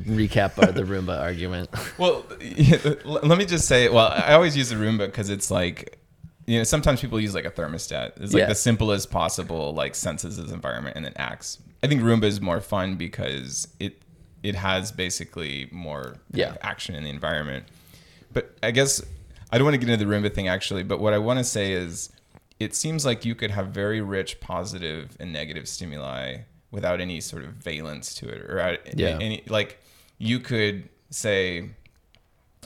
recap 0.06 0.56
the 0.56 0.84
Roomba 0.84 1.19
argument. 1.30 1.69
Well, 1.97 2.25
yeah, 2.41 2.78
let 3.06 3.38
me 3.38 3.45
just 3.45 3.67
say. 3.67 3.89
Well, 3.89 4.08
I 4.08 4.34
always 4.34 4.56
use 4.58 4.69
the 4.69 4.75
Roomba 4.75 5.06
because 5.06 5.30
it's 5.30 5.49
like, 5.49 5.97
you 6.45 6.58
know, 6.58 6.63
sometimes 6.63 7.01
people 7.01 7.19
use 7.19 7.34
like 7.34 7.45
a 7.45 7.51
thermostat. 7.51 8.13
It's 8.21 8.34
like 8.34 8.41
Yeah. 8.41 8.47
the 8.47 8.56
simplest 8.56 9.12
possible, 9.12 9.73
like 9.73 9.95
senses 9.95 10.38
its 10.38 10.51
environment 10.51 10.95
and 10.95 11.06
then 11.06 11.13
acts. 11.15 11.60
I 11.84 11.88
think 11.88 12.01
Roomba 12.01 12.25
is 12.25 12.41
more 12.41 12.60
fun 12.62 12.95
because 12.95 13.67
it 13.80 14.01
it 14.43 14.56
has 14.56 14.91
basically 14.91 15.69
more 15.71 16.17
kind 16.34 16.51
of 16.51 16.58
action 16.62 16.95
in 16.95 17.04
the 17.04 17.10
environment. 17.10 17.65
But 18.34 18.56
I 18.62 18.71
guess 18.71 19.01
I 19.51 19.58
don't 19.58 19.65
want 19.65 19.75
to 19.80 19.86
get 19.86 19.89
into 19.91 20.06
the 20.06 20.12
Roomba 20.12 20.34
thing 20.34 20.47
actually. 20.47 20.84
But 20.84 20.99
what 20.99 21.13
I 21.13 21.17
want 21.17 21.39
to 21.39 21.43
say 21.43 21.71
is, 21.71 22.12
it 22.60 22.75
seems 22.75 23.06
like 23.06 23.25
you 23.25 23.36
could 23.36 23.51
have 23.51 23.67
very 23.67 24.01
rich 24.01 24.39
positive 24.41 25.15
and 25.19 25.32
negative 25.32 25.67
stimuli 25.67 26.39
without 26.71 26.99
any 27.01 27.21
sort 27.21 27.43
of 27.43 27.51
valence 27.51 28.13
to 28.15 28.28
it, 28.28 28.41
or 28.41 28.78
Yeah. 28.95 29.17
any 29.21 29.43
like 29.47 29.80
you 30.17 30.39
could 30.39 30.89
say 31.10 31.69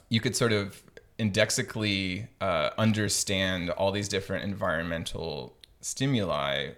you 0.10 0.20
could 0.20 0.36
sort 0.36 0.52
of 0.54 0.82
indexically 1.20 2.28
uh, 2.42 2.70
understand 2.78 3.70
all 3.72 3.92
these 3.92 4.08
different 4.10 4.44
environmental 4.44 5.56
stimuli, 5.82 6.70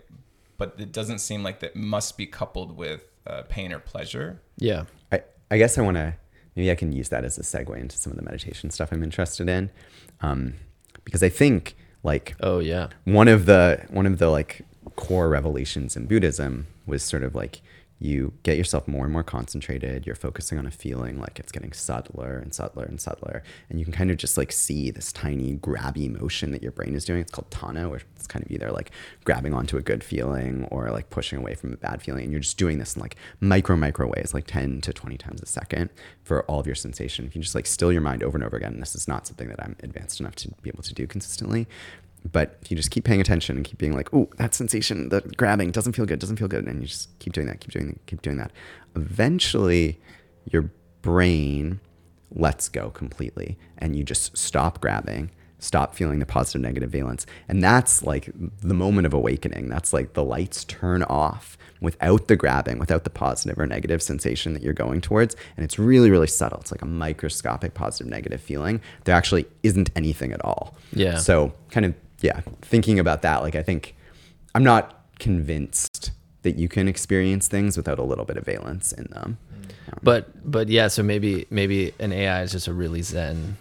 but 0.57 0.75
it 0.77 0.91
doesn't 0.91 1.19
seem 1.19 1.41
like 1.43 1.59
that 1.61 1.75
must 1.75 2.17
be 2.17 2.25
coupled 2.25 2.75
with 2.75 3.05
uh, 3.27 3.43
pain 3.49 3.71
or 3.71 3.79
pleasure. 3.79 4.41
Yeah, 4.57 4.83
I, 5.11 5.21
I 5.49 5.57
guess 5.57 5.77
I 5.77 5.81
want 5.81 5.97
to 5.97 6.15
maybe 6.55 6.69
I 6.69 6.75
can 6.75 6.91
use 6.91 7.09
that 7.09 7.23
as 7.23 7.37
a 7.37 7.41
segue 7.43 7.77
into 7.79 7.97
some 7.97 8.11
of 8.11 8.17
the 8.17 8.23
meditation 8.23 8.69
stuff 8.71 8.91
I'm 8.91 9.03
interested 9.03 9.47
in, 9.47 9.69
um, 10.21 10.55
because 11.05 11.23
I 11.23 11.29
think 11.29 11.75
like 12.03 12.35
Oh 12.41 12.59
yeah. 12.59 12.89
one 13.05 13.27
of 13.27 13.45
the 13.45 13.85
one 13.89 14.05
of 14.05 14.17
the 14.17 14.29
like 14.29 14.61
core 14.95 15.29
revelations 15.29 15.95
in 15.95 16.07
Buddhism 16.07 16.67
was 16.85 17.03
sort 17.03 17.23
of 17.23 17.35
like 17.35 17.61
you 18.01 18.33
get 18.41 18.57
yourself 18.57 18.87
more 18.87 19.03
and 19.03 19.13
more 19.13 19.21
concentrated. 19.21 20.07
You're 20.07 20.15
focusing 20.15 20.57
on 20.57 20.65
a 20.65 20.71
feeling 20.71 21.19
like 21.19 21.39
it's 21.39 21.51
getting 21.51 21.71
subtler 21.71 22.39
and 22.39 22.51
subtler 22.51 22.83
and 22.83 22.99
subtler, 22.99 23.43
and 23.69 23.77
you 23.77 23.85
can 23.85 23.93
kind 23.93 24.09
of 24.09 24.17
just 24.17 24.39
like 24.39 24.51
see 24.51 24.89
this 24.89 25.13
tiny 25.13 25.57
grabby 25.57 26.09
motion 26.09 26.49
that 26.51 26.63
your 26.63 26.71
brain 26.71 26.95
is 26.95 27.05
doing. 27.05 27.21
It's 27.21 27.31
called 27.31 27.51
tanha, 27.51 27.87
where 27.87 28.01
it's 28.15 28.25
kind 28.25 28.43
of 28.43 28.51
either 28.51 28.71
like 28.71 28.89
grabbing 29.23 29.53
onto 29.53 29.77
a 29.77 29.83
good 29.83 30.03
feeling 30.03 30.67
or 30.71 30.89
like 30.89 31.11
pushing 31.11 31.37
away 31.37 31.53
from 31.53 31.73
a 31.73 31.77
bad 31.77 32.01
feeling. 32.01 32.23
And 32.23 32.31
you're 32.31 32.41
just 32.41 32.57
doing 32.57 32.79
this 32.79 32.95
in 32.95 33.03
like 33.03 33.17
micro 33.39 33.75
micro 33.75 34.07
ways, 34.07 34.33
like 34.33 34.47
10 34.47 34.81
to 34.81 34.93
20 34.93 35.17
times 35.17 35.43
a 35.43 35.45
second 35.45 35.91
for 36.23 36.43
all 36.45 36.59
of 36.59 36.65
your 36.65 36.75
sensation. 36.75 37.27
If 37.27 37.35
you 37.35 37.43
just 37.43 37.53
like 37.53 37.67
still 37.67 37.91
your 37.91 38.01
mind 38.01 38.23
over 38.23 38.35
and 38.35 38.43
over 38.43 38.57
again, 38.57 38.79
this 38.79 38.95
is 38.95 39.07
not 39.07 39.27
something 39.27 39.47
that 39.49 39.61
I'm 39.61 39.75
advanced 39.83 40.19
enough 40.19 40.35
to 40.37 40.49
be 40.63 40.71
able 40.71 40.83
to 40.83 40.93
do 40.95 41.05
consistently, 41.05 41.67
but 42.29 42.57
if 42.61 42.69
you 42.69 42.77
just 42.77 42.91
keep 42.91 43.03
paying 43.03 43.21
attention 43.21 43.55
and 43.55 43.65
keep 43.65 43.77
being 43.77 43.95
like, 43.95 44.13
oh, 44.13 44.29
that 44.37 44.53
sensation, 44.53 45.09
the 45.09 45.21
grabbing 45.37 45.71
doesn't 45.71 45.93
feel 45.93 46.05
good, 46.05 46.19
doesn't 46.19 46.37
feel 46.37 46.47
good, 46.47 46.65
and 46.65 46.81
you 46.81 46.87
just 46.87 47.17
keep 47.19 47.33
doing 47.33 47.47
that, 47.47 47.59
keep 47.59 47.71
doing 47.71 47.87
that, 47.87 48.05
keep 48.05 48.21
doing 48.21 48.37
that, 48.37 48.51
eventually 48.95 49.99
your 50.45 50.71
brain 51.01 51.79
lets 52.33 52.69
go 52.69 52.89
completely 52.89 53.57
and 53.77 53.95
you 53.95 54.03
just 54.03 54.37
stop 54.37 54.79
grabbing, 54.81 55.31
stop 55.59 55.95
feeling 55.95 56.19
the 56.19 56.25
positive 56.25 56.61
negative 56.61 56.89
valence. 56.89 57.25
And 57.47 57.63
that's 57.63 58.03
like 58.03 58.29
the 58.61 58.73
moment 58.73 59.05
of 59.05 59.13
awakening. 59.13 59.69
That's 59.69 59.93
like 59.93 60.13
the 60.13 60.23
lights 60.23 60.63
turn 60.63 61.03
off 61.03 61.57
without 61.81 62.27
the 62.27 62.35
grabbing, 62.35 62.79
without 62.79 63.03
the 63.03 63.09
positive 63.09 63.57
or 63.57 63.65
negative 63.65 64.01
sensation 64.01 64.53
that 64.53 64.61
you're 64.61 64.73
going 64.73 65.01
towards. 65.01 65.35
And 65.57 65.63
it's 65.63 65.79
really, 65.79 66.11
really 66.11 66.27
subtle. 66.27 66.59
It's 66.59 66.71
like 66.71 66.81
a 66.81 66.87
microscopic 66.87 67.73
positive 67.73 68.07
negative 68.07 68.41
feeling. 68.41 68.81
There 69.03 69.15
actually 69.15 69.47
isn't 69.63 69.89
anything 69.95 70.31
at 70.31 70.43
all. 70.45 70.75
Yeah. 70.93 71.17
So 71.17 71.53
kind 71.69 71.85
of 71.85 71.95
yeah, 72.21 72.41
thinking 72.61 72.99
about 72.99 73.21
that, 73.23 73.41
like 73.41 73.55
I 73.55 73.63
think 73.63 73.95
I'm 74.55 74.63
not 74.63 75.05
convinced 75.19 76.11
that 76.43 76.57
you 76.57 76.67
can 76.67 76.87
experience 76.87 77.47
things 77.47 77.77
without 77.77 77.99
a 77.99 78.03
little 78.03 78.25
bit 78.25 78.37
of 78.37 78.45
valence 78.45 78.91
in 78.91 79.05
them. 79.11 79.37
But 80.03 80.49
but 80.49 80.69
yeah, 80.69 80.87
so 80.87 81.03
maybe 81.03 81.45
maybe 81.49 81.93
an 81.99 82.11
AI 82.13 82.43
is 82.43 82.51
just 82.51 82.67
a 82.67 82.73
really 82.73 83.01
zen. 83.01 83.57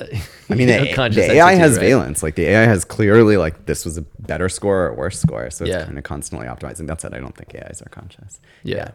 uh, 0.00 0.04
I 0.48 0.54
mean, 0.54 0.68
you 0.68 0.76
know, 0.76 0.84
the, 0.84 0.92
conscious 0.94 1.26
the 1.26 1.32
AI 1.32 1.48
entity, 1.52 1.60
has 1.60 1.76
right? 1.76 1.88
valence. 1.88 2.22
Like 2.22 2.34
the 2.36 2.46
AI 2.46 2.62
has 2.62 2.84
clearly 2.84 3.36
like 3.36 3.66
this 3.66 3.84
was 3.84 3.98
a 3.98 4.02
better 4.20 4.48
score 4.48 4.84
or 4.84 4.88
a 4.88 4.94
worse 4.94 5.20
score, 5.20 5.50
so 5.50 5.64
it's 5.64 5.74
Yeah. 5.74 5.84
kind 5.84 5.98
of 5.98 6.04
constantly 6.04 6.46
optimizing. 6.46 6.86
That 6.86 7.00
said, 7.00 7.14
I 7.14 7.18
don't 7.18 7.36
think 7.36 7.54
AIs 7.54 7.82
are 7.82 7.88
conscious. 7.90 8.40
Yeah. 8.62 8.90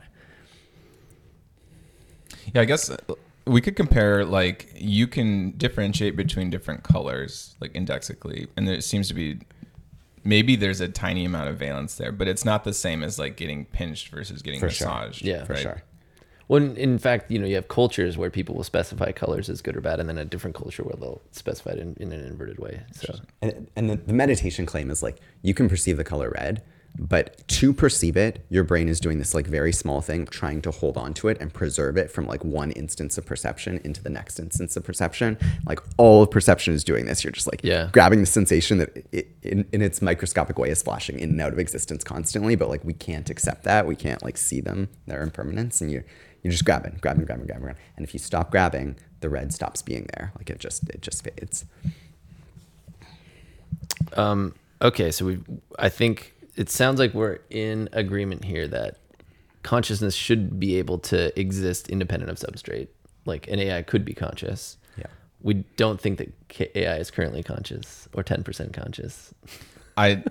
Yeah, 2.53 2.61
I 2.61 2.65
guess 2.65 2.89
uh, 2.89 2.97
we 3.47 3.61
could 3.61 3.75
compare 3.75 4.25
like 4.25 4.71
you 4.75 5.07
can 5.07 5.51
differentiate 5.57 6.15
between 6.15 6.49
different 6.49 6.83
colors 6.83 7.55
like 7.61 7.73
indexically, 7.75 8.47
and 8.57 8.67
there 8.67 8.81
seems 8.81 9.07
to 9.09 9.13
be 9.13 9.39
maybe 10.23 10.55
there's 10.55 10.81
a 10.81 10.87
tiny 10.87 11.25
amount 11.25 11.49
of 11.49 11.57
valence 11.57 11.95
there, 11.95 12.11
but 12.11 12.27
it's 12.27 12.43
not 12.43 12.63
the 12.63 12.73
same 12.73 13.03
as 13.03 13.19
like 13.19 13.37
getting 13.37 13.65
pinched 13.65 14.09
versus 14.09 14.41
getting 14.41 14.59
For 14.59 14.69
sure. 14.69 14.87
massaged. 14.87 15.23
Yeah. 15.23 15.43
for 15.45 15.55
sure. 15.55 15.83
When 16.47 16.75
in 16.77 16.99
fact, 16.99 17.31
you 17.31 17.39
know, 17.39 17.47
you 17.47 17.55
have 17.55 17.67
cultures 17.67 18.17
where 18.17 18.29
people 18.29 18.55
will 18.55 18.63
specify 18.63 19.11
colors 19.11 19.49
as 19.49 19.61
good 19.61 19.75
or 19.75 19.81
bad, 19.81 19.99
and 19.99 20.07
then 20.09 20.17
a 20.17 20.25
different 20.25 20.55
culture 20.55 20.83
where 20.83 20.95
they'll 20.99 21.21
specify 21.31 21.71
it 21.71 21.79
in, 21.79 21.95
in 21.99 22.11
an 22.11 22.25
inverted 22.25 22.59
way. 22.59 22.81
So 22.93 23.15
And, 23.41 23.67
and 23.75 23.89
the, 23.89 23.95
the 23.95 24.13
meditation 24.13 24.65
claim 24.65 24.91
is 24.91 25.01
like 25.01 25.17
you 25.41 25.53
can 25.53 25.69
perceive 25.69 25.97
the 25.97 26.03
color 26.03 26.31
red, 26.35 26.61
but 26.97 27.45
to 27.49 27.73
perceive 27.73 28.15
it, 28.15 28.45
your 28.49 28.63
brain 28.63 28.87
is 28.87 28.99
doing 28.99 29.19
this 29.19 29.33
like 29.33 29.47
very 29.47 29.73
small 29.73 29.99
thing, 30.01 30.25
trying 30.27 30.61
to 30.61 30.71
hold 30.71 30.97
on 30.97 31.13
to 31.15 31.27
it 31.27 31.37
and 31.41 31.53
preserve 31.53 31.97
it 31.97 32.09
from 32.09 32.25
like 32.25 32.43
one 32.45 32.71
instance 32.71 33.17
of 33.17 33.25
perception 33.25 33.81
into 33.83 34.01
the 34.01 34.09
next 34.09 34.39
instance 34.39 34.77
of 34.77 34.83
perception. 34.85 35.37
Like 35.65 35.79
all 35.97 36.23
of 36.23 36.31
perception 36.31 36.73
is 36.73 36.83
doing 36.83 37.05
this. 37.05 37.23
You're 37.23 37.31
just 37.31 37.47
like 37.47 37.61
Yeah. 37.63 37.89
grabbing 37.91 38.21
the 38.21 38.25
sensation 38.25 38.77
that 38.77 39.05
it, 39.11 39.27
in, 39.43 39.65
in 39.73 39.81
its 39.81 40.01
microscopic 40.01 40.57
way 40.57 40.69
is 40.69 40.81
flashing 40.81 41.19
in 41.19 41.31
and 41.31 41.41
out 41.41 41.51
of 41.51 41.59
existence 41.59 42.03
constantly, 42.03 42.55
but 42.55 42.69
like 42.69 42.83
we 42.85 42.93
can't 42.93 43.29
accept 43.29 43.63
that. 43.65 43.85
We 43.85 43.95
can't 43.97 44.23
like 44.23 44.37
see 44.37 44.61
them, 44.61 44.87
their 45.05 45.21
impermanence, 45.21 45.81
and 45.81 45.91
you're 45.91 46.05
you're 46.43 46.51
just 46.51 46.63
grabbing, 46.63 46.99
grabbing, 47.01 47.25
grabbing, 47.25 47.47
grabbing, 47.47 47.63
grabbing. 47.63 47.81
And 47.97 48.05
if 48.05 48.13
you 48.13 48.19
stop 48.19 48.51
grabbing, 48.51 48.97
the 49.19 49.29
red 49.29 49.51
stops 49.51 49.81
being 49.81 50.07
there. 50.15 50.31
Like 50.37 50.49
it 50.49 50.59
just 50.59 50.87
it 50.89 51.01
just 51.01 51.23
fades. 51.23 51.65
Um, 54.13 54.53
okay, 54.81 55.11
so 55.11 55.25
we 55.25 55.39
I 55.79 55.89
think 55.89 56.33
it 56.55 56.69
sounds 56.69 56.99
like 56.99 57.13
we're 57.13 57.39
in 57.49 57.89
agreement 57.93 58.45
here 58.45 58.67
that 58.67 58.97
consciousness 59.63 60.15
should 60.15 60.59
be 60.59 60.75
able 60.77 60.99
to 60.99 61.37
exist 61.39 61.89
independent 61.89 62.29
of 62.31 62.37
substrate. 62.37 62.87
Like 63.25 63.47
an 63.47 63.59
AI 63.59 63.81
could 63.81 64.05
be 64.05 64.13
conscious. 64.13 64.77
Yeah. 64.97 65.07
We 65.41 65.55
don't 65.77 65.99
think 65.99 66.19
that 66.19 66.77
AI 66.77 66.97
is 66.97 67.09
currently 67.11 67.41
conscious 67.43 68.07
or 68.13 68.23
10% 68.23 68.71
conscious. 68.73 69.33
I, 69.97 70.23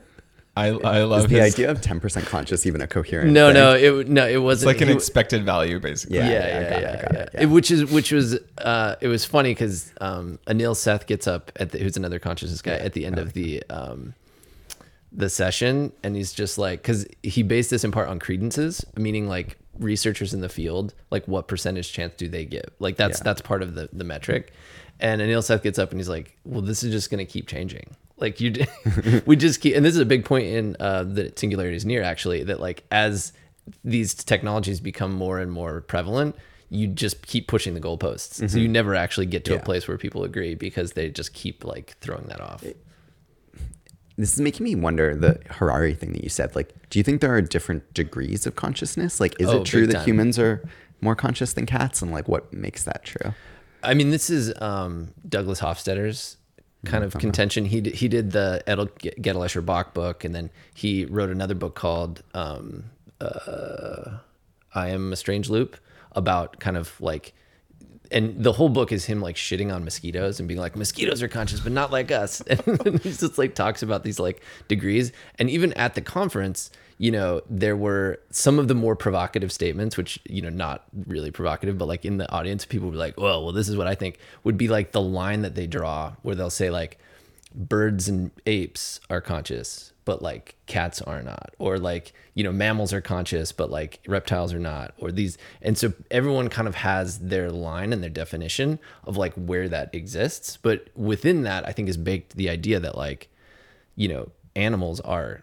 I, 0.57 0.69
I 0.69 1.01
Is 1.03 1.09
love 1.09 1.29
the 1.29 1.41
his, 1.41 1.55
idea 1.55 1.71
of 1.73 1.81
10% 1.81 2.27
conscious 2.27 2.65
even 2.65 2.81
a 2.81 2.87
coherent 2.87 3.33
No, 3.33 3.49
thing? 3.49 3.55
no, 3.55 3.75
it 3.75 4.09
no, 4.09 4.29
it 4.29 4.37
wasn't. 4.37 4.69
like 4.73 4.81
an 4.83 4.89
he- 4.89 4.95
expected 4.95 5.45
value, 5.45 5.81
basically. 5.81 6.19
yeah, 6.19 6.29
Yeah, 6.29 6.33
yeah, 6.33 6.47
yeah, 6.47 6.61
yeah, 6.61 6.61
it, 6.61 6.83
yeah, 6.83 7.03
got 7.03 7.13
yeah. 7.15 7.19
it, 7.23 7.31
yeah. 7.35 7.41
It- 7.43 7.47
which 7.47 7.71
is 7.73 7.85
which 7.91 8.13
was 8.13 8.39
uh, 8.59 8.95
it 9.01 9.09
was 9.09 9.25
funny 9.25 9.51
because 9.51 9.93
um, 10.01 10.39
Anil 10.47 10.77
Seth 10.77 11.09
gets 11.09 11.27
up 11.27 11.51
at 11.57 11.73
the, 11.73 11.79
who's 11.79 11.97
another 11.97 12.21
consciousness 12.21 12.63
guy 12.63 12.75
at 12.77 12.93
the 12.93 13.05
end 13.05 13.19
of 13.19 13.33
the 13.33 13.65
um, 13.69 14.15
the 15.17 15.31
session, 15.31 15.93
and 16.03 16.17
he's 16.17 16.33
just 16.33 16.59
like 16.59 16.83
because 16.83 17.07
he 17.23 17.43
based 17.43 17.71
this 17.71 17.85
in 17.85 17.93
part 17.93 18.09
on 18.09 18.19
credences, 18.19 18.85
meaning 18.97 19.29
like 19.29 19.57
researchers 19.79 20.35
in 20.35 20.41
the 20.41 20.49
field, 20.49 20.95
like 21.11 21.27
what 21.29 21.49
percentage 21.49 21.93
chance 21.93 22.15
do 22.17 22.29
they 22.29 22.45
give? 22.45 22.67
Like 22.79 22.97
that's 22.97 23.21
Yeah. 23.21 23.25
that's 23.25 23.41
part 23.41 23.63
of 23.63 23.75
the 23.75 23.89
the 23.93 24.05
metric. 24.05 24.53
And 25.01 25.21
Anil 25.21 25.43
Seth 25.43 25.63
gets 25.63 25.79
up 25.79 25.91
and 25.91 25.99
he's 26.01 26.09
like, 26.09 26.37
"Well, 26.45 26.63
this 26.63 26.83
is 26.83 26.93
just 26.93 27.11
going 27.11 27.25
to 27.25 27.31
keep 27.31 27.47
changing. 27.49 27.95
Like 28.19 28.41
you, 28.41 28.55
we 29.27 29.37
just 29.37 29.61
keep." 29.61 29.75
And 29.77 29.85
this 29.85 29.95
is 29.95 30.01
a 30.01 30.07
big 30.07 30.25
point 30.25 30.47
in 30.47 30.77
uh, 30.81 31.05
the 31.05 31.33
singularity 31.37 31.77
is 31.77 31.85
near 31.85 32.03
actually 32.03 32.45
that 32.45 32.61
like 32.61 32.85
as 32.91 33.33
these 33.85 34.15
technologies 34.15 34.79
become 34.81 35.13
more 35.13 35.39
and 35.41 35.51
more 35.51 35.81
prevalent, 35.81 36.37
you 36.71 36.87
just 36.87 37.27
keep 37.27 37.49
pushing 37.49 37.75
the 37.75 37.81
goalposts. 37.81 38.49
So 38.51 38.59
you 38.59 38.69
never 38.69 38.95
actually 38.95 39.27
get 39.27 39.45
to 39.47 39.53
a 39.53 39.57
Mm-hmm. 39.57 39.65
Place 39.65 39.89
where 39.89 39.97
people 39.99 40.23
agree 40.25 40.55
because 40.55 40.93
they 40.93 41.09
just 41.11 41.33
keep 41.35 41.65
like 41.65 41.97
throwing 42.01 42.27
that 42.27 42.41
off. 42.41 42.65
This 44.17 44.33
is 44.33 44.41
making 44.41 44.65
me 44.65 44.75
wonder 44.77 45.17
the 45.17 45.41
Harari 45.51 45.95
thing 45.95 46.13
that 46.13 46.23
you 46.23 46.29
said. 46.31 46.55
Like, 46.55 46.73
do 46.91 46.99
you 46.99 47.03
think 47.03 47.21
there 47.21 47.35
are 47.35 47.43
different 47.43 47.93
degrees 47.95 48.47
of 48.47 48.55
consciousness? 48.55 49.19
Like, 49.21 49.35
is 49.41 49.49
Oh, 49.49 49.61
it 49.63 49.65
true 49.65 49.87
that 49.89 49.93
time. 49.95 50.05
humans 50.07 50.39
are 50.39 50.63
more 51.01 51.17
conscious 51.17 51.53
than 51.53 51.67
cats? 51.67 52.01
And 52.01 52.13
like, 52.13 52.29
what 52.29 52.53
makes 52.53 52.85
that 52.85 53.03
true? 53.05 53.35
I 53.83 53.95
mean, 53.95 54.11
this 54.11 54.31
is 54.31 54.53
um, 54.63 55.09
Douglas 55.29 55.61
Hofstadter's 55.61 56.37
kind 56.85 57.03
of 57.03 57.15
contention. 57.19 57.65
He 57.65 57.81
did, 57.81 57.95
he 57.97 58.09
did 58.09 58.31
the 58.31 58.63
Gödel 58.67 59.45
Escher 59.45 59.65
Bach 59.65 59.95
book, 59.95 60.25
and 60.25 60.35
then 60.35 60.51
he 60.75 61.05
wrote 61.07 61.31
another 61.31 61.55
book 61.55 61.75
called 61.75 62.23
um, 62.35 62.85
uh, 63.21 64.19
"I 64.75 64.89
Am 64.89 65.13
a 65.13 65.17
Strange 65.17 65.51
Loop" 65.51 65.77
about 66.13 66.61
kind 66.61 66.77
of 66.77 67.01
like. 67.01 67.35
And 68.15 68.45
the 68.45 68.53
whole 68.53 68.69
book 68.69 68.93
is 68.93 69.07
him 69.07 69.21
like 69.21 69.35
shitting 69.35 69.75
on 69.75 69.85
mosquitoes 69.85 70.39
and 70.39 70.47
being 70.47 70.61
like, 70.61 70.77
mosquitoes 70.77 71.21
are 71.21 71.27
conscious, 71.27 71.59
but 71.59 71.73
not 71.73 71.91
like 71.91 72.13
us. 72.13 72.41
And 72.49 73.01
he 73.01 73.11
just 73.11 73.39
like 73.39 73.57
talks 73.57 73.83
about 73.83 74.05
these 74.05 74.21
like 74.21 74.41
degrees. 74.69 75.11
And 75.37 75.51
even 75.51 75.73
at 75.73 75.97
the 75.97 76.01
conference, 76.01 76.71
you 76.97 77.11
know, 77.11 77.43
there 77.51 77.77
were 77.77 78.21
some 78.31 78.61
of 78.61 78.69
the 78.69 78.75
more 78.75 78.95
provocative 78.95 79.51
statements, 79.51 79.97
which, 79.97 80.21
you 80.27 80.41
know, 80.41 80.49
not 80.49 80.85
really 81.07 81.33
provocative, 81.33 81.77
but 81.77 81.89
like 81.89 82.05
in 82.05 82.19
the 82.19 82.31
audience, 82.31 82.65
people 82.65 82.89
be 82.93 82.97
like, 82.97 83.19
well, 83.19 83.43
well, 83.43 83.53
this 83.53 83.69
is 83.69 83.77
what 83.77 83.89
I 83.89 83.97
think 83.97 84.19
would 84.45 84.57
be 84.57 84.69
like 84.69 84.93
the 84.93 85.03
line 85.03 85.43
that 85.43 85.57
they 85.57 85.67
draw 85.67 86.13
where 86.23 86.37
they'll 86.37 86.51
say 86.51 86.71
like, 86.71 87.01
birds 87.53 88.09
and 88.09 88.31
apes 88.47 89.01
are 89.11 89.21
conscious, 89.21 89.93
but 90.05 90.23
like 90.23 90.55
cats 90.67 91.01
are 91.03 91.23
not, 91.23 91.55
or 91.59 91.79
like 91.79 92.13
you 92.35 92.45
know 92.45 92.53
mammals 92.53 92.93
are 92.93 93.01
conscious, 93.01 93.53
but 93.53 93.71
like 93.71 94.01
reptiles 94.07 94.53
are 94.53 94.59
not, 94.59 94.95
or 94.99 95.11
these. 95.13 95.39
And 95.63 95.77
so 95.79 95.93
everyone 96.11 96.49
kind 96.49 96.69
of 96.69 96.75
has 96.77 97.19
their 97.21 97.51
line 97.51 97.93
and 97.93 98.03
their 98.03 98.11
definition 98.11 98.79
of 99.05 99.17
like 99.17 99.35
where 99.35 99.69
that 99.69 99.95
exists, 99.95 100.57
but 100.61 100.89
within 100.95 101.43
that, 101.43 101.67
I 101.67 101.73
think 101.73 101.89
is 101.89 101.97
baked 101.97 102.37
the 102.37 102.49
idea 102.51 102.81
that 102.81 102.97
like 102.97 103.29
you 103.97 104.09
know 104.09 104.31
animals 104.57 105.01
are 105.01 105.43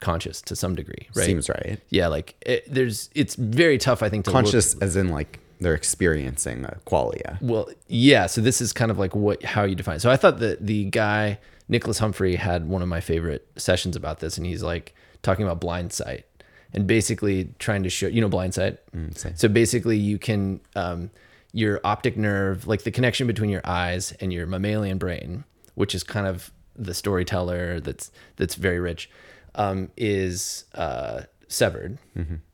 conscious 0.00 0.40
to 0.42 0.54
some 0.56 0.74
degree, 0.74 1.08
right? 1.14 1.26
Seems 1.26 1.48
right. 1.48 1.80
Yeah, 1.90 2.06
like 2.08 2.34
it, 2.46 2.64
there's 2.72 3.10
it's 3.14 3.34
very 3.34 3.78
tough, 3.78 4.02
I 4.02 4.08
think, 4.08 4.24
to 4.26 4.30
look- 4.30 4.44
Conscious, 4.44 4.74
as 4.80 4.96
in 4.96 5.08
like 5.08 5.40
they're 5.60 5.74
experiencing 5.74 6.64
a 6.64 6.78
qualia. 6.86 7.40
well, 7.42 7.68
yeah. 7.88 8.26
So 8.26 8.40
this 8.40 8.60
is 8.60 8.72
kind 8.72 8.90
of 8.92 8.98
like 8.98 9.16
what 9.16 9.42
how 9.42 9.64
you 9.64 9.74
define. 9.74 9.98
So 9.98 10.08
I 10.10 10.16
thought 10.16 10.38
that 10.38 10.64
the 10.64 10.84
guy 10.84 11.38
Nicholas 11.68 11.98
Humphrey 11.98 12.36
had 12.36 12.68
one 12.68 12.82
of 12.82 12.88
my 12.88 13.00
favorite 13.00 13.46
sessions 13.56 13.96
about 13.96 14.20
this, 14.20 14.36
and 14.36 14.46
he's 14.46 14.62
like 14.62 14.94
talking 15.22 15.44
about 15.44 15.60
blindsight 15.60 16.24
and 16.72 16.86
basically 16.86 17.54
trying 17.58 17.82
to 17.82 17.90
show 17.90 18.06
you 18.06 18.20
know 18.20 18.28
blind 18.28 18.54
sight. 18.54 18.78
say. 19.12 19.32
so 19.34 19.48
basically, 19.48 19.96
you 19.96 20.18
can 20.18 20.60
um, 20.76 21.10
your 21.52 21.80
optic 21.84 22.16
nerve, 22.16 22.66
like 22.66 22.82
the 22.82 22.90
connection 22.90 23.26
between 23.26 23.50
your 23.50 23.62
eyes 23.64 24.12
and 24.20 24.32
your 24.32 24.46
mammalian 24.46 24.98
brain, 24.98 25.44
which 25.74 25.94
is 25.94 26.02
kind 26.02 26.26
of 26.26 26.50
the 26.76 26.94
storyteller 26.94 27.80
that's 27.80 28.10
that's 28.36 28.54
very 28.54 28.80
rich, 28.80 29.10
um, 29.54 29.90
is 29.96 30.64
uh, 30.74 31.22
severed. 31.48 31.98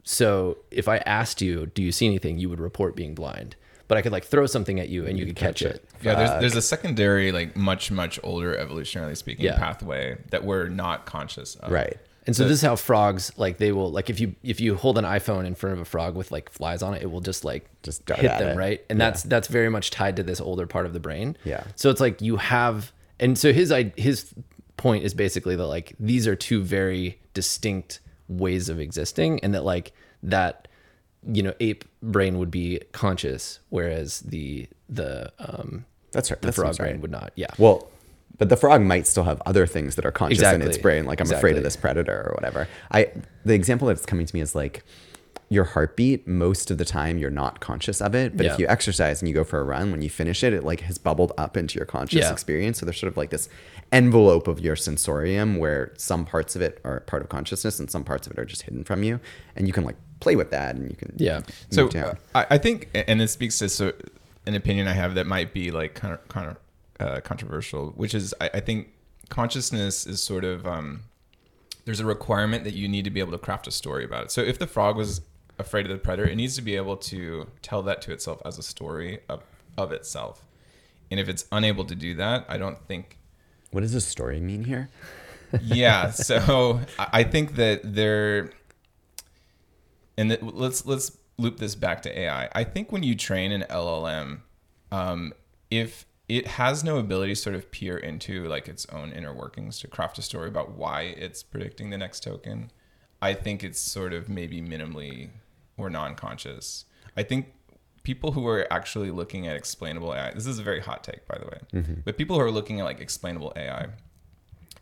So 0.03 0.59
if 0.71 0.89
I 0.89 0.99
asked 0.99 1.41
you, 1.41 1.67
"Do 1.67 1.83
you 1.83 1.93
see 1.93 2.07
anything?" 2.07 2.39
you 2.39 2.49
would 2.49 2.61
report 2.61 2.97
being 2.97 3.15
blind. 3.15 3.57
But 3.87 3.99
I 3.99 4.03
could 4.03 4.13
like 4.13 4.25
throw 4.25 4.47
something 4.47 4.81
at 4.81 4.89
you 4.89 5.05
and 5.07 5.19
you 5.19 5.27
could 5.27 5.37
catch 5.37 5.61
it. 5.63 5.85
Yeah, 6.03 6.15
there's, 6.15 6.41
there's 6.41 6.57
a 6.57 6.63
secondary, 6.63 7.33
like 7.33 7.55
much, 7.55 7.91
much 7.91 8.19
older, 8.23 8.57
evolutionarily 8.57 9.17
speaking, 9.17 9.45
Yeah. 9.45 9.59
pathway 9.59 10.17
that 10.31 10.43
we're 10.45 10.69
not 10.69 11.05
conscious 11.05 11.55
of. 11.57 11.71
Right. 11.71 11.99
And 12.27 12.35
so 12.35 12.45
this 12.45 12.53
is 12.53 12.63
how 12.63 12.77
frogs 12.77 13.31
like 13.37 13.59
they 13.59 13.71
will 13.73 13.93
like 13.93 14.09
if 14.09 14.19
you 14.19 14.35
if 14.43 14.59
you 14.59 14.77
hold 14.77 14.97
an 14.97 15.05
iPhone 15.05 15.45
in 15.45 15.55
front 15.55 15.75
of 15.75 15.81
a 15.81 15.85
frog 15.85 16.15
with 16.17 16.33
like 16.33 16.49
flies 16.49 16.83
on 16.83 16.95
it, 16.95 17.03
it 17.03 17.11
will 17.11 17.21
just 17.21 17.45
like 17.45 17.69
Just 17.83 18.07
dart 18.07 18.21
hit 18.21 18.31
at 18.31 18.39
them, 18.39 18.57
it. 18.57 18.59
right? 18.59 18.83
And 18.89 18.99
Yeah. 18.99 19.11
that's 19.11 19.23
that's 19.25 19.49
very 19.49 19.69
much 19.69 19.91
tied 19.91 20.17
to 20.17 20.23
this 20.23 20.41
older 20.41 20.67
part 20.67 20.87
of 20.87 20.95
the 20.95 21.01
brain. 21.01 21.37
Yeah. 21.45 21.65
So 21.77 21.91
it's 21.91 22.01
like 22.01 22.23
you 22.23 22.39
have 22.39 22.93
and 23.21 23.37
so 23.39 23.53
his 23.53 23.71
i- 23.71 23.93
his 23.97 24.33
point 24.79 25.05
is 25.05 25.13
basically 25.13 25.55
that 25.57 25.67
like 25.67 25.93
these 26.01 26.27
are 26.27 26.35
two 26.35 26.63
very 26.63 27.21
distinct 27.35 28.01
ways 28.29 28.71
of 28.71 28.81
existing 28.81 29.41
and 29.41 29.53
that 29.55 29.65
like 29.65 29.93
that 30.23 30.67
you 31.33 31.43
know 31.43 31.55
ape 31.61 31.85
brain 32.03 32.39
would 32.39 32.51
be 32.51 32.81
conscious 32.93 33.61
whereas 33.71 34.21
the 34.21 34.67
the 34.89 35.33
um 35.39 35.85
That's 36.13 36.31
right. 36.31 36.41
the 36.41 36.49
that 36.49 36.53
frog 36.55 36.77
brain 36.77 36.93
right. 36.93 37.01
would 37.01 37.11
not. 37.11 37.33
Yeah. 37.37 37.49
Well, 37.59 37.89
but 38.37 38.49
the 38.49 38.57
frog 38.57 38.83
might 38.83 39.07
still 39.07 39.25
have 39.25 39.41
other 39.47 39.67
things 39.67 39.95
that 39.97 40.05
are 40.05 40.11
conscious 40.13 40.43
in 40.43 40.61
its 40.63 40.77
brain, 40.79 41.05
like 41.07 41.21
I'm 41.21 41.31
afraid 41.31 41.57
of 41.57 41.63
this 41.63 41.77
predator 41.77 42.27
or 42.29 42.35
whatever. 42.35 42.69
I 42.91 43.11
the 43.45 43.55
example 43.55 43.89
that's 43.89 44.05
coming 44.07 44.27
to 44.27 44.35
me 44.37 44.41
is 44.43 44.55
like 44.55 44.85
your 45.51 45.65
heartbeat. 45.65 46.27
Most 46.27 46.71
of 46.71 46.79
the 46.79 46.85
time, 46.85 47.19
you're 47.19 47.31
not 47.31 47.61
conscious 47.61 48.01
of 48.01 48.15
it, 48.15 48.37
but 48.37 48.45
Yeah. 48.47 48.55
if 48.55 48.59
you 48.59 48.67
exercise 48.67 49.21
and 49.21 49.29
you 49.29 49.35
go 49.35 49.45
for 49.45 49.61
a 49.61 49.63
run, 49.63 49.91
when 49.93 50.03
you 50.03 50.11
finish 50.11 50.43
it, 50.43 50.53
it 50.53 50.65
like 50.65 50.81
has 50.81 50.99
bubbled 50.99 51.33
up 51.39 51.57
into 51.57 51.77
your 51.79 51.87
conscious 51.87 52.21
Yeah. 52.21 52.33
experience. 52.33 52.79
So 52.81 52.87
there's 52.87 52.99
sort 52.99 53.13
of 53.13 53.17
like 53.17 53.31
this 53.31 53.49
envelope 53.93 54.49
of 54.49 54.59
your 54.59 54.75
sensorium 54.75 55.57
where 55.57 55.93
some 55.97 56.25
parts 56.25 56.57
of 56.57 56.63
it 56.63 56.81
are 56.83 57.01
part 57.01 57.23
of 57.23 57.29
consciousness 57.29 57.79
and 57.79 57.91
some 57.91 58.05
parts 58.05 58.27
of 58.27 58.33
it 58.33 58.39
are 58.39 58.45
just 58.45 58.63
hidden 58.63 58.85
from 58.85 59.03
you, 59.03 59.21
and 59.55 59.67
you 59.69 59.73
can 59.73 59.85
like 59.85 59.97
play 60.25 60.35
with 60.35 60.51
that 60.51 60.75
and 60.75 60.91
you 60.91 60.97
can 60.97 61.13
Yeah. 61.17 61.43
So 61.71 61.83
move 61.83 61.93
down. 61.93 62.19
I, 62.35 62.47
I 62.51 62.59
think, 62.59 62.89
and 62.95 63.23
it 63.23 63.29
speaks 63.29 63.59
to 63.59 63.69
so, 63.69 63.93
an 64.47 64.55
opinion 64.55 64.89
I 64.89 64.95
have 64.95 65.15
that 65.15 65.27
might 65.27 65.53
be 65.53 65.71
like 65.71 65.95
kind 65.95 66.15
of 66.15 66.27
kind 66.29 66.51
of 66.51 66.57
uh, 66.99 67.21
controversial, 67.21 67.91
which 67.91 68.15
is 68.15 68.35
I, 68.41 68.51
I 68.55 68.61
think 68.61 68.89
consciousness 69.29 70.07
is 70.07 70.23
sort 70.23 70.45
of 70.45 70.67
um, 70.67 71.03
there's 71.85 72.01
a 72.01 72.07
requirement 72.07 72.65
that 72.65 72.75
you 72.75 72.89
need 72.89 73.05
to 73.05 73.11
be 73.11 73.21
able 73.21 73.33
to 73.33 73.39
craft 73.39 73.67
a 73.67 73.71
story 73.71 74.05
about 74.05 74.25
it. 74.25 74.31
So 74.31 74.41
if 74.41 74.59
the 74.59 74.67
frog 74.67 74.97
was 74.97 75.21
afraid 75.59 75.87
of 75.87 75.93
the 75.93 75.99
predator, 75.99 76.29
it 76.29 76.37
needs 76.37 76.57
to 76.57 76.63
be 76.63 76.75
able 76.75 76.97
to 76.97 77.47
tell 77.63 77.83
that 77.83 78.03
to 78.03 78.13
itself 78.13 78.41
as 78.45 78.59
a 78.59 78.63
story 78.63 79.21
of, 79.29 79.43
of 79.77 79.93
itself. 79.93 80.43
And 81.11 81.21
if 81.21 81.29
it's 81.29 81.45
unable 81.53 81.85
to 81.85 81.95
do 81.95 82.15
that, 82.17 82.47
I 82.49 82.57
don't 82.57 82.79
think 82.89 83.19
what 83.71 83.83
does 83.83 83.93
this 83.93 84.07
story 84.07 84.41
mean 84.41 84.65
here? 84.65 84.89
yeah 85.63 86.11
so 86.31 86.81
I 86.99 87.09
I 87.13 87.25
think 87.25 87.57
that 87.57 87.81
there 87.83 88.51
and 90.17 90.31
that, 90.31 90.43
let's 90.55 90.87
let's 90.87 91.17
loop 91.39 91.59
this 91.59 91.75
back 91.75 92.03
to 92.03 92.19
ai 92.19 92.49
i. 92.53 92.65
Think 92.65 92.93
when 92.93 93.03
you 93.03 93.15
train 93.15 93.53
an 93.53 93.65
llm 93.71 94.41
um, 94.93 95.33
if 95.71 96.07
it 96.29 96.47
has 96.47 96.83
no 96.85 96.99
ability 96.99 97.33
to 97.33 97.37
sort 97.41 97.55
of 97.57 97.71
peer 97.71 97.99
into 97.99 98.45
like 98.47 98.69
its 98.69 98.87
own 98.87 99.13
inner 99.13 99.35
workings 99.35 99.79
to 99.81 99.89
craft 99.89 100.19
a 100.19 100.23
story 100.23 100.49
about 100.49 100.73
why 100.73 101.03
it's 101.03 101.43
predicting 101.43 101.91
the 101.91 101.99
next 101.99 102.23
token 102.23 102.71
i 103.21 103.35
think 103.35 103.63
it's 103.65 103.81
sort 103.81 104.13
of 104.13 104.29
maybe 104.29 104.61
minimally 104.63 105.31
or 105.77 105.91
non-conscious. 105.91 106.85
I 107.17 107.25
think 107.25 107.53
people 108.05 108.31
who 108.33 108.47
are 108.47 108.73
actually 108.73 109.11
looking 109.11 109.49
at 109.49 109.57
explainable 109.57 110.13
ai 110.15 110.33
this 110.35 110.47
is 110.47 110.59
a 110.59 110.63
very 110.63 110.81
hot 110.81 111.03
take 111.03 111.27
by 111.27 111.37
the 111.39 111.47
way 111.47 111.59
but 112.05 112.17
people 112.17 112.37
who 112.37 112.43
are 112.43 112.51
looking 112.51 112.79
at 112.81 112.85
like 112.85 113.01
explainable 113.01 113.53
ai 113.57 113.87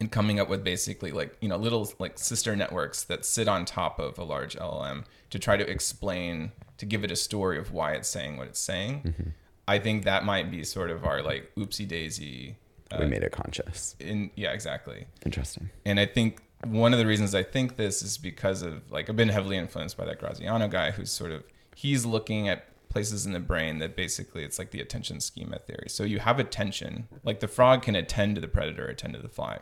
and 0.00 0.10
coming 0.10 0.40
up 0.40 0.48
with 0.48 0.64
basically 0.64 1.12
like 1.12 1.36
you 1.40 1.48
know 1.48 1.56
little 1.56 1.90
like 1.98 2.18
sister 2.18 2.56
networks 2.56 3.04
that 3.04 3.24
sit 3.24 3.48
on 3.48 3.64
top 3.64 3.98
of 3.98 4.18
a 4.18 4.24
large 4.24 4.56
LLM 4.56 5.04
to 5.30 5.38
try 5.38 5.56
to 5.56 5.68
explain 5.68 6.52
to 6.78 6.86
give 6.86 7.04
it 7.04 7.10
a 7.10 7.16
story 7.16 7.58
of 7.58 7.72
why 7.72 7.92
it's 7.92 8.08
saying 8.08 8.36
what 8.36 8.48
it's 8.48 8.60
saying. 8.60 9.02
Mm-hmm. 9.02 9.30
I 9.68 9.78
think 9.78 10.04
that 10.04 10.24
might 10.24 10.50
be 10.50 10.64
sort 10.64 10.90
of 10.90 11.04
our 11.04 11.22
like 11.22 11.52
oopsie 11.56 11.86
daisy. 11.86 12.56
Uh, 12.90 12.98
we 13.00 13.06
made 13.06 13.22
it 13.22 13.32
conscious. 13.32 13.96
In 14.00 14.30
yeah, 14.34 14.52
exactly. 14.52 15.06
Interesting. 15.24 15.70
And 15.84 16.00
I 16.00 16.06
think 16.06 16.42
one 16.64 16.92
of 16.92 16.98
the 16.98 17.06
reasons 17.06 17.34
I 17.34 17.42
think 17.42 17.76
this 17.76 18.02
is 18.02 18.18
because 18.18 18.62
of 18.62 18.90
like 18.90 19.08
I've 19.08 19.16
been 19.16 19.28
heavily 19.28 19.56
influenced 19.56 19.96
by 19.96 20.04
that 20.06 20.18
Graziano 20.18 20.68
guy 20.68 20.90
who's 20.90 21.10
sort 21.10 21.32
of 21.32 21.44
he's 21.74 22.04
looking 22.04 22.48
at 22.48 22.66
places 22.88 23.24
in 23.24 23.32
the 23.32 23.40
brain 23.40 23.78
that 23.78 23.96
basically 23.96 24.44
it's 24.44 24.58
like 24.58 24.70
the 24.70 24.80
attention 24.80 25.18
schema 25.20 25.58
theory. 25.58 25.88
So 25.88 26.04
you 26.04 26.18
have 26.18 26.38
attention, 26.38 27.08
like 27.24 27.40
the 27.40 27.48
frog 27.48 27.82
can 27.82 27.96
attend 27.96 28.34
to 28.34 28.40
the 28.40 28.48
predator, 28.48 28.86
attend 28.86 29.14
to 29.14 29.20
the 29.20 29.30
fly. 29.30 29.60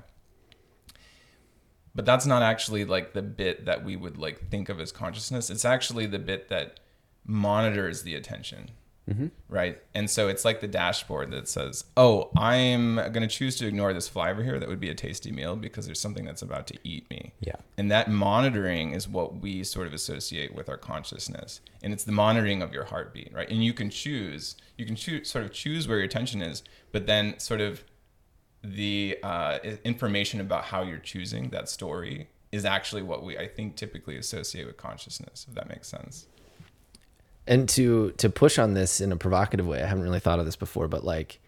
But 1.95 2.05
that's 2.05 2.27
not 2.27 2.43
actually 2.43 2.85
like 2.85 3.13
the 3.13 3.23
bit 3.23 3.65
that 3.67 3.85
we 3.85 3.97
would 3.97 4.17
like 4.17 4.49
think 4.51 4.69
of 4.69 4.81
as 4.81 4.93
consciousness. 4.93 5.51
It's 5.51 5.65
actually 5.65 6.07
the 6.07 6.19
bit 6.19 6.49
that 6.49 6.81
monitors 7.27 8.03
the 8.03 8.15
attention 8.15 8.71
mm-hmm. 9.11 9.27
right? 9.49 9.79
And 9.95 10.09
so 10.09 10.29
it's 10.29 10.45
like 10.45 10.61
the 10.61 10.69
dashboard 10.69 11.31
that 11.33 11.49
says 11.49 11.85
oh 11.97 12.31
i'm 12.37 12.97
going 12.97 13.23
to 13.23 13.29
choose 13.29 13.57
to 13.57 13.67
ignore 13.67 13.93
this 13.93 14.09
fly 14.09 14.31
over 14.31 14.43
here. 14.43 14.59
That 14.59 14.69
would 14.69 14.81
be 14.81 14.91
a 14.91 14.95
tasty 14.95 15.33
meal 15.33 15.57
because 15.57 15.87
there's 15.87 16.01
something 16.01 16.25
that's 16.25 16.43
about 16.43 16.67
to 16.69 16.79
eat 16.85 17.09
me. 17.11 17.33
Yeah. 17.41 17.57
and 17.77 17.91
that 17.91 18.11
monitoring 18.11 18.93
is 18.93 19.09
what 19.09 19.41
we 19.41 19.65
sort 19.65 19.87
of 19.87 19.95
associate 19.95 20.55
with 20.55 20.69
our 20.69 20.77
consciousness. 20.77 21.61
And 21.83 21.93
it's 21.93 22.05
the 22.05 22.13
monitoring 22.13 22.63
of 22.63 22.73
your 22.73 22.85
heartbeat 22.85 23.33
right? 23.35 23.49
And 23.49 23.65
you 23.65 23.73
can 23.73 23.91
choose 23.91 24.57
you 24.77 24.87
can 24.87 24.97
choose 24.97 25.29
sort 25.29 25.45
of 25.45 25.53
choose 25.53 25.89
where 25.89 25.99
your 25.99 26.07
attention 26.07 26.43
is 26.43 26.63
but 26.93 27.07
then 27.07 27.39
sort 27.39 27.61
of 27.61 27.85
the 28.63 29.19
uh, 29.23 29.59
information 29.85 30.41
about 30.41 30.65
how 30.65 30.83
you're 30.83 30.99
choosing 30.99 31.51
that 31.51 31.69
story 31.69 32.29
is 32.53 32.65
actually 32.65 33.03
what 33.03 33.23
we 33.25 33.39
I 33.39 33.47
think 33.49 33.77
typically 33.77 34.17
associate 34.17 34.67
with 34.67 34.77
consciousness, 34.77 35.47
if 35.49 35.55
that 35.55 35.69
makes 35.69 35.89
sense. 35.89 36.27
and 37.47 37.69
to 37.71 38.11
to 38.19 38.29
push 38.29 38.59
on 38.59 38.75
this 38.75 39.01
in 39.01 39.13
a 39.13 39.17
provocative 39.17 39.67
way 39.67 39.83
i 39.83 39.87
haven't 39.87 40.05
really 40.05 40.21
thought 40.21 40.39
of 40.39 40.45
this 40.45 40.57
before 40.57 40.89
but 40.89 41.05
like 41.05 41.41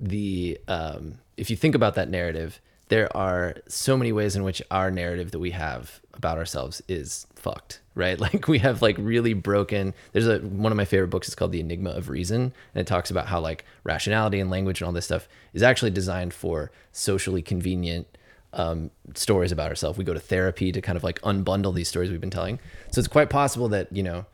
the 0.00 0.56
um 0.68 1.18
if 1.36 1.50
you 1.50 1.56
think 1.56 1.74
about 1.74 1.96
that 1.96 2.08
narrative 2.08 2.60
there 2.90 3.14
are 3.16 3.56
so 3.66 3.96
many 3.96 4.12
ways 4.12 4.36
in 4.36 4.44
which 4.44 4.60
our 4.70 4.90
narrative 4.90 5.30
that 5.30 5.38
we 5.38 5.52
have 5.52 6.00
about 6.14 6.36
ourselves 6.36 6.82
is 6.88 7.26
fucked 7.34 7.80
right 7.94 8.20
like 8.26 8.46
we 8.46 8.58
have 8.58 8.82
like 8.82 8.96
really 8.98 9.32
broken 9.32 9.94
there's 10.12 10.26
a 10.26 10.38
one 10.40 10.70
of 10.70 10.76
my 10.76 10.84
favorite 10.84 11.08
books 11.08 11.28
is 11.28 11.34
called 11.34 11.52
the 11.52 11.60
enigma 11.60 11.90
of 11.90 12.08
reason 12.08 12.52
and 12.74 12.80
it 12.80 12.86
talks 12.86 13.10
about 13.10 13.26
how 13.26 13.40
like 13.40 13.64
rationality 13.84 14.38
and 14.38 14.50
language 14.50 14.80
and 14.80 14.86
all 14.86 14.92
this 14.92 15.06
stuff 15.06 15.28
is 15.54 15.62
actually 15.62 15.90
designed 15.90 16.34
for 16.34 16.70
socially 16.92 17.40
convenient 17.40 18.06
um, 18.52 18.90
stories 19.14 19.52
about 19.52 19.68
ourselves. 19.68 19.98
We 19.98 20.04
go 20.04 20.14
to 20.14 20.20
therapy 20.20 20.72
to 20.72 20.80
kind 20.80 20.96
of 20.96 21.04
like 21.04 21.20
unbundle 21.22 21.74
these 21.74 21.88
stories 21.88 22.10
we've 22.10 22.20
been 22.20 22.30
telling. 22.30 22.58
So 22.90 22.98
it's 22.98 23.08
quite 23.08 23.30
possible 23.30 23.68
that, 23.68 23.94
you 23.94 24.02
know, 24.02 24.26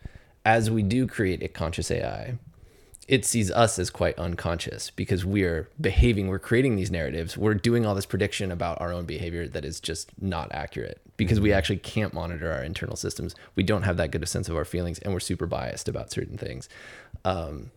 as 0.45 0.71
we 0.71 0.83
do 0.83 1.07
create 1.07 1.43
a 1.43 1.49
conscious 1.49 1.91
AI, 1.91 2.39
it 3.09 3.25
sees 3.25 3.51
us 3.51 3.79
as 3.79 3.89
quite 3.89 4.19
unconscious 4.19 4.91
because 4.91 5.25
we're 5.25 5.69
behaving, 5.81 6.27
we're 6.27 6.41
creating 6.41 6.75
these 6.75 6.91
narratives, 6.91 7.37
we're 7.37 7.55
doing 7.55 7.87
all 7.87 7.95
this 7.95 8.07
prediction 8.07 8.51
about 8.51 8.81
our 8.81 8.93
own 8.93 9.05
behavior 9.05 9.47
that 9.47 9.65
is 9.65 9.79
just 9.79 10.11
not 10.21 10.51
accurate 10.53 11.01
because 11.17 11.41
we 11.41 11.53
actually 11.53 11.77
can't 11.77 12.13
monitor 12.13 12.53
our 12.53 12.63
internal 12.63 12.97
systems. 12.97 13.35
We 13.55 13.63
don't 13.63 13.83
have 13.83 13.97
that 13.99 14.11
good 14.11 14.23
a 14.23 14.27
sense 14.27 14.49
of 14.49 14.57
our 14.57 14.65
feelings 14.65 14.99
and 14.99 15.13
we're 15.13 15.21
super 15.21 15.47
biased 15.47 15.89
about 15.89 16.11
certain 16.11 16.37
things. 16.37 16.69
Um, 17.25 17.71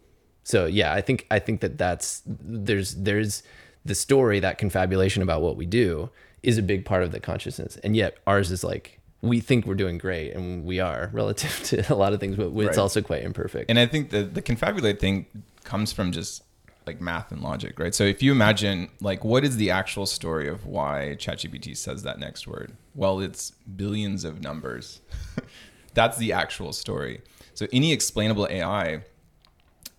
so 0.43 0.65
yeah, 0.65 0.93
I 0.93 1.01
think 1.01 1.27
I 1.29 1.37
think 1.37 1.61
that 1.61 1.77
that's 1.77 2.23
there's 2.25 2.95
there's 2.95 3.43
the 3.85 3.95
story 3.95 4.39
that 4.39 4.57
confabulation 4.57 5.21
about 5.21 5.41
what 5.41 5.55
we 5.55 5.65
do 5.65 6.09
is 6.41 6.57
a 6.57 6.63
big 6.63 6.85
part 6.85 7.03
of 7.03 7.11
the 7.11 7.19
consciousness, 7.19 7.77
and 7.83 7.95
yet 7.95 8.17
ours 8.25 8.49
is 8.49 8.63
like 8.63 8.98
we 9.21 9.39
think 9.41 9.65
we're 9.65 9.75
doing 9.75 9.97
great, 9.97 10.33
and 10.33 10.63
we 10.65 10.79
are 10.79 11.09
relative 11.13 11.61
to 11.65 11.93
a 11.93 11.95
lot 11.95 12.13
of 12.13 12.19
things, 12.19 12.35
but 12.35 12.47
it's 12.47 12.55
Right. 12.55 12.77
also 12.77 13.01
quite 13.01 13.23
imperfect. 13.23 13.69
And 13.69 13.77
I 13.79 13.85
think 13.85 14.09
the 14.11 14.23
the 14.23 14.41
confabulate 14.41 14.99
thing 14.99 15.25
comes 15.63 15.91
from 15.91 16.11
just 16.11 16.43
like 16.87 17.01
math 17.01 17.31
and 17.31 17.41
logic, 17.41 17.77
right? 17.79 17.93
So 17.93 18.03
if 18.03 18.23
you 18.23 18.31
imagine 18.31 18.89
like 19.01 19.23
what 19.23 19.43
is 19.43 19.57
the 19.57 19.69
actual 19.69 20.05
story 20.07 20.47
of 20.47 20.65
why 20.65 21.15
ChatGPT 21.19 21.77
says 21.77 22.01
that 22.03 22.17
next 22.19 22.47
word? 22.47 22.71
Well, 22.95 23.19
it's 23.19 23.51
billions 23.75 24.23
of 24.23 24.41
numbers. 24.41 24.99
That's 25.93 26.17
the 26.17 26.33
actual 26.33 26.73
story. 26.73 27.21
So 27.53 27.67
any 27.73 27.91
explainable 27.91 28.47
AI 28.49 29.03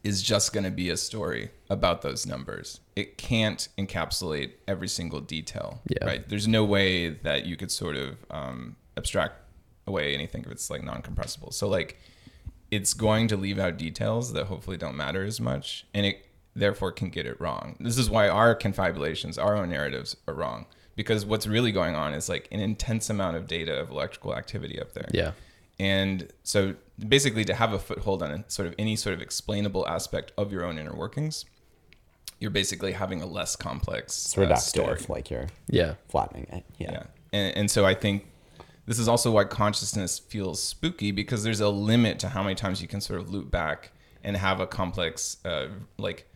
is 0.02 0.22
just 0.22 0.52
going 0.54 0.64
to 0.64 0.70
be 0.70 0.88
a 0.88 0.96
story 0.96 1.50
about 1.68 2.00
those 2.02 2.26
numbers. 2.26 2.80
It 2.96 3.18
can't 3.18 3.68
encapsulate 3.76 4.52
every 4.66 4.88
single 4.88 5.20
detail, 5.20 5.82
Yeah. 5.88 6.06
right? 6.06 6.28
There's 6.28 6.48
no 6.48 6.64
way 6.64 7.10
that 7.10 7.44
you 7.44 7.56
could 7.56 7.70
sort 7.70 7.96
of 7.96 8.16
um, 8.30 8.76
abstract 9.00 9.34
away 9.86 10.14
anything 10.14 10.42
if 10.46 10.50
it's 10.52 10.70
like 10.70 10.82
non-compressible. 10.84 11.50
So 11.52 11.66
like 11.68 11.98
it's 12.70 12.94
going 12.94 13.26
to 13.28 13.36
leave 13.36 13.58
out 13.58 13.76
details 13.76 14.32
that 14.34 14.46
hopefully 14.46 14.76
don't 14.76 14.96
matter 14.96 15.24
as 15.24 15.40
much 15.40 15.86
and 15.92 16.06
it 16.06 16.26
therefore 16.54 16.92
can 16.92 17.08
get 17.10 17.26
it 17.26 17.40
wrong. 17.40 17.76
This 17.80 17.98
is 17.98 18.08
why 18.10 18.28
our 18.28 18.54
confabulations, 18.54 19.38
our 19.38 19.56
own 19.56 19.70
narratives 19.70 20.16
are 20.28 20.34
wrong 20.34 20.66
because 20.96 21.24
what's 21.24 21.46
really 21.46 21.72
going 21.72 21.94
on 21.94 22.12
is 22.14 22.28
like 22.28 22.46
an 22.52 22.60
intense 22.60 23.08
amount 23.10 23.36
of 23.36 23.46
data 23.46 23.74
of 23.80 23.90
electrical 23.90 24.36
activity 24.36 24.78
up 24.80 24.92
there. 24.92 25.08
yeah, 25.12 25.32
And 25.78 26.28
so 26.42 26.74
basically 27.08 27.44
to 27.46 27.54
have 27.54 27.72
a 27.72 27.78
foothold 27.78 28.22
on 28.22 28.44
sort 28.48 28.68
of 28.68 28.74
any 28.78 28.96
sort 28.96 29.14
of 29.14 29.22
explainable 29.22 29.88
aspect 29.88 30.32
of 30.36 30.52
your 30.52 30.64
own 30.64 30.78
inner 30.78 30.94
workings, 30.94 31.46
you're 32.38 32.50
basically 32.50 32.92
having 32.92 33.20
a 33.22 33.26
less 33.26 33.56
complex 33.56 34.14
It's 34.14 34.36
uh, 34.38 34.54
story. 34.56 34.98
like 35.08 35.30
you're 35.30 35.48
yeah, 35.68 35.94
flattening 36.08 36.46
it. 36.52 36.64
Yeah. 36.78 36.92
Yeah. 36.92 37.02
And, 37.32 37.56
and 37.56 37.70
so 37.70 37.84
I 37.86 37.94
think 37.94 38.26
this 38.86 38.98
is 38.98 39.08
also 39.08 39.30
why 39.30 39.44
consciousness 39.44 40.18
feels 40.18 40.62
spooky 40.62 41.10
because 41.12 41.42
there's 41.44 41.60
a 41.60 41.68
limit 41.68 42.18
to 42.20 42.28
how 42.30 42.42
many 42.42 42.54
times 42.54 42.82
you 42.82 42.88
can 42.88 43.00
sort 43.00 43.20
of 43.20 43.30
loop 43.30 43.50
back 43.50 43.92
and 44.24 44.36
have 44.36 44.60
a 44.60 44.66
complex, 44.66 45.36
uh, 45.44 45.68
like, 45.98 46.26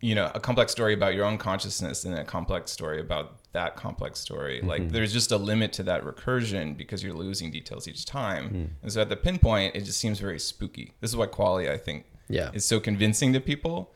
you 0.00 0.14
know, 0.14 0.30
a 0.34 0.40
complex 0.40 0.72
story 0.72 0.92
about 0.94 1.14
your 1.14 1.24
own 1.24 1.38
consciousness 1.38 2.04
and 2.04 2.14
a 2.18 2.24
complex 2.24 2.70
story 2.72 3.00
about 3.00 3.38
that 3.52 3.76
complex 3.76 4.18
story. 4.20 4.60
Like, 4.62 4.90
there's 4.90 5.12
just 5.12 5.30
a 5.30 5.36
limit 5.36 5.72
to 5.74 5.82
that 5.84 6.02
recursion 6.04 6.76
because 6.76 7.02
you're 7.02 7.14
losing 7.14 7.50
details 7.50 7.86
each 7.86 8.04
time. 8.04 8.72
And 8.82 8.92
so 8.92 9.00
at 9.00 9.08
the 9.08 9.16
pinpoint, 9.16 9.76
it 9.76 9.82
just 9.84 9.98
seems 10.00 10.18
very 10.18 10.38
spooky. 10.40 10.92
This 11.00 11.10
is 11.10 11.16
why 11.16 11.26
qualia, 11.26 11.70
I 11.70 11.78
think, 11.78 12.04
Yeah. 12.28 12.50
is 12.52 12.64
so 12.64 12.80
convincing 12.80 13.32
to 13.34 13.40
people 13.40 13.92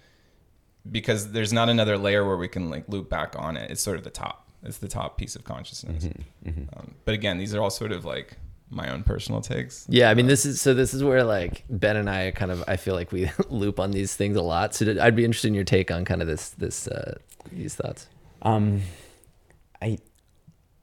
because 0.90 1.32
there's 1.32 1.52
not 1.52 1.68
another 1.68 1.98
layer 1.98 2.24
where 2.26 2.36
we 2.36 2.48
can 2.48 2.70
like 2.70 2.88
loop 2.88 3.10
back 3.10 3.34
on 3.36 3.56
it. 3.56 3.70
It's 3.70 3.82
sort 3.82 3.98
of 3.98 4.04
the 4.04 4.10
top. 4.10 4.47
It's 4.62 4.78
the 4.78 4.88
top 4.88 5.16
piece 5.18 5.36
of 5.36 5.44
consciousness. 5.44 6.08
Um, 6.46 6.94
but 7.04 7.14
again, 7.14 7.38
these 7.38 7.54
are 7.54 7.60
all 7.62 7.70
sort 7.70 7.92
of 7.92 8.04
like 8.04 8.36
my 8.70 8.90
own 8.90 9.02
personal 9.02 9.40
takes. 9.40 9.86
yeah. 9.88 10.10
I 10.10 10.14
mean, 10.14 10.26
this 10.26 10.44
is 10.44 10.60
so. 10.60 10.74
This 10.74 10.92
is 10.92 11.02
where 11.02 11.24
like 11.24 11.64
Ben 11.70 11.96
and 11.96 12.10
I 12.10 12.32
kind 12.32 12.50
of 12.50 12.62
I 12.68 12.76
feel 12.76 12.94
like 12.94 13.12
we 13.12 13.30
loop 13.48 13.78
on 13.80 13.92
these 13.92 14.14
things 14.16 14.36
a 14.36 14.42
lot. 14.42 14.74
So 14.74 14.96
I'd 15.00 15.16
be 15.16 15.24
interested 15.24 15.48
in 15.48 15.54
your 15.54 15.64
take 15.64 15.90
on 15.90 16.04
kind 16.04 16.20
of 16.20 16.28
this 16.28 16.50
this 16.50 16.86
uh, 16.88 17.16
these 17.52 17.74
thoughts. 17.76 18.08
Um, 18.42 18.82
I 19.80 19.98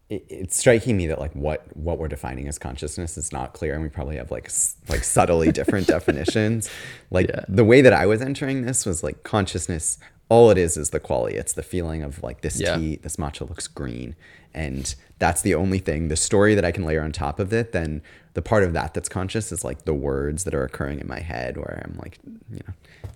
it, 0.09 0.25
it's 0.29 0.57
striking 0.57 0.95
me 0.97 1.07
that 1.07 1.19
like 1.19 1.33
what 1.33 1.65
what 1.75 1.99
we're 1.99 2.07
defining 2.07 2.47
as 2.47 2.57
consciousness 2.57 3.17
is 3.17 3.31
not 3.31 3.53
clear, 3.53 3.73
and 3.73 3.83
we 3.83 3.89
probably 3.89 4.15
have 4.17 4.31
like 4.31 4.45
s- 4.45 4.77
like 4.87 5.03
subtly 5.03 5.51
different 5.51 5.85
definitions. 5.95 6.69
Like 7.11 7.27
Yeah. 7.27 7.43
the 7.49 7.65
way 7.65 7.81
that 7.81 7.93
I 7.93 8.05
was 8.05 8.21
entering 8.21 8.63
this 8.65 8.85
was 8.85 9.03
like 9.03 9.23
consciousness. 9.23 9.97
All 10.27 10.49
it 10.49 10.57
is 10.57 10.75
is 10.75 10.89
the 10.89 10.99
quality. 10.99 11.35
It's 11.37 11.53
the 11.53 11.63
feeling 11.63 12.01
of 12.01 12.23
like 12.23 12.41
this 12.41 12.59
Yeah. 12.59 12.77
tea, 12.77 12.95
this 12.97 13.17
matcha 13.17 13.47
looks 13.47 13.67
green, 13.67 14.15
and 14.53 14.93
that's 15.19 15.41
the 15.41 15.53
only 15.53 15.79
thing. 15.79 16.07
The 16.07 16.15
story 16.15 16.55
that 16.55 16.65
I 16.65 16.71
can 16.71 16.83
layer 16.83 17.01
on 17.03 17.11
top 17.11 17.39
of 17.39 17.53
it, 17.53 17.71
then 17.73 18.01
the 18.33 18.41
part 18.41 18.63
of 18.63 18.73
that 18.73 18.93
that's 18.93 19.07
conscious 19.07 19.51
is 19.51 19.63
like 19.63 19.85
the 19.85 19.93
words 19.93 20.43
that 20.45 20.55
are 20.55 20.63
occurring 20.63 20.99
in 20.99 21.07
my 21.07 21.19
head, 21.19 21.57
where 21.57 21.83
I'm 21.85 21.97
like, 21.97 22.17
you 22.51 22.59
know, 22.67 22.73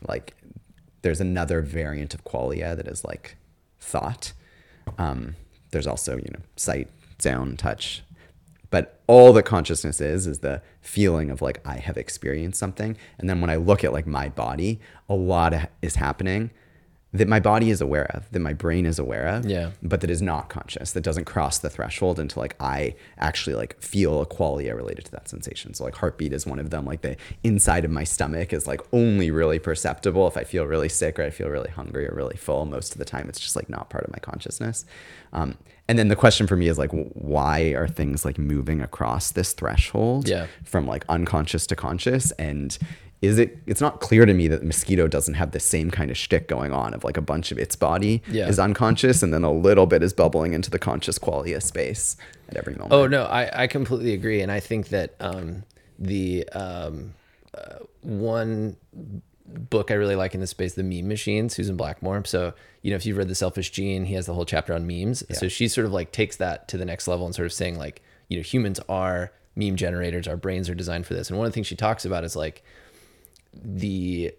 like 0.07 0.35
there's 1.01 1.19
another 1.21 1.61
variant 1.61 2.13
of 2.13 2.23
qualia 2.25 2.75
that 2.75 2.87
is 2.87 3.03
like 3.03 3.37
thought. 3.79 4.33
Um, 4.97 5.35
there's 5.71 5.87
also, 5.87 6.15
you 6.17 6.29
know, 6.31 6.41
sight, 6.55 6.89
sound, 7.19 7.57
touch. 7.59 8.03
But 8.71 9.01
all 9.07 9.33
that 9.33 9.43
consciousness 9.43 9.99
is 9.99 10.27
is 10.27 10.39
the 10.39 10.61
feeling 10.81 11.31
of 11.31 11.41
like 11.41 11.59
I 11.65 11.77
have 11.77 11.97
experienced 11.97 12.59
something. 12.59 12.95
And 13.17 13.27
then 13.27 13.41
when 13.41 13.49
I 13.49 13.55
look 13.55 13.83
at 13.83 13.93
like 13.93 14.05
my 14.05 14.29
body, 14.29 14.79
a 15.09 15.15
lot 15.15 15.69
is 15.81 15.95
happening 15.95 16.51
that 17.11 17.27
my 17.27 17.39
body 17.39 17.71
is 17.71 17.81
aware 17.81 18.05
of, 18.15 18.29
that 18.31 18.39
my 18.39 18.53
brain 18.53 18.85
is 18.85 18.99
aware 18.99 19.25
of, 19.25 19.43
Yeah. 19.45 19.71
but 19.81 20.01
that 20.01 20.11
is 20.11 20.21
not 20.21 20.49
conscious, 20.49 20.91
that 20.91 21.01
doesn't 21.01 21.25
cross 21.25 21.57
the 21.57 21.69
threshold 21.69 22.19
until 22.19 22.41
like 22.43 22.55
I 22.59 22.93
actually 23.17 23.55
like 23.55 23.81
feel 23.81 24.21
a 24.21 24.27
qualia 24.27 24.75
related 24.75 25.05
to 25.05 25.11
that 25.13 25.27
sensation. 25.27 25.73
So 25.73 25.85
like 25.85 25.95
heartbeat 25.95 26.33
is 26.33 26.45
one 26.45 26.59
of 26.59 26.69
them. 26.69 26.85
Like 26.85 27.01
the 27.01 27.17
inside 27.43 27.83
of 27.83 27.89
my 27.89 28.03
stomach 28.03 28.53
is 28.53 28.67
like 28.67 28.81
only 28.93 29.31
really 29.31 29.57
perceptible 29.57 30.27
if 30.27 30.37
I 30.37 30.43
feel 30.43 30.65
really 30.67 30.87
sick 30.89 31.17
or 31.17 31.23
I 31.23 31.31
feel 31.31 31.49
really 31.49 31.71
hungry 31.71 32.07
or 32.07 32.13
really 32.13 32.37
full. 32.37 32.65
Most 32.65 32.91
of 32.91 32.99
the 32.99 33.05
time, 33.05 33.27
it's 33.27 33.39
just 33.39 33.55
like 33.55 33.69
not 33.69 33.89
part 33.89 34.03
of 34.03 34.11
my 34.11 34.19
consciousness. 34.19 34.85
Um, 35.33 35.57
and 35.87 35.97
then 35.97 36.09
the 36.09 36.15
question 36.15 36.45
for 36.45 36.55
me 36.55 36.67
is 36.67 36.77
like, 36.77 36.91
why 36.91 37.61
are 37.73 37.87
things 37.87 38.23
like 38.23 38.37
moving 38.37 38.81
across 38.81 39.31
this 39.31 39.53
threshold 39.53 40.27
Yeah. 40.29 40.45
from 40.63 40.85
like 40.85 41.05
unconscious 41.09 41.65
to 41.67 41.75
conscious? 41.75 42.29
And 42.33 42.77
is 43.21 43.37
it? 43.37 43.57
It's 43.65 43.81
not 43.81 43.99
clear 43.99 44.25
to 44.25 44.33
me 44.33 44.47
that 44.47 44.61
the 44.61 44.65
mosquito 44.65 45.07
doesn't 45.07 45.33
have 45.33 45.51
the 45.51 45.59
same 45.59 45.91
kind 45.91 46.09
of 46.09 46.17
shtick 46.17 46.47
going 46.47 46.71
on 46.71 46.93
of 46.93 47.03
like 47.03 47.17
a 47.17 47.21
bunch 47.21 47.51
of 47.51 47.57
its 47.57 47.75
body 47.75 48.23
Yeah. 48.31 48.47
is 48.47 48.59
unconscious, 48.59 49.21
and 49.21 49.33
then 49.33 49.43
a 49.43 49.51
little 49.51 49.85
bit 49.85 50.01
is 50.03 50.13
bubbling 50.13 50.53
into 50.53 50.69
the 50.69 50.79
conscious 50.79 51.19
qualia 51.19 51.61
space 51.61 52.15
at 52.47 52.55
every 52.57 52.73
moment. 52.75 52.93
Oh 52.93 53.07
no, 53.07 53.23
I, 53.25 53.63
I 53.63 53.67
completely 53.67 54.13
agree, 54.13 54.41
and 54.41 54.51
I 54.51 54.59
think 54.61 54.89
that 54.89 55.15
um, 55.19 55.63
the 55.97 56.47
um, 56.49 57.13
uh, 57.53 57.79
one 58.01 58.77
book 59.45 59.91
I 59.91 59.95
really 59.95 60.15
like 60.15 60.33
in 60.35 60.41
this 60.41 60.51
space, 60.51 60.75
the 60.75 60.83
Meme 60.83 61.07
Machine, 61.07 61.49
Susan 61.49 61.75
Blackmore. 61.75 62.23
So 62.25 62.53
you 62.81 62.91
know, 62.91 62.95
if 62.95 63.05
you've 63.05 63.17
read 63.17 63.27
The 63.27 63.35
Selfish 63.35 63.71
Gene, 63.71 64.05
he 64.05 64.13
has 64.13 64.25
the 64.27 64.33
whole 64.33 64.45
chapter 64.45 64.73
on 64.73 64.87
memes. 64.87 65.23
So 65.37 65.49
she 65.49 65.67
sort 65.67 65.85
of 65.85 65.91
like 65.91 66.11
takes 66.13 66.37
that 66.37 66.67
to 66.69 66.77
the 66.77 66.85
next 66.85 67.07
level 67.09 67.25
and 67.25 67.35
sort 67.35 67.47
of 67.47 67.51
saying 67.51 67.77
like, 67.77 68.01
you 68.29 68.37
know, 68.37 68.43
humans 68.43 68.79
are 68.87 69.33
meme 69.55 69.75
generators. 69.75 70.27
Our 70.29 70.37
brains 70.37 70.69
are 70.69 70.75
designed 70.75 71.05
for 71.05 71.13
this. 71.13 71.29
And 71.29 71.37
one 71.37 71.45
of 71.45 71.51
the 71.51 71.55
things 71.55 71.67
she 71.67 71.75
talks 71.75 72.05
about 72.05 72.23
is 72.23 72.37
like 72.37 72.63
the 73.63 74.33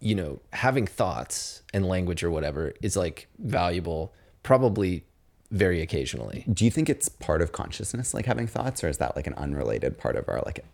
you 0.00 0.14
know 0.14 0.40
having 0.52 0.86
thoughts 0.86 1.62
and 1.72 1.86
language 1.86 2.22
or 2.22 2.30
whatever 2.30 2.72
is 2.82 2.96
like 2.96 3.28
valuable 3.38 4.12
probably 4.42 5.04
very 5.50 5.80
occasionally. 5.80 6.44
Do 6.52 6.64
you 6.64 6.70
think 6.70 6.90
it's 6.90 7.08
part 7.08 7.40
of 7.40 7.52
consciousness, 7.52 8.12
like 8.12 8.26
having 8.26 8.46
thoughts, 8.46 8.82
or 8.82 8.88
is 8.88 8.98
that 8.98 9.14
like 9.16 9.26
an 9.26 9.34
unrelated 9.34 9.96
part 9.96 10.16
of 10.16 10.28
our 10.28 10.42
like 10.44 10.64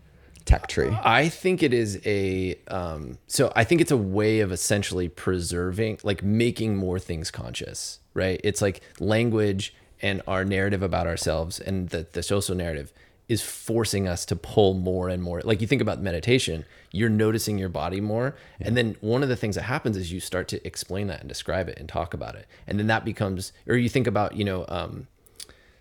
tech 0.44 0.66
tree? 0.68 0.96
I 1.02 1.28
think 1.28 1.62
it 1.62 1.74
is 1.74 2.00
a 2.06 2.58
um, 2.68 3.18
so 3.26 3.52
I 3.54 3.64
think 3.64 3.80
it's 3.80 3.90
a 3.90 3.96
way 3.96 4.40
of 4.40 4.52
essentially 4.52 5.08
preserving, 5.08 5.98
like 6.02 6.22
making 6.22 6.76
more 6.76 6.98
things 6.98 7.30
conscious, 7.30 8.00
right? 8.14 8.40
It's 8.42 8.62
like 8.62 8.80
language 8.98 9.74
and 10.02 10.22
our 10.26 10.44
narrative 10.44 10.82
about 10.82 11.06
ourselves 11.06 11.60
and 11.60 11.90
the, 11.90 12.06
the 12.12 12.22
social 12.22 12.54
narrative 12.54 12.92
is 13.30 13.40
forcing 13.42 14.08
us 14.08 14.24
to 14.26 14.34
pull 14.34 14.74
more 14.74 15.08
and 15.08 15.22
more. 15.22 15.40
Like 15.42 15.60
you 15.60 15.66
think 15.68 15.80
about 15.80 16.00
meditation, 16.02 16.64
you're 16.90 17.08
noticing 17.08 17.58
your 17.58 17.68
body 17.68 18.00
more. 18.00 18.34
And 18.60 18.76
then 18.76 18.96
one 19.00 19.22
of 19.22 19.28
the 19.28 19.36
things 19.36 19.54
that 19.54 19.62
happens 19.62 19.96
is 19.96 20.10
you 20.12 20.18
start 20.18 20.48
to 20.48 20.66
explain 20.66 21.06
that 21.06 21.20
and 21.20 21.28
describe 21.28 21.68
it 21.68 21.78
and 21.78 21.88
talk 21.88 22.12
about 22.12 22.34
it. 22.34 22.46
And 22.66 22.78
then 22.78 22.88
that 22.88 23.04
becomes, 23.04 23.52
or 23.68 23.76
you 23.76 23.88
think 23.88 24.08
about, 24.08 24.34
you 24.36 24.44
know, 24.44 24.64
um, 24.68 25.06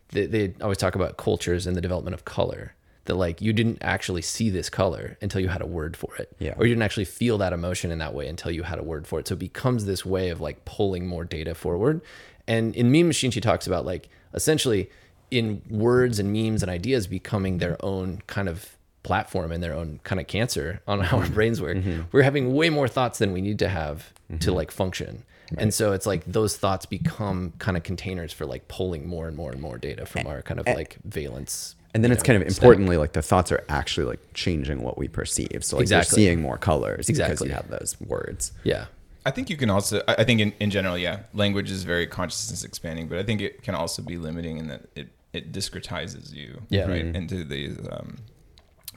they, 0.09 0.27
they 0.27 0.53
always 0.61 0.77
talk 0.77 0.93
about 0.93 1.17
cultures 1.17 1.65
and 1.65 1.75
the 1.75 1.81
development 1.81 2.13
of 2.13 2.23
color 2.23 2.75
that 3.05 3.15
like 3.15 3.41
you 3.41 3.51
didn't 3.53 3.79
actually 3.81 4.21
see 4.21 4.51
this 4.51 4.69
color 4.69 5.17
until 5.19 5.41
you 5.41 5.47
had 5.47 5.61
a 5.61 5.65
word 5.65 5.97
for 5.97 6.15
it 6.17 6.29
Yeah. 6.37 6.53
or 6.57 6.65
you 6.67 6.73
didn't 6.75 6.83
actually 6.83 7.05
feel 7.05 7.39
that 7.39 7.53
emotion 7.53 7.89
in 7.89 7.97
that 7.97 8.13
way 8.13 8.27
until 8.27 8.51
you 8.51 8.61
had 8.63 8.77
a 8.77 8.83
word 8.83 9.07
for 9.07 9.19
it 9.19 9.27
so 9.27 9.33
it 9.33 9.39
becomes 9.39 9.85
this 9.85 10.05
way 10.05 10.29
of 10.29 10.39
like 10.39 10.63
pulling 10.65 11.07
more 11.07 11.25
data 11.25 11.55
forward 11.55 12.01
and 12.47 12.75
in 12.75 12.91
meme 12.91 13.07
machine 13.07 13.31
she 13.31 13.41
talks 13.41 13.65
about 13.65 13.83
like 13.85 14.09
essentially 14.35 14.91
in 15.31 15.61
words 15.69 16.19
and 16.19 16.31
memes 16.33 16.61
and 16.63 16.71
ideas 16.71 17.07
becoming 17.07 17.57
their 17.59 17.77
own 17.85 18.21
kind 18.27 18.49
of 18.49 18.77
platform 19.03 19.51
and 19.51 19.63
their 19.63 19.73
own 19.73 19.99
kind 20.03 20.19
of 20.19 20.27
cancer 20.27 20.81
on 20.87 20.99
how 20.99 21.17
our 21.17 21.23
mm-hmm. 21.23 21.33
brains 21.33 21.61
work 21.61 21.77
mm-hmm. 21.77 22.01
we're 22.11 22.21
having 22.21 22.53
way 22.53 22.69
more 22.69 22.87
thoughts 22.87 23.19
than 23.19 23.31
we 23.31 23.41
need 23.41 23.57
to 23.59 23.69
have 23.69 24.13
to 24.27 24.35
mm-hmm. 24.35 24.51
like 24.51 24.71
function 24.71 25.23
and 25.57 25.73
so 25.73 25.93
it's 25.93 26.05
like 26.05 26.23
those 26.25 26.57
thoughts 26.57 26.85
become 26.85 27.53
kind 27.57 27.75
of 27.75 27.83
containers 27.83 28.31
for 28.31 28.45
like 28.45 28.67
pulling 28.67 29.07
more 29.07 29.27
and 29.27 29.35
more 29.35 29.51
and 29.51 29.61
more 29.61 29.77
data 29.77 30.05
from 30.05 30.27
our 30.27 30.41
kind 30.41 30.59
of 30.59 30.67
like 30.67 30.97
valence 31.03 31.75
And 31.95 32.03
then 32.03 32.11
it's 32.11 32.21
know, 32.21 32.27
kind 32.27 32.43
of 32.43 32.51
stack. 32.51 32.61
importantly 32.61 32.97
like 32.97 33.13
the 33.13 33.21
thoughts 33.21 33.51
are 33.51 33.63
actually 33.67 34.05
like 34.05 34.19
changing 34.33 34.83
what 34.83 34.97
we 34.97 35.07
perceive. 35.07 35.63
So 35.63 35.77
like 35.77 35.83
Exactly. 35.83 36.21
you're 36.21 36.29
seeing 36.29 36.41
more 36.41 36.57
colors 36.57 37.09
exactly. 37.09 37.33
because 37.33 37.41
Exactly. 37.41 37.47
you 37.47 37.53
have 37.55 37.79
those 37.79 37.99
words. 38.01 38.51
yeah 38.63 38.85
I 39.25 39.31
think 39.31 39.49
you 39.49 39.57
can 39.57 39.69
also. 39.69 40.01
I 40.07 40.15
I 40.19 40.23
think 40.23 40.39
in, 40.39 40.53
in 40.59 40.69
general, 40.71 40.97
yeah, 40.97 41.19
language 41.33 41.69
is 41.69 41.83
very 41.83 42.07
consciousness 42.07 42.63
expanding, 42.63 43.07
but 43.09 43.17
I 43.17 43.23
think 43.23 43.41
it 43.41 43.61
can 43.63 43.75
also 43.75 44.01
be 44.01 44.17
limiting 44.17 44.57
in 44.57 44.67
that 44.67 44.83
it 44.95 45.09
it 45.33 45.51
discretizes 45.51 46.33
you, 46.33 46.61
Yeah. 46.69 46.85
right, 46.87 47.05
Mhm. 47.05 47.15
into 47.15 47.43
these 47.43 47.77
um, 47.91 48.17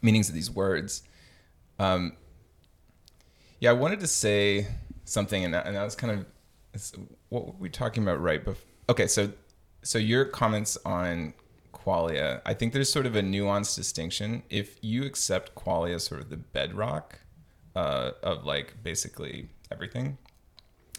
meanings 0.03 0.29
of 0.29 0.35
these 0.35 0.51
words. 0.51 1.03
Um, 1.79 2.17
yeah, 3.61 3.71
I 3.71 3.75
wanted 3.75 4.01
to 4.01 4.07
say 4.07 4.67
something, 5.05 5.45
and 5.45 5.55
that, 5.55 5.67
and 5.67 5.77
that 5.77 5.85
was 5.85 5.95
kind 5.95 6.19
of 6.19 6.27
it's, 6.75 6.93
what 7.29 7.47
were 7.47 7.53
we 7.59 7.69
talking 7.69 8.03
about 8.03 8.21
right 8.21 8.43
before? 8.45 8.65
Okay, 8.89 9.07
so 9.07 9.33
so 9.83 9.99
your 9.99 10.25
comments 10.25 10.79
on 10.87 11.35
qualia, 11.75 12.41
I 12.47 12.55
think 12.55 12.73
there's 12.73 12.91
sort 12.91 13.05
of 13.07 13.15
a 13.17 13.21
nuanced 13.23 13.75
distinction. 13.77 14.43
If 14.49 14.79
you 14.83 15.05
accept 15.05 15.55
qualia 15.55 15.97
as 15.97 16.05
sort 16.05 16.21
of 16.21 16.31
the 16.31 16.37
bedrock 16.37 17.19
uh, 17.75 18.13
of 18.23 18.45
like 18.45 18.83
basically 18.83 19.49
everything, 19.71 20.19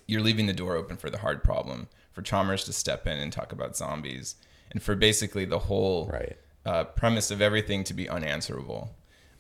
you're 0.08 0.22
leaving 0.22 0.46
the 0.48 0.54
door 0.54 0.76
open 0.76 0.98
for 0.98 1.10
the 1.10 1.20
hard 1.20 1.44
problem, 1.44 1.88
for 2.12 2.22
Chalmers 2.22 2.66
to 2.66 2.74
step 2.74 3.08
in 3.08 3.18
and 3.20 3.32
talk 3.32 3.52
about 3.52 3.76
zombies, 3.78 4.36
and 4.74 4.82
for 4.82 4.96
basically 4.96 5.46
the 5.46 5.60
whole 5.60 6.08
Right. 6.08 6.38
uh, 6.66 6.84
premise 6.86 7.32
of 7.32 7.42
everything 7.42 7.84
to 7.86 7.94
be 7.94 8.10
unanswerable. 8.10 8.96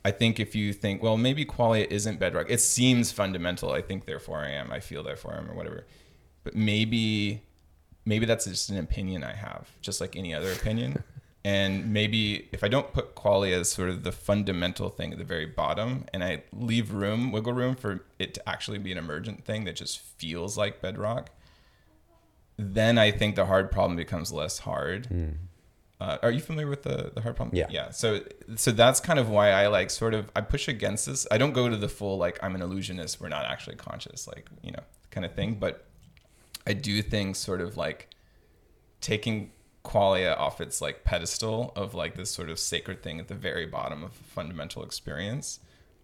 I 0.05 0.11
think 0.11 0.39
if 0.39 0.53
you 0.55 0.73
think, 0.73 1.01
well, 1.01 1.17
maybe 1.17 1.45
qualia 1.45 1.88
isn't 1.89 2.19
bedrock, 2.19 2.47
it 2.49 2.59
seems 2.59 3.11
fundamental. 3.11 3.71
I 3.71 3.81
think, 3.81 4.05
therefore 4.05 4.39
I 4.39 4.49
am. 4.51 4.71
I 4.71 4.79
feel, 4.79 5.01
therefore 5.03 5.34
I 5.34 5.38
am, 5.38 5.49
or 5.49 5.53
whatever. 5.55 5.86
But 6.43 6.55
maybe, 6.55 7.41
maybe 8.05 8.25
that's 8.25 8.45
just 8.45 8.69
an 8.69 8.77
opinion 8.77 9.23
I 9.23 9.34
have, 9.34 9.69
just 9.81 10.01
like 10.01 10.15
any 10.17 10.34
other 10.34 10.51
opinion. 10.51 11.03
and 11.45 11.93
maybe 11.93 12.49
if 12.51 12.63
I 12.65 12.67
don't 12.67 12.91
put 12.91 13.15
qualia 13.15 13.61
as 13.61 13.71
sort 13.71 13.89
of 13.89 14.03
the 14.03 14.11
fundamental 14.11 14.89
thing 14.89 15.13
at 15.13 15.19
the 15.19 15.23
very 15.23 15.45
bottom, 15.45 16.05
and 16.13 16.21
I 16.21 16.43
leave 16.51 16.91
room, 16.91 17.31
wiggle 17.31 17.53
room 17.53 17.75
for 17.75 18.03
it 18.19 18.34
to 18.34 18.49
actually 18.49 18.79
be 18.79 18.91
an 18.91 18.97
emergent 18.97 19.45
thing 19.45 19.63
that 19.63 19.77
just 19.77 19.99
feels 19.99 20.57
like 20.57 20.81
bedrock, 20.81 21.29
then 22.58 22.97
I 22.97 23.12
think 23.12 23.36
the 23.36 23.45
hard 23.45 23.72
problem 23.72 23.95
becomes 23.95 24.32
less 24.32 24.60
hard. 24.60 25.08
Uh, 25.99 26.18
are 26.22 26.32
you 26.32 26.41
familiar 26.41 26.70
with 26.70 26.84
the 26.84 27.12
the 27.14 27.22
hard 27.22 27.36
problem? 27.36 27.56
Yeah. 27.56 27.68
Yeah. 27.70 27.89
So 27.91 28.22
so 28.56 28.72
that's 28.72 28.99
kind 28.99 29.20
of 29.20 29.30
why 29.30 29.51
I 29.51 29.68
like 29.68 29.89
sort 29.89 30.14
of 30.14 30.30
I 30.36 30.41
push 30.41 30.68
against 30.68 31.06
this. 31.06 31.26
I 31.32 31.38
don't 31.38 31.54
go 31.54 31.70
to 31.70 31.78
the 31.78 31.88
full 31.88 32.18
like 32.18 32.38
I'm 32.43 32.56
an 32.56 32.62
illusionist. 32.62 33.22
We're 33.22 33.30
not 33.30 33.45
actually 33.45 33.78
conscious, 33.78 34.28
like 34.28 34.49
you 34.62 34.72
know, 34.72 34.84
kind 35.12 35.26
of 35.26 35.34
thing. 35.34 35.56
But 35.56 35.86
I 36.68 36.74
do 36.74 37.01
think 37.01 37.36
sort 37.36 37.62
of 37.62 37.78
like 37.78 38.10
taking 38.99 39.51
qualia 39.86 40.38
off 40.38 40.62
its 40.62 40.82
like 40.82 41.04
pedestal 41.04 41.72
of 41.76 41.93
like 41.93 42.16
this 42.16 42.32
sort 42.32 42.49
of 42.49 42.58
sacred 42.60 43.04
thing 43.04 43.20
at 43.20 43.28
the 43.28 43.36
very 43.36 43.66
bottom 43.66 44.04
of 44.04 44.12
fundamental 44.14 44.84
experience. 44.84 45.60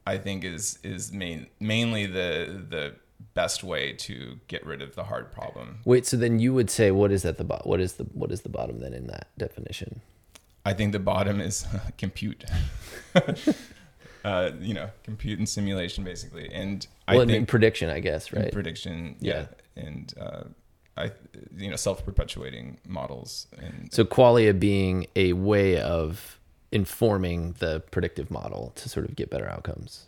I 0.05 0.17
think 0.17 0.43
is 0.43 0.79
is 0.83 1.11
main, 1.11 1.47
mainly 1.59 2.05
the 2.05 2.63
the 2.69 2.95
best 3.33 3.63
way 3.63 3.93
to 3.93 4.39
get 4.47 4.65
rid 4.65 4.81
of 4.81 4.95
the 4.95 5.05
hard 5.05 5.31
problem. 5.31 5.79
Wait, 5.85 6.05
so 6.05 6.17
then 6.17 6.39
you 6.39 6.53
would 6.53 6.69
say 6.69 6.91
what 6.91 7.11
is 7.11 7.25
at 7.25 7.37
the 7.37 7.43
bottom? 7.43 7.69
What 7.69 7.79
is 7.79 7.93
the 7.93 8.03
what 8.05 8.31
is 8.31 8.41
the 8.41 8.49
bottom 8.49 8.79
then 8.79 8.93
in 8.93 9.07
that 9.07 9.27
definition? 9.37 10.01
I 10.65 10.73
think 10.73 10.91
the 10.91 10.99
bottom 10.99 11.39
is 11.41 11.65
compute. 11.97 12.43
uh, 14.25 14.51
you 14.59 14.73
know, 14.73 14.89
compute 15.03 15.39
and 15.39 15.47
simulation 15.47 16.03
basically, 16.03 16.49
and 16.53 16.85
I 17.07 17.13
Well, 17.13 17.21
and 17.23 17.31
think 17.31 17.47
prediction, 17.47 17.89
I 17.89 17.99
guess, 17.99 18.33
right? 18.33 18.51
prediction, 18.51 19.15
yeah, 19.19 19.47
and 19.75 20.13
uh, 20.19 20.43
I, 20.97 21.11
you 21.55 21.69
know, 21.69 21.75
self-perpetuating 21.77 22.79
models, 22.87 23.47
and 23.57 23.91
So 23.93 24.03
qualia 24.03 24.57
being 24.57 25.07
a 25.15 25.33
way 25.33 25.79
of 25.79 26.39
informing 26.71 27.55
the 27.59 27.79
predictive 27.91 28.29
model 28.29 28.73
to 28.75 28.89
sort 28.89 29.05
of 29.07 29.15
get 29.15 29.29
better 29.29 29.49
outcomes. 29.49 30.05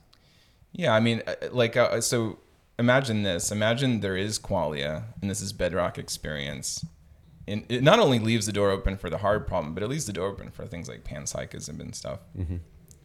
yeah, 0.74 0.94
I 0.94 1.00
mean, 1.00 1.24
uh, 1.26 1.34
like, 1.52 1.76
uh, 1.78 2.02
so 2.02 2.38
imagine 2.78 3.24
this: 3.24 3.52
imagine 3.52 4.00
there 4.00 4.18
is 4.18 4.40
qualia, 4.40 5.04
and 5.22 5.30
this 5.30 5.42
is 5.42 5.54
bedrock 5.54 5.98
experience. 5.98 6.86
And 7.48 7.66
it 7.70 7.84
not 7.84 8.00
only 8.00 8.20
leaves 8.20 8.46
the 8.46 8.54
door 8.54 8.70
open 8.70 8.98
for 8.98 9.10
the 9.10 9.18
hard 9.18 9.48
problem, 9.48 9.74
but 9.74 9.84
it 9.84 9.88
leaves 9.88 10.06
the 10.06 10.14
door 10.14 10.28
open 10.28 10.52
for 10.52 10.66
things 10.66 10.88
like 10.88 11.04
panpsychism 11.04 11.80
and 11.80 11.94
stuff, 11.96 12.20
mm-hmm. 12.38 12.58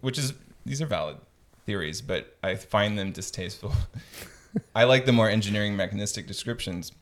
which 0.02 0.18
is 0.18 0.34
these 0.64 0.82
are 0.82 0.86
valid 0.86 1.16
theories, 1.64 2.00
but 2.00 2.36
I 2.42 2.54
find 2.54 2.98
them 2.98 3.12
distasteful. 3.12 3.72
I 4.74 4.84
like 4.84 5.04
the 5.04 5.12
more 5.12 5.28
engineering 5.28 5.76
mechanistic 5.76 6.26
descriptions, 6.26 6.92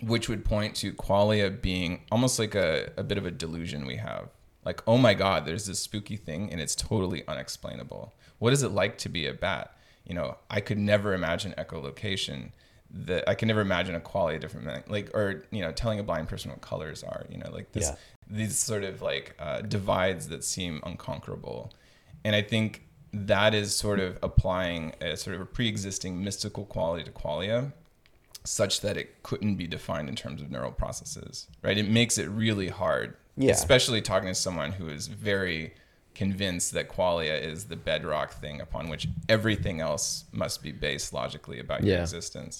which 0.00 0.28
would 0.28 0.44
point 0.44 0.76
to 0.76 0.92
qualia 0.92 1.60
being 1.60 2.02
almost 2.10 2.38
like 2.38 2.54
a, 2.54 2.92
a 2.96 3.02
bit 3.02 3.18
of 3.18 3.26
a 3.26 3.30
delusion 3.30 3.86
we 3.86 3.96
have. 3.96 4.28
Like, 4.64 4.82
oh 4.86 4.98
my 4.98 5.14
God, 5.14 5.44
there's 5.44 5.66
this 5.66 5.80
spooky 5.80 6.16
thing 6.16 6.50
and 6.50 6.60
it's 6.60 6.74
totally 6.74 7.26
unexplainable. 7.26 8.14
What 8.38 8.52
is 8.52 8.62
it 8.62 8.70
like 8.70 8.96
to 8.98 9.08
be 9.08 9.26
a 9.26 9.34
bat? 9.34 9.74
You 10.04 10.14
know, 10.14 10.36
I 10.50 10.60
could 10.60 10.78
never 10.78 11.14
imagine 11.14 11.54
echolocation. 11.58 12.50
That 12.92 13.28
I 13.28 13.34
can 13.36 13.46
never 13.46 13.60
imagine 13.60 13.94
a 13.94 14.00
qualia 14.00 14.40
different 14.40 14.66
than- 14.66 14.82
like 14.88 15.14
or 15.14 15.44
you 15.52 15.60
know 15.62 15.70
telling 15.70 16.00
a 16.00 16.02
blind 16.02 16.28
person 16.28 16.50
what 16.50 16.60
colors 16.60 17.04
are 17.04 17.24
you 17.30 17.38
know 17.38 17.48
like 17.52 17.70
this 17.70 17.84
Yeah. 17.88 17.94
these 18.28 18.58
sort 18.58 18.82
of 18.82 19.00
like 19.00 19.36
uh, 19.38 19.60
divides 19.60 20.26
that 20.26 20.42
seem 20.42 20.80
unconquerable 20.82 21.72
and 22.24 22.34
I 22.34 22.42
think 22.42 22.82
that 23.12 23.54
is 23.54 23.76
sort 23.76 24.00
of 24.00 24.18
applying 24.24 24.92
a 25.00 25.16
sort 25.16 25.36
of 25.36 25.40
a 25.42 25.46
pre-existing 25.46 26.24
mystical 26.24 26.64
quality 26.64 27.04
to 27.04 27.12
qualia 27.12 27.72
such 28.42 28.80
that 28.80 28.96
it 28.96 29.22
couldn't 29.22 29.54
be 29.54 29.68
defined 29.68 30.08
in 30.08 30.16
terms 30.16 30.42
of 30.42 30.50
neural 30.50 30.72
processes 30.72 31.46
right 31.62 31.78
it 31.78 31.88
makes 31.88 32.18
it 32.18 32.28
really 32.28 32.70
hard 32.70 33.16
Yeah. 33.36 33.52
especially 33.52 34.02
talking 34.02 34.28
to 34.30 34.34
someone 34.34 34.72
who 34.72 34.88
is 34.88 35.06
very 35.06 35.74
convinced 36.24 36.68
that 36.76 36.86
qualia 36.96 37.36
is 37.52 37.58
the 37.72 37.76
bedrock 37.88 38.30
thing 38.42 38.56
upon 38.60 38.82
which 38.92 39.04
everything 39.28 39.76
else 39.80 40.06
must 40.32 40.62
be 40.62 40.72
based 40.72 41.08
logically 41.20 41.58
about 41.58 41.82
your 41.84 41.98
existence 42.06 42.54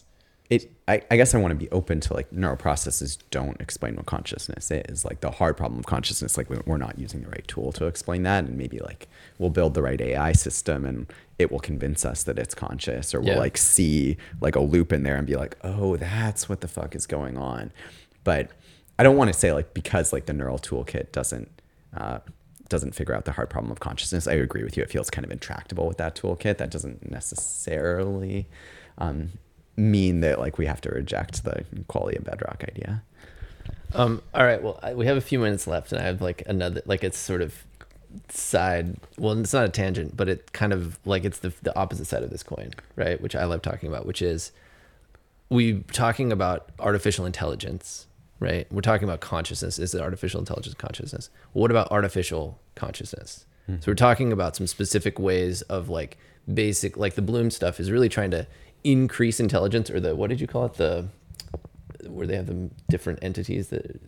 it 0.48 0.62
I, 0.88 0.94
I 1.12 1.14
guess 1.18 1.32
I 1.34 1.38
want 1.38 1.52
to 1.52 1.62
be 1.66 1.70
open 1.70 2.00
to 2.06 2.10
like 2.18 2.28
neural 2.32 2.56
processes 2.56 3.10
don't 3.38 3.60
explain 3.60 3.94
what 3.94 4.06
consciousness 4.06 4.64
is. 4.72 5.04
Like 5.04 5.20
the 5.20 5.30
hard 5.30 5.56
problem 5.56 5.78
of 5.78 5.86
consciousness, 5.86 6.36
like 6.36 6.50
we- 6.50 6.58
we're 6.66 6.76
not 6.88 6.98
using 6.98 7.20
the 7.22 7.28
right 7.28 7.46
tool 7.46 7.70
to 7.78 7.84
explain 7.86 8.24
that, 8.24 8.40
and 8.46 8.58
maybe 8.58 8.78
like 8.80 9.06
we'll 9.38 9.50
build 9.58 9.74
the 9.74 9.82
right 9.88 10.00
AI 10.00 10.32
system 10.32 10.84
and 10.84 11.06
it 11.38 11.52
will 11.52 11.60
convince 11.60 12.04
us 12.04 12.24
that 12.24 12.36
it's 12.36 12.52
conscious, 12.66 13.14
or 13.14 13.20
we'll 13.20 13.34
Yeah. 13.34 13.46
like 13.46 13.56
see 13.56 14.16
like 14.40 14.56
a 14.56 14.60
loop 14.72 14.92
in 14.92 15.04
there 15.04 15.14
and 15.20 15.24
be 15.24 15.36
like, 15.36 15.54
oh, 15.62 15.96
that's 15.96 16.48
what 16.48 16.62
the 16.62 16.68
fuck 16.76 16.96
is 16.96 17.06
going 17.06 17.36
on. 17.38 17.70
But 18.24 18.50
I 18.98 19.04
don't 19.04 19.16
want 19.16 19.32
to 19.32 19.38
say 19.38 19.52
like 19.52 19.72
because 19.72 20.12
like 20.12 20.26
the 20.26 20.32
neural 20.32 20.58
toolkit 20.58 21.12
doesn't 21.12 21.48
uh, 21.96 22.18
doesn't 22.70 22.94
figure 22.94 23.14
out 23.14 23.26
the 23.26 23.32
hard 23.32 23.50
problem 23.50 23.70
of 23.70 23.80
consciousness. 23.80 24.26
I 24.26 24.32
agree 24.32 24.64
with 24.64 24.76
you. 24.76 24.82
It 24.82 24.90
feels 24.90 25.10
kind 25.10 25.24
of 25.24 25.30
intractable 25.30 25.86
with 25.86 25.98
that 25.98 26.14
toolkit. 26.14 26.56
That 26.56 26.70
doesn't 26.70 27.10
necessarily 27.10 28.48
um, 28.96 29.32
mean 29.76 30.20
that 30.20 30.38
like 30.38 30.56
we 30.56 30.64
have 30.64 30.80
to 30.82 30.88
reject 30.88 31.44
the 31.44 31.64
quality 31.88 32.16
of 32.16 32.24
bedrock 32.24 32.64
idea. 32.66 33.02
Um, 33.92 34.22
all 34.32 34.44
right. 34.44 34.62
Well, 34.62 34.78
I, 34.82 34.94
we 34.94 35.04
have 35.06 35.16
a 35.16 35.20
few 35.20 35.38
minutes 35.38 35.66
left, 35.66 35.92
and 35.92 36.00
I 36.00 36.04
have 36.04 36.22
like 36.22 36.42
another, 36.46 36.80
like 36.86 37.04
it's 37.04 37.18
sort 37.18 37.42
of 37.42 37.66
side. 38.28 38.96
Well, 39.18 39.38
it's 39.38 39.52
not 39.52 39.66
a 39.66 39.68
tangent, 39.68 40.16
but 40.16 40.28
it 40.28 40.52
kind 40.52 40.72
of 40.72 40.98
like 41.04 41.24
it's 41.24 41.38
the 41.38 41.52
the 41.62 41.76
opposite 41.76 42.06
side 42.06 42.22
of 42.22 42.30
this 42.30 42.42
coin, 42.42 42.70
right? 42.96 43.20
Which 43.20 43.34
I 43.36 43.44
love 43.44 43.62
talking 43.62 43.88
about, 43.88 44.06
which 44.06 44.22
is 44.22 44.52
we 45.48 45.80
talking 45.92 46.30
about 46.30 46.70
artificial 46.78 47.26
intelligence 47.26 48.06
right? 48.40 48.66
We're 48.72 48.80
talking 48.80 49.04
about 49.08 49.20
consciousness. 49.20 49.78
Is 49.78 49.94
it 49.94 50.00
artificial 50.00 50.40
intelligence 50.40 50.74
consciousness? 50.74 51.30
Well, 51.54 51.62
what 51.62 51.70
about 51.70 51.90
artificial 51.92 52.58
consciousness? 52.74 53.46
Hmm. 53.66 53.76
So 53.80 53.92
we're 53.92 53.94
talking 53.96 54.32
about 54.32 54.56
some 54.56 54.66
specific 54.66 55.18
ways 55.18 55.62
of 55.62 55.88
like 55.88 56.18
basic, 56.52 56.96
like 56.96 57.14
the 57.14 57.22
Blum 57.22 57.50
stuff 57.50 57.78
is 57.78 57.90
really 57.90 58.08
trying 58.08 58.30
to 58.32 58.46
increase 58.82 59.38
intelligence, 59.40 59.90
or 59.90 60.00
the 60.00 60.16
what 60.16 60.30
did 60.30 60.40
you 60.40 60.46
call 60.46 60.64
it? 60.66 60.74
The 60.74 61.08
where 62.06 62.26
they 62.26 62.34
have 62.34 62.46
the 62.46 62.70
different 62.88 63.18
entities 63.22 63.68
that 63.68 64.00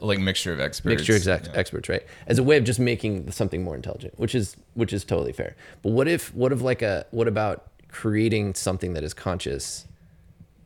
like 0.00 0.18
mixture 0.18 0.52
of 0.52 0.60
experts. 0.60 0.94
mixture 0.94 1.14
exact 1.16 1.46
Yeah. 1.46 1.54
experts, 1.58 1.88
right? 1.88 2.02
As 2.26 2.38
a 2.38 2.42
way 2.42 2.58
of 2.58 2.64
just 2.64 2.78
making 2.78 3.30
something 3.30 3.64
more 3.64 3.74
intelligent, 3.74 4.18
which 4.18 4.34
is 4.34 4.54
which 4.74 4.92
is 4.92 5.02
totally 5.02 5.32
fair. 5.32 5.56
But 5.82 5.92
what 5.92 6.06
if 6.08 6.32
what 6.34 6.52
if 6.52 6.60
like 6.60 6.82
a 6.82 7.06
what 7.10 7.26
about 7.26 7.64
creating 7.88 8.52
something 8.54 8.92
that 8.92 9.02
is 9.02 9.14
conscious 9.14 9.86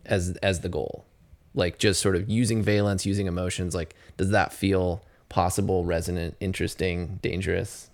as 0.04 0.36
as 0.42 0.60
the 0.60 0.68
goal? 0.68 1.04
Like 1.54 1.78
just 1.78 2.00
sort 2.00 2.16
of 2.16 2.28
using 2.28 2.62
valence, 2.62 3.04
using 3.04 3.26
emotions, 3.26 3.74
like 3.74 3.94
does 4.16 4.30
that 4.30 4.52
feel 4.52 5.04
possible, 5.28 5.84
resonant, 5.84 6.36
interesting, 6.40 7.18
dangerous? 7.22 7.90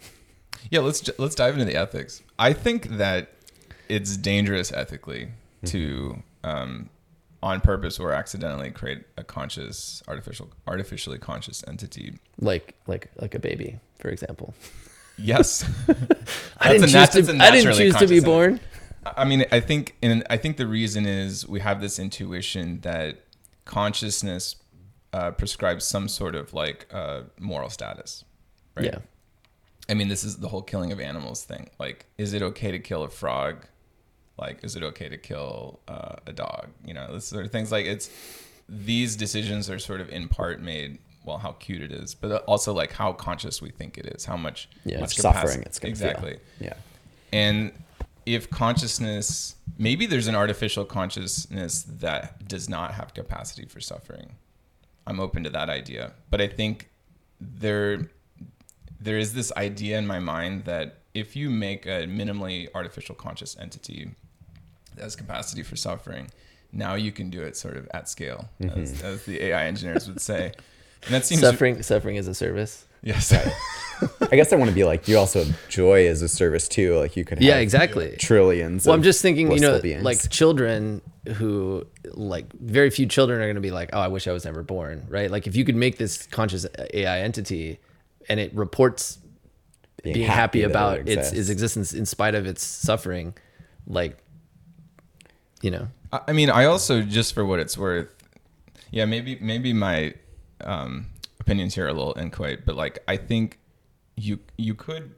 Yeah, 0.71 0.81
let's 0.81 1.09
let's 1.19 1.35
dive 1.35 1.55
into 1.55 1.65
the 1.65 1.77
ethics. 1.77 2.23
I 2.39 2.53
think 2.53 2.89
that 2.99 3.31
it's 3.89 4.17
dangerous 4.17 4.73
ethically 4.73 5.29
to, 5.67 6.23
um, 6.45 6.91
on 7.43 7.61
purpose 7.61 7.99
or 7.99 8.13
accidentally, 8.13 8.71
create 8.71 9.05
a 9.17 9.25
conscious 9.25 10.03
artificial 10.09 10.51
artificially 10.67 11.19
conscious 11.19 11.65
entity. 11.67 12.19
Like 12.41 12.75
like 12.87 13.11
like 13.21 13.35
a 13.35 13.39
baby, 13.39 13.79
for 13.99 14.09
example. 14.09 14.55
Yes, 15.17 15.65
I 16.59 16.73
didn't 16.73 16.89
choose 16.89 16.95
nat- 16.95 17.13
to 17.13 17.19
I 17.41 17.51
didn't 17.51 17.75
choose 17.75 17.77
to 17.77 17.85
be 17.85 17.91
conscious 17.91 18.03
entity. 18.03 18.21
born. 18.21 18.61
I 19.17 19.25
mean, 19.25 19.47
I 19.51 19.61
think, 19.61 19.97
and 20.03 20.25
I 20.29 20.37
think 20.37 20.59
the 20.59 20.67
reason 20.67 21.07
is 21.07 21.49
we 21.49 21.61
have 21.61 21.81
this 21.81 21.99
intuition 21.99 22.81
that 22.81 23.21
consciousness 23.69 24.57
uh, 25.13 25.31
prescribes 25.31 25.85
some 25.85 26.09
sort 26.09 26.35
of 26.35 26.53
like 26.53 26.87
uh, 26.93 27.23
moral 27.39 27.71
status, 27.71 28.25
right? 28.75 28.87
Yeah. 28.87 28.99
I 29.89 29.95
mean, 29.95 30.09
this 30.09 30.25
is 30.25 30.39
the 30.39 30.49
whole 30.49 30.63
killing 30.63 30.91
of 30.93 31.01
animals 31.01 31.45
thing. 31.45 31.71
Like, 31.79 32.07
is 32.19 32.33
it 32.33 32.43
okay 32.43 32.73
to 32.73 32.79
kill 32.79 33.05
a 33.05 33.09
frog? 33.09 33.65
Like, 34.37 34.63
is 34.65 34.77
it 34.77 34.83
okay 34.83 35.09
to 35.09 35.17
kill 35.17 35.81
uh, 35.89 36.17
a 36.27 36.33
dog? 36.33 36.69
You 36.85 36.95
know, 36.95 37.13
this 37.13 37.27
sort 37.27 37.45
of 37.45 37.53
things. 37.53 37.71
Like, 37.73 37.87
it's 37.87 38.11
these 38.69 39.17
decisions 39.17 39.71
are 39.71 39.79
sort 39.79 40.01
of 40.01 40.09
in 40.11 40.29
part 40.29 40.61
made. 40.61 40.99
Well, 41.25 41.39
how 41.39 41.53
cute 41.53 41.83
it 41.83 41.93
is, 41.93 42.15
but 42.15 42.43
also 42.45 42.73
like 42.73 42.93
how 42.93 43.13
conscious 43.13 43.61
we 43.61 43.71
think 43.71 43.99
it 43.99 44.07
is, 44.07 44.25
how 44.25 44.37
much, 44.39 44.67
Yeah. 44.87 45.01
much 45.01 45.17
suffering 45.17 45.63
it's 45.63 45.79
going 45.79 45.93
to 45.95 46.01
exactly. 46.09 46.39
Yeah. 46.59 46.73
And 47.33 47.73
if 48.25 48.49
consciousness, 48.49 49.57
maybe 49.79 50.05
there's 50.05 50.27
an 50.27 50.35
artificial 50.35 50.85
consciousness 50.85 51.83
that 51.83 52.47
does 52.47 52.69
not 52.69 52.93
have 52.95 53.15
capacity 53.15 53.67
for 53.67 53.81
suffering. 53.81 54.35
I'm 55.07 55.21
open 55.21 55.45
to 55.45 55.51
that 55.51 55.71
idea, 55.71 56.13
but 56.31 56.41
I 56.41 56.49
think 56.49 56.91
there 57.41 58.11
there 59.01 59.17
is 59.17 59.33
this 59.33 59.53
idea 59.57 59.97
in 59.97 60.07
my 60.07 60.19
mind 60.19 60.65
that 60.65 60.99
if 61.15 61.37
you 61.37 61.49
make 61.51 61.87
a 61.87 62.07
minimally 62.07 62.69
artificial 62.75 63.15
conscious 63.15 63.57
entity 63.59 64.11
that 64.97 65.05
has 65.05 65.15
capacity 65.15 65.63
for 65.63 65.77
suffering, 65.77 66.31
now 66.73 66.95
you 66.95 67.13
can 67.13 67.31
do 67.31 67.43
it 67.43 67.57
sort 67.57 67.77
of 67.77 67.89
at 67.95 68.09
scale, 68.09 68.49
mm-hmm. 68.61 68.81
as, 68.81 69.03
as 69.03 69.25
the 69.25 69.43
AI 69.45 69.67
engineers 69.67 70.09
would 70.09 70.21
say. 70.21 70.53
And 71.05 71.15
that 71.15 71.25
seems 71.25 71.41
Suffering 71.41 71.81
suffering 71.83 72.17
is 72.17 72.27
a 72.27 72.35
service. 72.35 72.87
Yes. 73.03 73.33
I 74.31 74.37
guess 74.37 74.53
I 74.53 74.57
want 74.57 74.69
to 74.69 74.75
be 74.75 74.85
like 74.85 75.09
you. 75.09 75.19
Also, 75.19 75.45
joy 75.69 76.07
is 76.07 76.23
a 76.23 76.29
service 76.29 76.69
too. 76.69 76.97
Like 76.99 77.17
you 77.17 77.25
could. 77.25 77.39
Have 77.39 77.43
Yeah, 77.47 77.57
exactly. 77.57 78.17
Trillions. 78.19 78.87
Well, 78.87 78.95
I'm 78.95 79.03
just 79.03 79.23
thinking, 79.23 79.51
you 79.51 79.61
know, 79.61 79.81
beings. 79.81 80.03
like 80.03 80.29
children 80.31 81.01
who, 81.35 81.87
like, 82.13 82.53
very 82.55 82.91
few 82.91 83.07
children 83.07 83.41
are 83.41 83.45
going 83.45 83.57
to 83.57 83.61
be 83.61 83.71
like, 83.71 83.91
oh, 83.93 84.01
I 84.01 84.09
wish 84.09 84.27
I 84.27 84.33
was 84.33 84.45
never 84.45 84.63
born, 84.63 85.07
right? 85.09 85.31
Like, 85.31 85.47
if 85.47 85.57
you 85.57 85.65
could 85.65 85.77
make 85.77 85.99
this 85.99 86.27
conscious 86.27 86.67
AI 86.95 87.21
entity 87.21 87.81
and 88.29 88.41
it 88.41 88.55
reports 88.55 89.19
being, 90.03 90.27
happy, 90.27 90.61
that 90.61 90.69
it 90.69 90.71
about 90.71 91.09
its, 91.09 91.33
its 91.33 91.49
existence 91.49 91.93
in 91.93 92.07
spite 92.07 92.35
of 92.35 92.47
its 92.47 92.63
suffering, 92.63 93.35
like, 93.87 94.19
you 95.61 95.71
know, 95.71 95.89
I 96.13 96.21
I 96.29 96.33
mean, 96.33 96.51
I 96.51 96.65
also 96.67 97.03
just 97.03 97.35
for 97.35 97.45
what 97.45 97.61
it's 97.61 97.77
worth, 97.77 98.15
yeah, 98.91 99.05
maybe 99.05 99.39
maybe 99.41 99.73
my 99.73 100.15
um, 100.63 101.07
opinions 101.41 101.75
here 101.75 101.87
are 101.87 101.89
a 101.89 101.93
little 101.93 102.17
inchoate, 102.19 102.65
but 102.65 102.77
like 102.77 103.01
I 103.09 103.17
think 103.17 103.59
you 104.19 104.41
you 104.57 104.75
could 104.75 105.15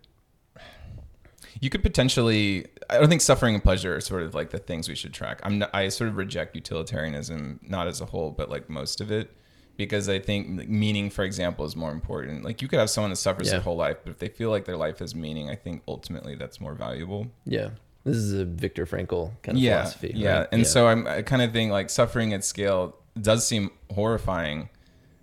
you 1.61 1.71
could 1.71 1.83
potentially. 1.83 2.67
I 2.89 2.99
don't 2.99 3.09
think 3.09 3.21
suffering 3.21 3.55
and 3.55 3.63
pleasure 3.63 3.95
are 3.97 4.01
sort 4.01 4.23
of 4.23 4.35
like 4.35 4.51
the 4.51 4.59
things 4.59 4.89
we 4.89 4.95
should 4.95 5.13
track. 5.13 5.41
I'm 5.43 5.59
not, 5.61 5.71
I 5.75 5.89
sort 5.89 6.09
of 6.09 6.17
reject 6.17 6.55
utilitarianism, 6.57 7.61
not 7.63 7.87
as 7.87 8.01
a 8.01 8.07
whole, 8.07 8.31
but 8.31 8.51
like 8.51 8.69
most 8.69 9.01
of 9.01 9.11
it. 9.11 9.31
Because 9.77 10.09
I 10.11 10.19
think 10.19 10.69
meaning, 10.69 11.09
for 11.09 11.25
example, 11.25 11.65
is 11.65 11.75
more 11.75 11.91
important. 11.93 12.45
Like 12.45 12.61
you 12.61 12.69
could 12.69 12.79
have 12.79 12.91
someone 12.91 13.11
that 13.11 13.17
suffers 13.17 13.47
Yeah. 13.47 13.53
their 13.55 13.61
whole 13.63 13.77
life, 13.77 13.97
but 14.05 14.11
if 14.11 14.19
they 14.19 14.29
feel 14.29 14.51
like 14.51 14.65
their 14.67 14.77
life 14.77 14.99
has 14.99 15.15
meaning, 15.15 15.49
I 15.49 15.55
think 15.55 15.83
ultimately 15.89 16.35
that's 16.35 16.61
more 16.61 16.75
valuable 16.75 17.29
yeah. 17.47 17.71
This 18.05 18.17
is 18.17 18.33
a 18.33 18.45
Viktor 18.47 18.87
Frankl 18.87 19.31
kind 19.43 19.57
of 19.59 19.63
yeah, 19.63 19.83
philosophy. 19.83 20.13
Yeah, 20.15 20.39
right? 20.41 20.49
and 20.53 20.67
so 20.67 20.89
I'm 20.89 21.07
I 21.07 21.23
kind 21.23 21.43
of 21.43 21.53
think 21.53 21.71
like 21.71 21.91
suffering 21.91 22.33
at 22.33 22.45
scale 22.45 22.97
does 23.21 23.47
seem 23.47 23.71
horrifying, 23.93 24.69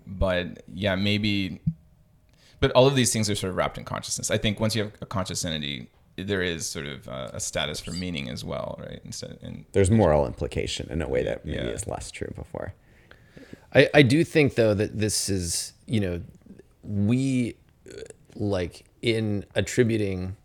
but 0.05 0.63
yeah, 0.73 0.95
maybe. 0.95 1.59
But 2.59 2.71
all 2.71 2.87
of 2.87 2.95
these 2.95 3.13
things 3.13 3.29
are 3.29 3.35
sort 3.35 3.51
of 3.51 3.55
wrapped 3.57 3.77
in 3.77 3.83
consciousness. 3.85 4.31
I 4.31 4.37
think 4.37 4.59
once 4.59 4.75
you 4.75 4.83
have 4.83 4.93
a 5.01 5.05
conscious 5.05 5.45
entity, 5.45 5.89
there 6.15 6.41
is 6.41 6.67
sort 6.67 6.87
of 6.87 7.07
uh, 7.07 7.29
a 7.33 7.39
status 7.39 7.79
for 7.79 7.91
meaning 7.91 8.29
as 8.29 8.43
well, 8.43 8.79
right? 8.79 8.99
Instead, 9.05 9.37
and 9.43 9.65
there's 9.73 9.91
moral 9.91 10.25
implication 10.25 10.87
in 10.89 11.01
a 11.01 11.07
way 11.07 11.23
that 11.23 11.45
maybe 11.45 11.57
Yeah. 11.57 11.65
is 11.71 11.85
less 11.87 12.09
true 12.09 12.31
before. 12.35 12.73
I, 13.75 13.89
I 13.93 14.01
do 14.01 14.23
think 14.23 14.55
though 14.55 14.73
that 14.73 14.97
this 14.97 15.29
is 15.29 15.73
you 15.85 15.99
know 15.99 16.21
we 16.83 17.55
uh, 17.89 18.01
like 18.35 18.85
in 19.01 19.45
attributing 19.55 20.35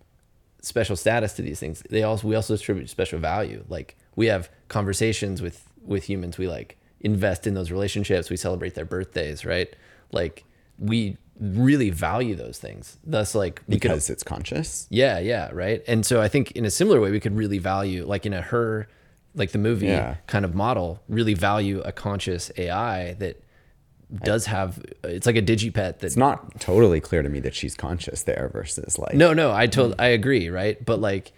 special 0.60 0.96
status 0.96 1.32
to 1.34 1.42
these 1.42 1.58
things 1.60 1.82
they 1.90 2.02
also 2.02 2.26
we 2.28 2.34
also 2.34 2.54
attribute 2.54 2.88
special 2.90 3.18
value 3.18 3.64
like 3.68 3.96
we 4.16 4.26
have 4.26 4.50
conversations 4.68 5.40
with 5.40 5.66
with 5.84 6.04
humans 6.04 6.36
we 6.38 6.46
like 6.48 6.76
invest 7.00 7.46
in 7.46 7.54
those 7.54 7.70
relationships 7.70 8.28
we 8.30 8.36
celebrate 8.36 8.74
their 8.74 8.84
birthdays 8.84 9.44
right 9.44 9.74
like 10.12 10.44
we 10.78 11.16
really 11.40 11.90
value 11.90 12.34
those 12.34 12.58
things 12.58 12.98
thus 13.04 13.34
like 13.34 13.62
we 13.66 13.76
could 13.76 13.82
Because 13.88 14.10
it's 14.10 14.22
conscious. 14.22 14.86
yeah, 14.90 15.18
yeah, 15.18 15.50
right. 15.52 15.82
And 15.88 16.04
so 16.06 16.20
I 16.20 16.28
think 16.28 16.52
in 16.52 16.64
a 16.64 16.70
similar 16.70 17.00
way, 17.00 17.10
we 17.10 17.20
could 17.20 17.36
really 17.36 17.58
value, 17.58 18.04
like 18.06 18.26
in 18.26 18.32
a 18.32 18.42
her, 18.42 18.86
like 19.34 19.50
the 19.52 19.58
movie 19.58 19.86
Yeah. 19.86 20.16
kind 20.26 20.44
of 20.44 20.54
model, 20.54 21.02
really 21.08 21.34
value 21.34 21.80
a 21.80 21.92
conscious 21.92 22.50
AI 22.56 23.14
that 23.14 23.42
does 24.22 24.46
have. 24.46 24.78
It's 25.04 25.26
like 25.26 25.36
a 25.36 25.42
digipet 25.42 25.72
that. 25.72 26.04
It's 26.04 26.16
not 26.16 26.60
totally 26.60 27.00
clear 27.00 27.22
to 27.22 27.28
me 27.28 27.40
that 27.40 27.54
she's 27.54 27.74
conscious 27.74 28.22
there 28.24 28.50
versus 28.52 28.98
like 28.98 29.14
no, 29.14 29.32
no, 29.32 29.52
I 29.52 29.66
told, 29.66 29.94
hmm. 29.94 30.00
I 30.00 30.08
agree, 30.08 30.48
right? 30.50 30.84
But 30.84 31.00
like 31.00 31.32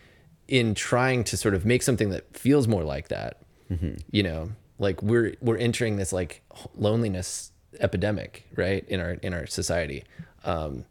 in 0.48 0.74
trying 0.74 1.24
to 1.24 1.36
sort 1.36 1.54
of 1.54 1.64
make 1.64 1.82
something 1.82 2.10
that 2.10 2.36
feels 2.36 2.66
more 2.66 2.82
like 2.82 3.08
that, 3.08 3.40
mm-hmm. 3.70 3.94
you 4.10 4.22
know, 4.24 4.50
like 4.80 5.02
we're 5.02 5.34
we're 5.40 5.56
entering 5.56 5.96
this 5.96 6.12
like 6.12 6.42
loneliness 6.74 7.52
epidemic, 7.80 8.46
right, 8.56 8.84
in 8.88 9.00
our 9.00 9.12
in 9.12 9.34
our 9.34 9.46
society. 9.46 10.04
Um, 10.44 10.84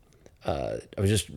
uh, 0.45 0.77
I 0.97 1.01
was 1.01 1.09
just 1.09 1.29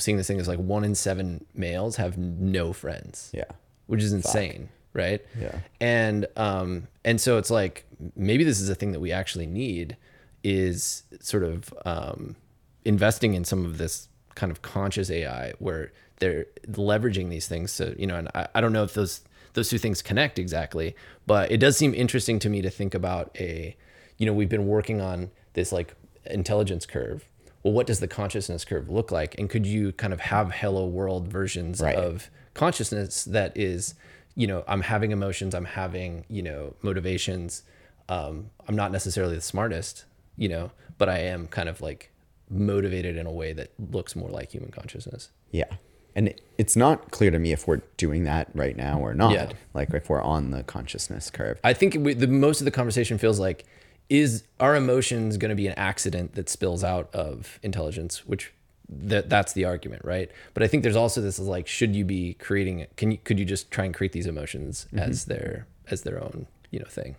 seeing 0.00 0.16
this 0.16 0.26
thing 0.26 0.40
as 0.40 0.48
like 0.48 0.58
one 0.58 0.84
in 0.84 0.94
seven 0.94 1.44
males 1.54 1.96
have 1.96 2.16
no 2.16 2.72
friends. 2.72 3.30
Yeah. 3.34 3.44
which 3.86 4.02
is 4.02 4.12
insane, 4.12 4.68
right? 4.94 5.20
Yeah. 5.38 5.58
And 5.80 6.26
um 6.36 6.88
and 7.04 7.20
so 7.20 7.36
it's 7.36 7.50
like 7.50 7.84
maybe 8.16 8.42
this 8.44 8.60
is 8.60 8.68
a 8.70 8.74
thing 8.74 8.92
that 8.92 9.00
we 9.00 9.12
actually 9.12 9.46
need 9.46 9.96
is 10.42 11.02
sort 11.20 11.42
of 11.44 11.72
um 11.84 12.36
investing 12.84 13.34
in 13.34 13.44
some 13.44 13.64
of 13.66 13.76
this 13.78 14.08
kind 14.34 14.50
of 14.50 14.62
conscious 14.62 15.10
AI 15.10 15.52
where 15.58 15.92
they're 16.20 16.46
leveraging 16.68 17.28
these 17.28 17.46
things 17.46 17.76
to, 17.76 17.94
you 18.00 18.06
know, 18.06 18.16
and 18.16 18.28
I, 18.34 18.48
I 18.54 18.60
don't 18.62 18.72
know 18.72 18.84
if 18.84 18.94
those 18.94 19.20
those 19.54 19.68
two 19.68 19.76
things 19.78 20.00
connect 20.00 20.38
exactly, 20.38 20.96
but 21.26 21.50
it 21.50 21.58
does 21.58 21.76
seem 21.76 21.92
interesting 21.94 22.38
to 22.38 22.48
me 22.48 22.62
to 22.62 22.70
think 22.70 22.94
about 22.94 23.36
a, 23.38 23.76
you 24.18 24.26
know, 24.26 24.32
we've 24.32 24.48
been 24.48 24.66
working 24.66 25.00
on 25.00 25.30
this 25.54 25.72
like 25.72 25.94
intelligence 26.26 26.86
curve. 26.86 27.26
Well, 27.62 27.72
what 27.72 27.86
does 27.86 28.00
the 28.00 28.08
consciousness 28.08 28.64
curve 28.64 28.88
look 28.88 29.10
like? 29.12 29.38
And 29.38 29.48
could 29.48 29.66
you 29.66 29.92
kind 29.92 30.12
of 30.12 30.20
have 30.20 30.52
hello 30.52 30.86
world 30.86 31.28
versions 31.28 31.80
Right. 31.80 31.94
of 31.94 32.28
consciousness 32.54 33.24
that 33.24 33.56
is, 33.56 33.94
you 34.34 34.46
know, 34.46 34.64
I'm 34.66 34.82
having 34.82 35.12
emotions, 35.12 35.54
I'm 35.54 35.64
having, 35.64 36.24
you 36.28 36.42
know, 36.42 36.74
motivations. 36.82 37.62
Um, 38.08 38.50
I'm 38.68 38.74
not 38.76 38.90
necessarily 38.92 39.36
the 39.36 39.40
smartest, 39.42 40.04
you 40.36 40.48
know, 40.48 40.72
but 40.98 41.08
I 41.08 41.18
am 41.18 41.46
kind 41.46 41.68
of 41.68 41.80
like 41.80 42.10
motivated 42.50 43.16
in 43.16 43.26
a 43.26 43.32
way 43.32 43.52
that 43.52 43.70
looks 43.90 44.14
more 44.16 44.28
like 44.28 44.52
human 44.52 44.70
consciousness. 44.70 45.30
Yeah. 45.50 45.72
And 46.14 46.34
it's 46.58 46.76
not 46.76 47.10
clear 47.10 47.30
to 47.30 47.38
me 47.38 47.52
if 47.52 47.66
we're 47.66 47.80
doing 47.96 48.24
that 48.24 48.48
right 48.54 48.76
now 48.76 48.98
or 49.00 49.14
not. 49.14 49.32
Yeah. 49.32 49.52
Like 49.72 49.94
if 49.94 50.10
we're 50.10 50.20
on 50.20 50.50
the 50.50 50.62
consciousness 50.62 51.30
curve. 51.30 51.58
I 51.64 51.72
think 51.72 51.96
we, 51.98 52.12
the 52.12 52.26
most 52.26 52.60
of 52.60 52.66
the 52.66 52.70
conversation 52.70 53.16
feels 53.18 53.38
like 53.40 53.64
is 54.08 54.44
our 54.60 54.76
emotions 54.76 55.36
going 55.36 55.50
to 55.50 55.54
be 55.54 55.66
an 55.66 55.74
accident 55.76 56.34
that 56.34 56.48
spills 56.48 56.84
out 56.84 57.14
of 57.14 57.58
intelligence, 57.62 58.26
which 58.26 58.52
that 58.88 59.28
that's 59.28 59.52
the 59.52 59.64
argument, 59.64 60.04
right? 60.04 60.30
But 60.54 60.62
I 60.62 60.66
think 60.66 60.82
there's 60.82 60.96
also 60.96 61.20
this 61.20 61.38
is 61.38 61.48
like, 61.48 61.66
should 61.66 61.96
you 61.96 62.04
be 62.04 62.34
creating? 62.34 62.86
Can 62.96 63.10
you 63.10 63.18
could 63.18 63.38
you 63.38 63.44
just 63.44 63.70
try 63.70 63.84
and 63.84 63.94
create 63.94 64.12
these 64.12 64.26
emotions 64.26 64.86
as 64.94 65.24
their 65.26 65.66
as 65.90 66.02
their 66.02 66.22
own 66.22 66.46
you 66.70 66.78
know 66.78 66.86
thing? 66.86 67.16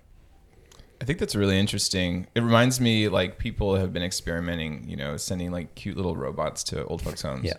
I 1.01 1.05
think 1.05 1.19
that's 1.19 1.35
really 1.35 1.59
interesting. 1.59 2.27
It 2.33 2.41
reminds 2.41 2.79
me 2.79 3.09
like 3.09 3.37
people 3.37 3.75
have 3.75 3.91
been 3.91 4.03
experimenting, 4.03 4.87
you 4.87 4.95
know, 4.95 5.17
sending 5.17 5.51
like 5.51 5.75
cute 5.75 5.97
little 5.97 6.15
robots 6.15 6.63
to 6.65 6.85
old 6.85 7.01
folks' 7.01 7.23
homes. 7.23 7.43
Yeah. 7.43 7.55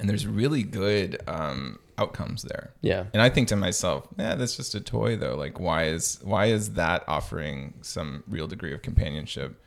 And 0.00 0.10
there's 0.10 0.26
really 0.26 0.64
good 0.64 1.20
um, 1.28 1.78
outcomes 1.98 2.42
there. 2.42 2.72
Yeah. 2.80 3.04
And 3.12 3.20
I 3.20 3.28
think 3.28 3.48
to 3.48 3.56
myself, 3.56 4.06
yeah, 4.18 4.34
that's 4.36 4.56
just 4.56 4.74
a 4.74 4.80
toy 4.80 5.16
though. 5.16 5.34
Like 5.36 5.58
why 5.60 5.84
is 5.84 6.18
why 6.22 6.46
is 6.46 6.74
that 6.74 7.04
offering 7.08 7.74
some 7.82 8.22
real 8.28 8.46
degree 8.46 8.72
of 8.72 8.82
companionship? 8.82 9.60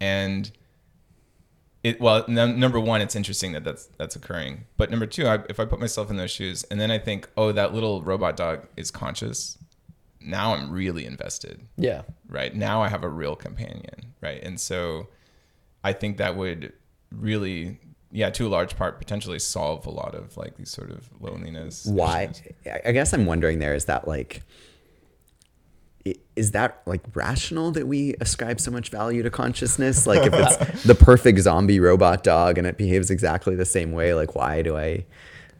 And 0.00 0.50
it 1.84 2.00
well, 2.00 2.24
num- 2.28 2.58
number 2.58 2.80
one, 2.80 3.00
it's 3.00 3.14
interesting 3.16 3.52
that 3.52 3.64
that's 3.64 3.86
that's 3.98 4.16
occurring. 4.16 4.64
But 4.76 4.90
number 4.90 5.06
two, 5.06 5.26
I, 5.26 5.40
if 5.48 5.60
I 5.60 5.64
put 5.64 5.80
myself 5.80 6.10
in 6.10 6.16
those 6.16 6.30
shoes, 6.30 6.64
and 6.70 6.80
then 6.80 6.90
I 6.90 6.98
think, 6.98 7.28
oh, 7.36 7.52
that 7.52 7.72
little 7.74 8.02
robot 8.02 8.36
dog 8.36 8.66
is 8.76 8.90
conscious. 8.90 9.58
Now 10.20 10.54
I'm 10.54 10.70
really 10.72 11.04
invested 11.06 11.60
Yeah. 11.76 12.02
right 12.28 12.54
now 12.54 12.82
i 12.82 12.88
have 12.88 13.04
a 13.04 13.08
real 13.08 13.36
companion 13.36 14.12
right 14.20 14.42
and 14.42 14.60
so 14.60 15.06
i 15.84 15.92
think 15.92 16.18
that 16.18 16.36
would 16.36 16.72
really 17.12 17.78
yeah 18.10 18.30
to 18.30 18.46
a 18.46 18.48
large 18.48 18.76
part 18.76 18.98
potentially 18.98 19.38
solve 19.38 19.86
a 19.86 19.90
lot 19.90 20.14
of 20.14 20.36
like 20.36 20.56
these 20.56 20.70
sort 20.70 20.90
of 20.90 21.08
loneliness 21.20 21.86
why 21.86 22.30
issues. 22.64 22.80
I- 22.84 22.92
guess 22.92 23.12
i'm 23.12 23.26
wondering 23.26 23.58
there 23.58 23.74
is 23.74 23.86
that 23.86 24.08
like 24.08 24.42
is 26.36 26.52
that 26.52 26.80
like 26.86 27.02
rational 27.14 27.70
that 27.72 27.86
we 27.86 28.14
ascribe 28.20 28.60
so 28.60 28.70
much 28.70 28.88
value 28.88 29.22
to 29.22 29.30
consciousness 29.30 30.06
like 30.06 30.26
if 30.26 30.32
it's 30.32 30.82
the 30.84 30.94
perfect 30.94 31.38
zombie 31.40 31.80
robot 31.80 32.22
dog 32.22 32.56
and 32.56 32.66
it 32.66 32.78
behaves 32.78 33.10
exactly 33.10 33.54
the 33.54 33.66
same 33.66 33.92
way 33.92 34.14
like 34.14 34.34
why 34.34 34.62
do 34.62 34.76
i 34.76 35.04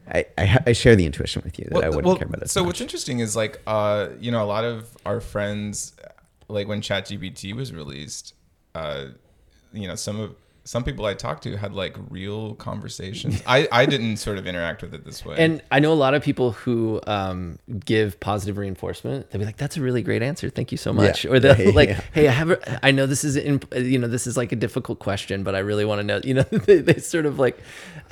i 0.07 0.25
i, 0.37 0.59
I 0.67 0.71
share 0.73 0.95
the 0.95 1.05
intuition 1.05 1.43
with 1.45 1.59
you 1.59 1.67
that 1.71 1.83
i 1.83 1.89
wouldn't 1.89 2.05
well, 2.05 2.17
care 2.17 2.27
about 2.27 2.41
it 2.41 2.49
so 2.49 2.61
much. 2.61 2.67
what's 2.67 2.81
interesting 2.81 3.19
is 3.19 3.35
like 3.35 3.61
uh 3.67 4.07
you 4.19 4.31
know 4.31 4.43
a 4.43 4.47
lot 4.47 4.63
of 4.63 4.97
our 5.05 5.21
friends 5.21 5.93
like 6.47 6.67
when 6.67 6.81
ChatGPT 6.81 7.55
was 7.55 7.71
released 7.71 8.33
uh 8.73 9.07
you 9.71 9.87
know 9.87 9.95
some 9.95 10.19
of 10.19 10.35
some 10.63 10.83
people 10.83 11.05
I 11.05 11.13
talked 11.13 11.43
to 11.43 11.55
had 11.57 11.73
like 11.73 11.95
real 12.09 12.53
conversations. 12.55 13.41
I, 13.47 13.67
I 13.71 13.85
didn't 13.85 14.17
sort 14.17 14.37
of 14.37 14.45
interact 14.45 14.81
with 14.81 14.93
it 14.93 15.03
this 15.05 15.25
way. 15.25 15.35
And 15.37 15.61
I 15.71 15.79
know 15.79 15.91
a 15.91 15.95
lot 15.95 16.13
of 16.13 16.21
people 16.23 16.51
who 16.51 17.01
um, 17.07 17.57
give 17.85 18.19
positive 18.19 18.57
reinforcement. 18.57 19.29
They'll 19.31 19.39
be 19.39 19.45
like, 19.45 19.57
"That's 19.57 19.77
a 19.77 19.81
really 19.81 20.01
great 20.03 20.21
answer. 20.21 20.49
Thank 20.49 20.71
you 20.71 20.77
so 20.77 20.93
much." 20.93 21.25
Yeah. 21.25 21.31
Or 21.31 21.39
they'll 21.39 21.59
Yeah. 21.59 21.71
like, 21.71 21.89
"Hey, 22.13 22.27
I 22.27 22.31
have. 22.31 22.51
A, 22.51 22.85
I 22.85 22.91
know 22.91 23.05
this 23.05 23.23
is 23.23 23.35
in, 23.35 23.61
you 23.75 23.97
know 23.97 24.07
this 24.07 24.27
is 24.27 24.37
like 24.37 24.51
a 24.51 24.55
difficult 24.55 24.99
question, 24.99 25.43
but 25.43 25.55
I 25.55 25.59
really 25.59 25.85
want 25.85 25.99
to 25.99 26.03
know." 26.03 26.21
You 26.23 26.35
know, 26.35 26.43
they, 26.51 26.79
they 26.79 26.99
sort 26.99 27.25
of 27.25 27.39
like 27.39 27.59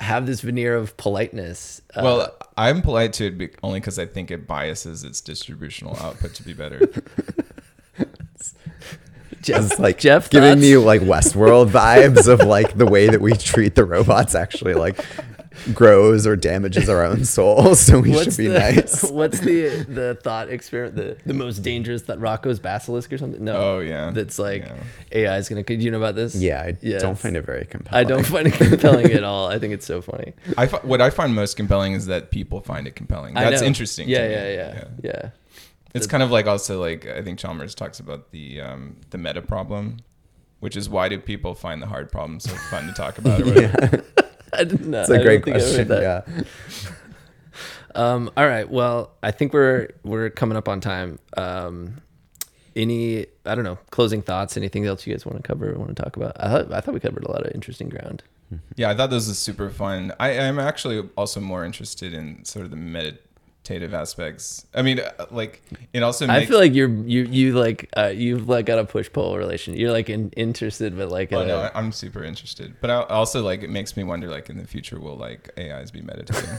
have 0.00 0.26
this 0.26 0.40
veneer 0.40 0.74
of 0.74 0.96
politeness. 0.96 1.80
Uh, 1.94 2.00
well, 2.02 2.36
I'm 2.56 2.82
polite 2.82 3.12
to 3.14 3.26
it 3.26 3.38
be- 3.38 3.50
only 3.62 3.80
because 3.80 3.98
I 3.98 4.06
think 4.06 4.30
it 4.30 4.46
biases 4.46 5.04
its 5.04 5.20
distributional 5.20 5.96
output 5.98 6.34
to 6.34 6.42
be 6.42 6.52
better. 6.54 6.80
Jeff, 9.48 9.64
It's 9.72 9.78
like 9.78 9.98
Jeff, 9.98 10.30
giving 10.30 10.50
thoughts? 10.52 10.60
me 10.62 10.76
like 10.76 11.00
Westworld 11.02 11.70
vibes 11.70 12.28
of 12.28 12.40
like 12.40 12.76
the 12.78 12.86
way 12.86 13.08
that 13.08 13.20
we 13.20 13.32
treat 13.32 13.74
the 13.74 13.84
robots 13.84 14.34
actually 14.34 14.74
like 14.74 15.04
grows 15.74 16.24
or 16.24 16.36
damages 16.36 16.88
our 16.88 17.02
own 17.04 17.24
soul. 17.24 17.74
So 17.74 17.98
we 18.00 18.12
should 18.22 18.36
be 18.36 18.46
the, 18.46 18.58
nice. 18.58 19.02
What's 19.10 19.40
the 19.40 19.84
the 19.88 20.16
thought 20.22 20.48
experiment? 20.50 20.96
The 20.96 21.16
the 21.26 21.34
most 21.34 21.58
dangerous 21.62 22.02
that 22.02 22.18
Roko's 22.20 22.60
basilisk 22.60 23.12
or 23.12 23.18
something? 23.18 23.42
No. 23.42 23.56
Oh, 23.56 23.78
yeah. 23.80 24.10
That's 24.10 24.38
like 24.38 24.62
Yeah. 24.64 24.76
AI 25.12 25.38
is 25.38 25.48
gonna. 25.48 25.62
Do 25.64 25.74
you 25.74 25.90
know 25.90 25.98
about 25.98 26.14
this? 26.14 26.34
Yeah, 26.36 26.62
I 26.62 26.72
don't 26.98 27.18
find 27.18 27.36
it 27.36 27.42
very 27.44 27.64
compelling. 27.64 28.06
I 28.06 28.08
don't 28.08 28.24
find 28.26 28.46
it 28.46 28.54
compelling 28.54 29.10
at 29.12 29.24
all. 29.24 29.48
I 29.48 29.58
think 29.58 29.74
it's 29.74 29.86
so 29.86 30.00
funny. 30.00 30.34
I 30.56 30.66
fi- 30.66 30.78
what 30.78 31.00
I 31.00 31.10
find 31.10 31.34
most 31.34 31.56
compelling 31.56 31.92
is 31.94 32.06
that 32.06 32.30
people 32.30 32.60
find 32.60 32.86
it 32.86 32.94
compelling. 32.94 33.34
That's 33.34 33.62
interesting. 33.62 34.08
Yeah, 34.08 34.22
to 34.22 34.28
me. 34.28 34.34
yeah, 34.34 34.48
yeah, 34.52 34.84
yeah, 35.02 35.30
It's 35.98 36.06
kind 36.06 36.22
of 36.22 36.30
like 36.30 36.46
also 36.46 36.80
like 36.80 37.06
I 37.06 37.22
think 37.22 37.38
Chalmers 37.38 37.74
talks 37.74 38.00
about 38.00 38.30
the 38.30 38.60
um, 38.60 38.96
the 39.10 39.18
meta 39.18 39.42
problem, 39.42 39.98
which 40.60 40.76
is 40.76 40.88
why 40.88 41.08
do 41.08 41.18
people 41.18 41.54
find 41.54 41.82
the 41.82 41.86
hard 41.86 42.10
problems 42.10 42.44
so 42.44 42.56
fun 42.70 42.86
to 42.86 42.92
talk 42.92 43.18
about? 43.18 43.40
Or 43.42 43.44
whatever. 43.46 44.04
I 44.52 44.64
didn't 44.64 44.90
know. 44.90 45.00
It's 45.02 45.10
a 45.10 45.22
great 45.22 45.42
question. 45.42 45.88
Yeah. 45.88 46.22
Um, 47.94 48.30
all 48.36 48.46
right. 48.46 48.68
Well, 48.70 49.10
I 49.24 49.32
think 49.32 49.52
we're 49.52 49.88
we're 50.04 50.30
coming 50.30 50.56
up 50.56 50.68
on 50.68 50.80
time. 50.80 51.18
Um, 51.36 52.00
any 52.76 53.26
I 53.44 53.54
don't 53.56 53.64
know 53.64 53.78
closing 53.90 54.22
thoughts? 54.22 54.56
Anything 54.56 54.86
else 54.86 55.04
you 55.04 55.12
guys 55.12 55.26
want 55.26 55.36
to 55.36 55.42
cover? 55.42 55.72
Or 55.72 55.78
want 55.78 55.96
to 55.96 56.00
talk 56.00 56.16
about? 56.16 56.36
I 56.38 56.48
thought 56.48 56.72
I 56.72 56.80
thought 56.80 56.94
we 56.94 57.00
covered 57.00 57.24
a 57.24 57.30
lot 57.30 57.44
of 57.44 57.52
interesting 57.54 57.88
ground. 57.88 58.22
Yeah, 58.76 58.90
I 58.90 58.94
thought 58.94 59.10
this 59.10 59.28
was 59.28 59.38
super 59.38 59.68
fun. 59.68 60.12
I 60.20 60.30
am 60.30 60.58
actually 60.58 61.08
also 61.16 61.40
more 61.40 61.64
interested 61.64 62.14
in 62.14 62.44
sort 62.44 62.64
of 62.64 62.70
the 62.70 62.76
meditative 63.68 63.94
aspects. 63.94 64.66
I 64.74 64.82
mean, 64.82 65.00
uh, 65.00 65.26
like 65.30 65.62
it 65.92 66.02
also. 66.02 66.26
I 66.28 66.46
feel 66.46 66.58
like 66.58 66.74
you're 66.74 66.88
you 66.88 67.24
you 67.24 67.52
like 67.58 67.88
uh, 67.96 68.06
you've 68.14 68.48
like 68.48 68.66
got 68.66 68.78
a 68.78 68.84
push 68.84 69.10
pull 69.12 69.36
relation. 69.36 69.74
You're 69.76 69.92
like 69.92 70.08
in, 70.10 70.30
interested, 70.36 70.96
but 70.96 71.08
like 71.10 71.32
Oh 71.32 71.40
in 71.40 71.48
no, 71.48 71.58
a- 71.58 71.62
I- 71.74 71.78
I'm 71.78 71.92
super 71.92 72.24
interested. 72.24 72.74
But 72.80 72.90
I 72.90 73.02
also 73.04 73.42
like 73.42 73.62
it 73.62 73.70
makes 73.70 73.96
me 73.96 74.04
wonder, 74.04 74.28
like 74.28 74.48
in 74.50 74.56
the 74.58 74.66
future, 74.66 74.98
will 74.98 75.16
like 75.16 75.50
AIs 75.58 75.90
be 75.90 76.02
meditating? 76.02 76.50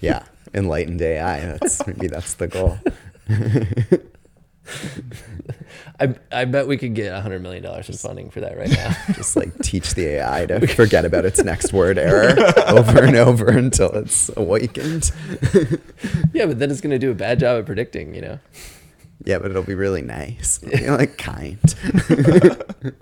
Yeah. 0.00 0.24
Enlightened 0.52 1.00
AI. 1.00 1.40
That's 1.46 1.86
maybe 1.86 2.08
that's 2.08 2.34
the 2.34 2.46
goal. 2.48 2.78
I 6.00 6.14
I 6.32 6.44
bet 6.44 6.66
we 6.66 6.76
could 6.76 6.94
get 6.94 7.12
a 7.12 7.20
hundred 7.20 7.42
million 7.42 7.62
dollars 7.62 7.88
in 7.88 7.96
funding 7.96 8.30
for 8.30 8.40
that 8.40 8.56
right 8.56 8.70
now. 8.70 8.94
Just 9.14 9.36
like 9.36 9.56
teach 9.58 9.94
the 9.94 10.06
AI 10.16 10.46
to 10.46 10.66
forget 10.66 11.04
about 11.04 11.24
its 11.24 11.42
next 11.42 11.72
word 11.72 11.98
error 11.98 12.36
over 12.68 13.04
and 13.04 13.16
over 13.16 13.48
until 13.48 13.90
it's 13.90 14.30
awakened. 14.36 15.10
yeah, 16.32 16.46
but 16.46 16.58
then 16.58 16.70
it's 16.70 16.80
gonna 16.80 16.98
do 16.98 17.10
a 17.10 17.14
bad 17.14 17.40
job 17.40 17.58
at 17.58 17.66
predicting. 17.66 18.14
You 18.14 18.22
know. 18.22 18.38
Yeah, 19.24 19.38
but 19.38 19.50
it'll 19.50 19.62
be 19.62 19.74
really 19.74 20.02
nice. 20.02 20.60
It'll 20.62 20.96
like 20.98 21.18
kind. 21.18 21.58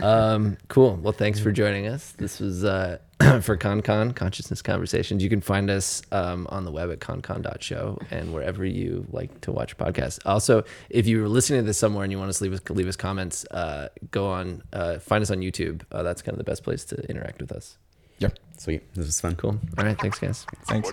Um, 0.00 0.56
cool. 0.68 0.96
Well, 0.96 1.12
thanks 1.12 1.38
for 1.38 1.52
joining 1.52 1.86
us. 1.86 2.12
This 2.12 2.40
was 2.40 2.64
uh, 2.64 2.96
for 3.42 3.58
ConCon 3.58 4.16
Consciousness 4.16 4.62
Conversations. 4.62 5.22
You 5.22 5.28
can 5.28 5.42
find 5.42 5.68
us 5.68 6.00
um, 6.12 6.46
on 6.48 6.64
the 6.64 6.70
web 6.70 6.90
at 6.90 7.00
concon.show 7.00 7.98
and 8.10 8.32
wherever 8.32 8.64
you 8.64 9.06
like 9.10 9.42
to 9.42 9.52
watch 9.52 9.76
podcasts. 9.76 10.18
Also, 10.24 10.64
if 10.88 11.06
you're 11.06 11.28
listening 11.28 11.60
to 11.60 11.66
this 11.66 11.76
somewhere 11.76 12.04
and 12.04 12.10
you 12.10 12.18
want 12.18 12.30
us 12.30 12.38
to 12.38 12.44
leave 12.44 12.54
us 12.54 12.60
leave 12.70 12.88
us 12.88 12.96
comments, 12.96 13.44
uh, 13.50 13.88
go 14.10 14.28
on 14.28 14.62
uh, 14.72 14.98
find 14.98 15.20
us 15.20 15.30
on 15.30 15.40
YouTube. 15.40 15.82
Uh, 15.92 16.02
that's 16.02 16.22
kind 16.22 16.32
of 16.32 16.38
the 16.38 16.50
best 16.50 16.62
place 16.64 16.84
to 16.86 16.96
interact 17.10 17.42
with 17.42 17.52
us. 17.52 17.76
yeah. 18.18 18.30
Sweet. 18.56 18.94
This 18.94 19.04
was 19.04 19.20
fun. 19.20 19.36
Cool. 19.36 19.58
All 19.76 19.84
right. 19.84 19.98
Thanks, 20.00 20.18
guys. 20.18 20.46
Thanks. 20.68 20.90